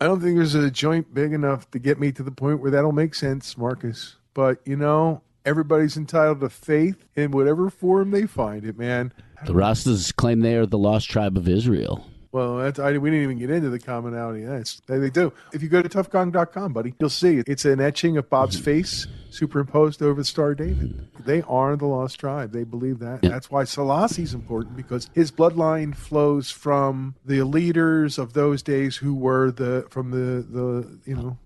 I 0.00 0.06
don't 0.06 0.20
think 0.20 0.36
there's 0.36 0.54
a 0.54 0.70
joint 0.70 1.12
big 1.12 1.32
enough 1.32 1.70
to 1.72 1.78
get 1.78 2.00
me 2.00 2.12
to 2.12 2.22
the 2.22 2.30
point 2.30 2.60
where 2.60 2.70
that'll 2.70 2.92
make 2.92 3.14
sense, 3.14 3.58
Markus. 3.58 4.16
But, 4.34 4.60
you 4.64 4.76
know, 4.76 5.22
everybody's 5.50 5.96
entitled 5.96 6.40
to 6.40 6.48
faith 6.48 7.04
in 7.16 7.32
whatever 7.32 7.68
form 7.68 8.12
they 8.12 8.24
find 8.24 8.64
it, 8.64 8.78
man. 8.78 9.12
The 9.44 9.52
Rastas 9.52 10.14
claim 10.14 10.40
they 10.40 10.54
are 10.54 10.64
the 10.64 10.78
lost 10.78 11.10
tribe 11.10 11.36
of 11.36 11.48
Israel. 11.48 12.06
Well, 12.32 12.58
that's, 12.58 12.78
I, 12.78 12.96
we 12.96 13.10
didn't 13.10 13.24
even 13.24 13.38
get 13.38 13.50
into 13.50 13.70
the 13.70 13.80
commonality. 13.80 14.44
That's, 14.44 14.80
they, 14.86 14.98
they 14.98 15.10
do. 15.10 15.32
If 15.52 15.62
you 15.62 15.68
go 15.68 15.82
to 15.82 15.88
tuffgong.com, 15.88 16.72
buddy, 16.72 16.94
you'll 17.00 17.10
see 17.10 17.38
it. 17.38 17.48
It's 17.48 17.64
an 17.64 17.80
etching 17.80 18.16
of 18.16 18.30
Bob's 18.30 18.56
hmm. 18.56 18.62
face 18.62 19.08
superimposed 19.30 20.00
over 20.00 20.20
the 20.20 20.24
Star 20.24 20.54
David. 20.54 20.92
Hmm. 20.92 21.22
They 21.24 21.42
are 21.42 21.74
the 21.74 21.86
lost 21.86 22.20
tribe. 22.20 22.52
They 22.52 22.62
believe 22.62 23.00
that. 23.00 23.24
Yeah. 23.24 23.30
That's 23.30 23.50
why 23.50 23.64
Selassie's 23.64 24.32
important 24.32 24.76
because 24.76 25.10
his 25.12 25.32
bloodline 25.32 25.96
flows 25.96 26.52
from 26.52 27.16
the 27.24 27.42
leaders 27.42 28.18
of 28.18 28.34
those 28.34 28.62
days 28.62 28.96
who 28.96 29.14
were 29.14 29.50
the 29.50 29.86
from 29.90 30.12
the 30.12 30.42
the 30.42 31.00
you 31.04 31.16
know 31.16 31.36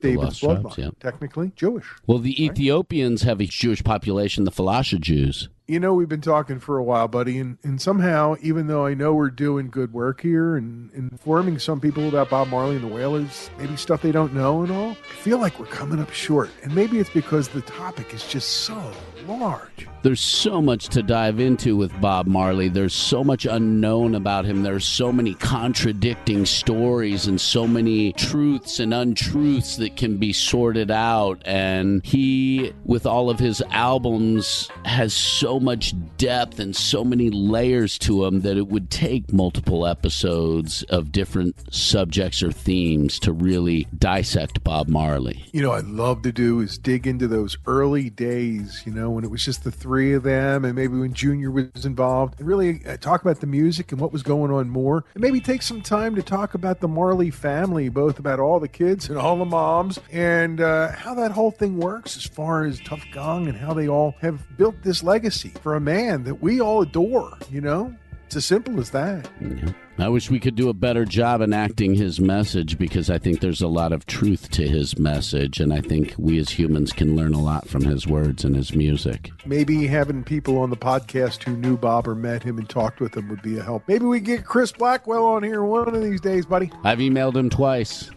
David's 0.00 0.40
bloodline, 0.40 0.76
yeah. 0.76 0.90
technically 1.00 1.52
Jewish. 1.56 1.86
Well, 2.06 2.18
the 2.18 2.44
Ethiopians 2.44 3.22
have 3.22 3.40
a 3.40 3.46
Jewish 3.46 3.82
population, 3.82 4.44
the 4.44 4.50
Falasha 4.50 5.00
Jews. 5.00 5.48
You 5.70 5.78
know, 5.78 5.94
we've 5.94 6.08
been 6.08 6.20
talking 6.20 6.58
for 6.58 6.78
a 6.78 6.82
while, 6.82 7.06
buddy, 7.06 7.38
and, 7.38 7.56
and 7.62 7.80
somehow, 7.80 8.34
even 8.42 8.66
though 8.66 8.86
I 8.86 8.94
know 8.94 9.14
we're 9.14 9.30
doing 9.30 9.70
good 9.70 9.92
work 9.92 10.20
here 10.20 10.56
and 10.56 10.92
informing 10.94 11.60
some 11.60 11.80
people 11.80 12.08
about 12.08 12.28
Bob 12.28 12.48
Marley 12.48 12.74
and 12.74 12.82
the 12.82 12.92
Wailers, 12.92 13.48
maybe 13.56 13.76
stuff 13.76 14.02
they 14.02 14.10
don't 14.10 14.34
know 14.34 14.64
and 14.64 14.72
all, 14.72 14.90
I 14.90 15.14
feel 15.14 15.38
like 15.38 15.60
we're 15.60 15.66
coming 15.66 16.00
up 16.00 16.10
short. 16.10 16.50
And 16.64 16.74
maybe 16.74 16.98
it's 16.98 17.08
because 17.08 17.46
the 17.46 17.60
topic 17.60 18.12
is 18.12 18.26
just 18.26 18.48
so 18.48 18.82
large. 19.28 19.86
There's 20.02 20.20
so 20.20 20.62
much 20.62 20.88
to 20.88 21.02
dive 21.02 21.38
into 21.40 21.76
with 21.76 21.98
Bob 22.00 22.26
Marley. 22.26 22.68
There's 22.68 22.94
so 22.94 23.22
much 23.22 23.44
unknown 23.44 24.14
about 24.14 24.46
him. 24.46 24.62
There's 24.62 24.86
so 24.86 25.12
many 25.12 25.34
contradicting 25.34 26.46
stories 26.46 27.26
and 27.26 27.38
so 27.40 27.66
many 27.66 28.14
truths 28.14 28.80
and 28.80 28.94
untruths 28.94 29.76
that 29.76 29.96
can 29.96 30.16
be 30.16 30.32
sorted 30.32 30.90
out. 30.90 31.42
And 31.44 32.04
he, 32.04 32.72
with 32.84 33.04
all 33.04 33.28
of 33.28 33.38
his 33.38 33.62
albums, 33.70 34.70
has 34.86 35.12
so 35.12 35.59
much 35.60 35.94
depth 36.16 36.58
and 36.58 36.74
so 36.74 37.04
many 37.04 37.30
layers 37.30 37.98
to 37.98 38.24
him 38.24 38.40
that 38.40 38.56
it 38.56 38.68
would 38.68 38.90
take 38.90 39.32
multiple 39.32 39.86
episodes 39.86 40.82
of 40.84 41.12
different 41.12 41.56
subjects 41.74 42.42
or 42.42 42.52
themes 42.52 43.18
to 43.20 43.32
really 43.32 43.86
dissect 43.98 44.62
Bob 44.64 44.88
Marley. 44.88 45.44
You 45.52 45.62
know, 45.62 45.72
I'd 45.72 45.86
love 45.86 46.22
to 46.22 46.32
do 46.32 46.60
is 46.60 46.78
dig 46.78 47.06
into 47.06 47.28
those 47.28 47.56
early 47.66 48.10
days, 48.10 48.82
you 48.84 48.92
know, 48.92 49.10
when 49.10 49.24
it 49.24 49.30
was 49.30 49.44
just 49.44 49.64
the 49.64 49.70
three 49.70 50.12
of 50.12 50.22
them, 50.22 50.64
and 50.64 50.74
maybe 50.74 50.98
when 50.98 51.12
Junior 51.12 51.50
was 51.50 51.84
involved, 51.84 52.38
and 52.38 52.48
really 52.48 52.80
uh, 52.86 52.96
talk 52.96 53.22
about 53.22 53.40
the 53.40 53.46
music 53.46 53.92
and 53.92 54.00
what 54.00 54.12
was 54.12 54.22
going 54.22 54.50
on 54.50 54.68
more. 54.68 55.04
And 55.14 55.22
maybe 55.22 55.40
take 55.40 55.62
some 55.62 55.82
time 55.82 56.14
to 56.16 56.22
talk 56.22 56.54
about 56.54 56.80
the 56.80 56.88
Marley 56.88 57.30
family, 57.30 57.88
both 57.88 58.18
about 58.18 58.40
all 58.40 58.60
the 58.60 58.68
kids 58.68 59.08
and 59.08 59.18
all 59.18 59.36
the 59.36 59.44
moms, 59.44 59.98
and 60.12 60.60
uh, 60.60 60.92
how 60.92 61.14
that 61.14 61.32
whole 61.32 61.50
thing 61.50 61.78
works 61.78 62.16
as 62.16 62.24
far 62.24 62.64
as 62.64 62.80
Tuff 62.80 63.04
Gong 63.12 63.48
and 63.48 63.56
how 63.56 63.74
they 63.74 63.88
all 63.88 64.14
have 64.20 64.56
built 64.56 64.74
this 64.82 65.02
legacy 65.02 65.49
for 65.58 65.74
a 65.74 65.80
man 65.80 66.24
that 66.24 66.42
we 66.42 66.60
all 66.60 66.82
adore, 66.82 67.38
you 67.50 67.60
know? 67.60 67.94
It's 68.26 68.36
as 68.36 68.44
simple 68.44 68.78
as 68.80 68.90
that. 68.90 69.28
Yeah. 69.40 69.72
I 70.00 70.08
wish 70.08 70.30
we 70.30 70.40
could 70.40 70.54
do 70.54 70.70
a 70.70 70.74
better 70.74 71.04
job 71.04 71.42
enacting 71.42 71.94
his 71.94 72.18
message 72.18 72.78
because 72.78 73.10
I 73.10 73.18
think 73.18 73.40
there's 73.40 73.60
a 73.60 73.68
lot 73.68 73.92
of 73.92 74.06
truth 74.06 74.50
to 74.52 74.66
his 74.66 74.98
message, 74.98 75.60
and 75.60 75.74
I 75.74 75.82
think 75.82 76.14
we 76.16 76.38
as 76.38 76.48
humans 76.48 76.90
can 76.90 77.16
learn 77.16 77.34
a 77.34 77.40
lot 77.40 77.68
from 77.68 77.82
his 77.82 78.06
words 78.06 78.42
and 78.42 78.56
his 78.56 78.74
music. 78.74 79.30
Maybe 79.44 79.86
having 79.86 80.24
people 80.24 80.56
on 80.56 80.70
the 80.70 80.76
podcast 80.76 81.42
who 81.42 81.54
knew 81.54 81.76
Bob 81.76 82.08
or 82.08 82.14
met 82.14 82.42
him 82.42 82.56
and 82.56 82.66
talked 82.66 83.00
with 83.00 83.14
him 83.14 83.28
would 83.28 83.42
be 83.42 83.58
a 83.58 83.62
help. 83.62 83.82
Maybe 83.88 84.06
we 84.06 84.20
get 84.20 84.46
Chris 84.46 84.72
Blackwell 84.72 85.26
on 85.26 85.42
here 85.42 85.62
one 85.62 85.94
of 85.94 86.02
these 86.02 86.22
days, 86.22 86.46
buddy. 86.46 86.70
I've 86.82 86.98
emailed 86.98 87.36
him 87.36 87.50
twice. 87.50 88.10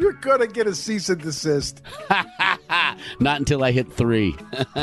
You're 0.00 0.14
gonna 0.14 0.46
get 0.46 0.66
a 0.66 0.74
cease 0.74 1.10
and 1.10 1.20
desist. 1.20 1.82
Not 3.20 3.38
until 3.38 3.62
I 3.62 3.72
hit 3.72 3.92
three. 3.92 4.32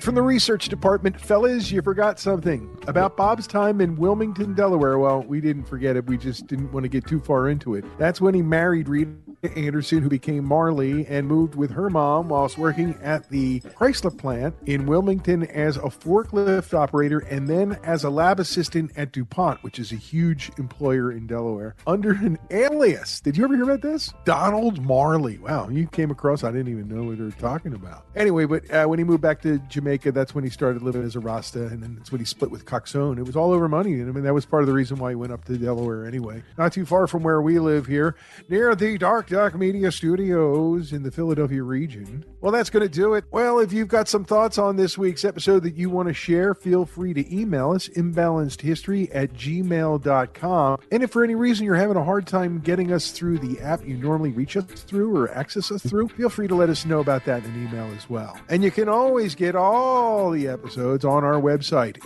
From 0.00 0.14
the 0.14 0.22
research 0.22 0.68
department, 0.68 1.20
fellas, 1.20 1.72
you 1.72 1.82
forgot 1.82 2.20
something 2.20 2.78
about 2.86 3.16
Bob's 3.16 3.48
time 3.48 3.80
in 3.80 3.96
Wilmington, 3.96 4.45
Delaware. 4.54 4.98
Well, 4.98 5.22
we 5.22 5.40
didn't 5.40 5.64
forget 5.64 5.96
it. 5.96 6.06
We 6.06 6.16
just 6.16 6.46
didn't 6.46 6.72
want 6.72 6.84
to 6.84 6.88
get 6.88 7.06
too 7.06 7.20
far 7.20 7.48
into 7.48 7.74
it. 7.74 7.84
That's 7.98 8.20
when 8.20 8.34
he 8.34 8.42
married 8.42 8.88
Rita 8.88 9.10
Anderson, 9.42 10.02
who 10.02 10.08
became 10.08 10.44
Marley, 10.44 11.06
and 11.06 11.26
moved 11.26 11.54
with 11.54 11.70
her 11.70 11.90
mom 11.90 12.28
whilst 12.28 12.58
working 12.58 12.98
at 13.02 13.28
the 13.30 13.60
Chrysler 13.60 14.16
plant 14.16 14.54
in 14.66 14.86
Wilmington 14.86 15.44
as 15.44 15.76
a 15.76 15.82
forklift 15.82 16.74
operator 16.74 17.18
and 17.20 17.48
then 17.48 17.78
as 17.82 18.04
a 18.04 18.10
lab 18.10 18.40
assistant 18.40 18.92
at 18.96 19.12
DuPont, 19.12 19.62
which 19.62 19.78
is 19.78 19.92
a 19.92 19.96
huge 19.96 20.50
employer 20.58 21.12
in 21.12 21.26
Delaware, 21.26 21.74
under 21.86 22.12
an 22.12 22.38
alias. 22.50 23.20
Did 23.20 23.36
you 23.36 23.44
ever 23.44 23.54
hear 23.54 23.64
about 23.64 23.82
this? 23.82 24.12
Donald 24.24 24.84
Marley. 24.84 25.38
Wow, 25.38 25.68
you 25.68 25.86
came 25.86 26.10
across, 26.10 26.44
I 26.44 26.50
didn't 26.50 26.68
even 26.68 26.88
know 26.88 27.04
what 27.04 27.18
they 27.18 27.24
were 27.24 27.30
talking 27.32 27.74
about. 27.74 28.04
Anyway, 28.14 28.44
but 28.44 28.70
uh, 28.70 28.86
when 28.86 28.98
he 28.98 29.04
moved 29.04 29.22
back 29.22 29.42
to 29.42 29.58
Jamaica, 29.68 30.12
that's 30.12 30.34
when 30.34 30.44
he 30.44 30.50
started 30.50 30.82
living 30.82 31.02
as 31.02 31.16
a 31.16 31.20
Rasta, 31.20 31.66
and 31.66 31.82
then 31.82 31.94
that's 31.96 32.10
when 32.10 32.20
he 32.20 32.24
split 32.24 32.50
with 32.50 32.64
Coxsone. 32.64 33.18
It 33.18 33.24
was 33.24 33.36
all 33.36 33.52
over 33.52 33.68
money. 33.68 33.94
And 33.94 34.08
I 34.08 34.12
mean, 34.12 34.24
that 34.24 34.34
was 34.34 34.46
part 34.46 34.62
of 34.62 34.66
the 34.66 34.72
reason 34.72 34.98
why 34.98 35.10
he 35.10 35.14
went 35.16 35.32
up 35.32 35.44
to 35.46 35.56
Delaware 35.56 36.06
anyway. 36.06 36.42
Not 36.58 36.72
too 36.72 36.86
far 36.86 37.06
from 37.06 37.22
where 37.22 37.42
we 37.42 37.58
live 37.58 37.86
here, 37.86 38.16
near 38.48 38.74
the 38.74 38.98
Dark 38.98 39.28
Duck 39.36 39.54
Media 39.54 39.92
Studios 39.92 40.94
in 40.94 41.02
the 41.02 41.10
Philadelphia 41.10 41.62
region. 41.62 42.24
Well, 42.40 42.52
that's 42.52 42.70
going 42.70 42.84
to 42.84 42.88
do 42.88 43.12
it. 43.12 43.26
Well, 43.30 43.58
if 43.58 43.70
you've 43.70 43.86
got 43.86 44.08
some 44.08 44.24
thoughts 44.24 44.56
on 44.56 44.76
this 44.76 44.96
week's 44.96 45.26
episode 45.26 45.62
that 45.64 45.74
you 45.74 45.90
want 45.90 46.08
to 46.08 46.14
share, 46.14 46.54
feel 46.54 46.86
free 46.86 47.12
to 47.12 47.38
email 47.38 47.72
us, 47.72 47.86
imbalancedhistory 47.88 49.10
at 49.14 49.34
gmail.com. 49.34 50.80
And 50.90 51.02
if 51.02 51.10
for 51.10 51.22
any 51.22 51.34
reason 51.34 51.66
you're 51.66 51.74
having 51.74 51.98
a 51.98 52.02
hard 52.02 52.26
time 52.26 52.60
getting 52.60 52.92
us 52.92 53.10
through 53.10 53.40
the 53.40 53.60
app 53.60 53.86
you 53.86 53.98
normally 53.98 54.30
reach 54.30 54.56
us 54.56 54.64
through 54.64 55.14
or 55.14 55.30
access 55.32 55.70
us 55.70 55.82
through, 55.82 56.08
feel 56.08 56.30
free 56.30 56.48
to 56.48 56.54
let 56.54 56.70
us 56.70 56.86
know 56.86 57.00
about 57.00 57.26
that 57.26 57.44
in 57.44 57.50
an 57.50 57.68
email 57.68 57.94
as 57.94 58.08
well. 58.08 58.40
And 58.48 58.64
you 58.64 58.70
can 58.70 58.88
always 58.88 59.34
get 59.34 59.54
all 59.54 60.30
the 60.30 60.48
episodes 60.48 61.04
on 61.04 61.24
our 61.24 61.38
website, 61.38 62.02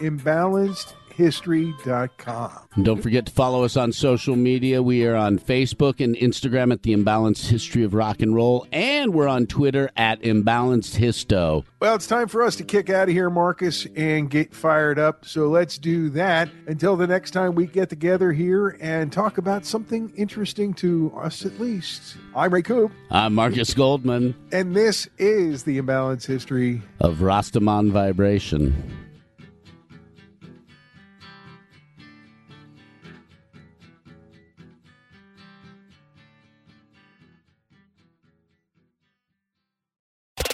imbalancedhistory.com. 1.20 2.68
And 2.74 2.84
don't 2.84 3.02
forget 3.02 3.26
to 3.26 3.32
follow 3.32 3.64
us 3.64 3.76
on 3.76 3.92
social 3.92 4.36
media. 4.36 4.82
We 4.82 5.06
are 5.06 5.14
on 5.14 5.38
Facebook 5.38 6.02
and 6.02 6.16
Instagram 6.16 6.72
at 6.72 6.82
The 6.82 6.94
Imbalanced 6.94 7.48
History 7.48 7.82
of 7.84 7.94
Rock 7.94 8.22
and 8.22 8.34
Roll, 8.34 8.66
and 8.72 9.12
we're 9.14 9.28
on 9.28 9.46
Twitter 9.46 9.90
at 9.96 10.20
Imbalanced 10.22 10.98
Histo. 10.98 11.64
Well, 11.80 11.94
it's 11.94 12.06
time 12.06 12.28
for 12.28 12.42
us 12.42 12.56
to 12.56 12.64
kick 12.64 12.90
out 12.90 13.08
of 13.08 13.14
here, 13.14 13.30
Markus, 13.30 13.86
and 13.96 14.30
get 14.30 14.54
fired 14.54 14.98
up. 14.98 15.24
So 15.24 15.48
let's 15.48 15.78
do 15.78 16.10
that 16.10 16.48
until 16.66 16.96
the 16.96 17.06
next 17.06 17.30
time 17.32 17.54
we 17.54 17.66
get 17.66 17.88
together 17.88 18.32
here 18.32 18.76
and 18.80 19.12
talk 19.12 19.38
about 19.38 19.64
something 19.64 20.12
interesting 20.16 20.74
to 20.74 21.12
us 21.16 21.44
at 21.44 21.58
least. 21.60 22.16
I'm 22.34 22.52
Ray 22.52 22.62
Coop, 22.62 22.92
I'm 23.10 23.34
Markus 23.34 23.74
Goldman 23.74 24.34
and 24.52 24.74
this 24.74 25.08
is 25.18 25.64
the 25.64 25.78
Imbalance 25.78 26.26
History. 26.26 26.82
of 27.00 27.18
Rastaman 27.18 27.90
Vibration. 27.90 29.09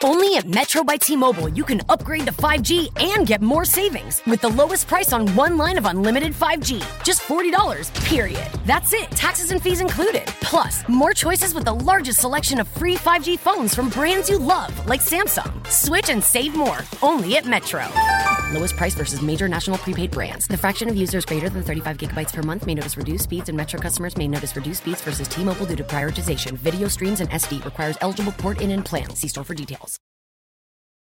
Only 0.07 0.37
at 0.37 0.49
Metro 0.49 0.85
by 0.85 0.99
T-Mobile, 0.99 1.49
you 1.49 1.65
can 1.65 1.81
upgrade 1.89 2.27
to 2.27 2.33
5G 2.33 3.03
and 3.17 3.27
get 3.27 3.43
more 3.43 3.65
savings 3.65 4.23
with 4.25 4.41
the 4.41 4.49
lowest 4.49 4.87
price 4.87 5.13
on 5.13 5.27
one 5.35 5.57
line 5.57 5.77
of 5.79 5.85
unlimited 5.85 6.33
5G. 6.33 6.81
Just 7.03 7.23
$40, 7.23 7.93
period. 8.05 8.49
That's 8.65 8.93
it, 8.93 9.11
taxes 9.11 9.51
and 9.51 9.61
fees 9.61 9.81
included. 9.81 10.29
Plus, 10.43 10.89
more 10.89 11.13
choices 11.13 11.55
with 11.55 11.65
the 11.65 11.75
largest 11.75 12.21
selection 12.21 12.61
of 12.61 12.69
free 12.69 12.95
5G 12.95 13.37
phones 13.37 13.75
from 13.75 13.89
brands 13.89 14.31
you 14.31 14.39
love, 14.39 14.71
like 14.87 15.01
Samsung. 15.01 15.67
Switch 15.67 16.09
and 16.09 16.23
save 16.23 16.55
more, 16.55 16.79
only 17.03 17.37
at 17.37 17.45
Metro. 17.45 17.85
Lowest 18.53 18.77
price 18.77 18.95
versus 18.95 19.21
major 19.23 19.49
national 19.49 19.79
prepaid 19.79 20.13
brands. 20.13 20.47
The 20.47 20.57
fraction 20.57 20.89
of 20.89 20.97
users 20.97 21.25
greater 21.25 21.49
than 21.49 21.65
35 21.65 21.99
gigabytes 21.99 22.33
per 22.33 22.43
month 22.43 22.65
may 22.65 22.75
notice 22.75 22.97
reduced 22.97 23.25
speeds, 23.25 23.49
and 23.49 23.57
Metro 23.57 23.81
customers 23.81 24.17
may 24.17 24.29
notice 24.29 24.55
reduced 24.55 24.83
speeds 24.83 25.03
versus 25.03 25.27
T-Mobile 25.27 25.67
due 25.67 25.75
to 25.75 25.83
prioritization. 25.83 26.53
Video 26.53 26.87
streams 26.87 27.21
and 27.21 27.29
SD 27.31 27.65
requires 27.65 27.99
eligible 28.03 28.33
port 28.33 28.61
in 28.61 28.71
and 28.71 28.85
plan. 28.85 29.11
See 29.17 29.27
store 29.27 29.43
for 29.43 29.55
details. 29.55 29.96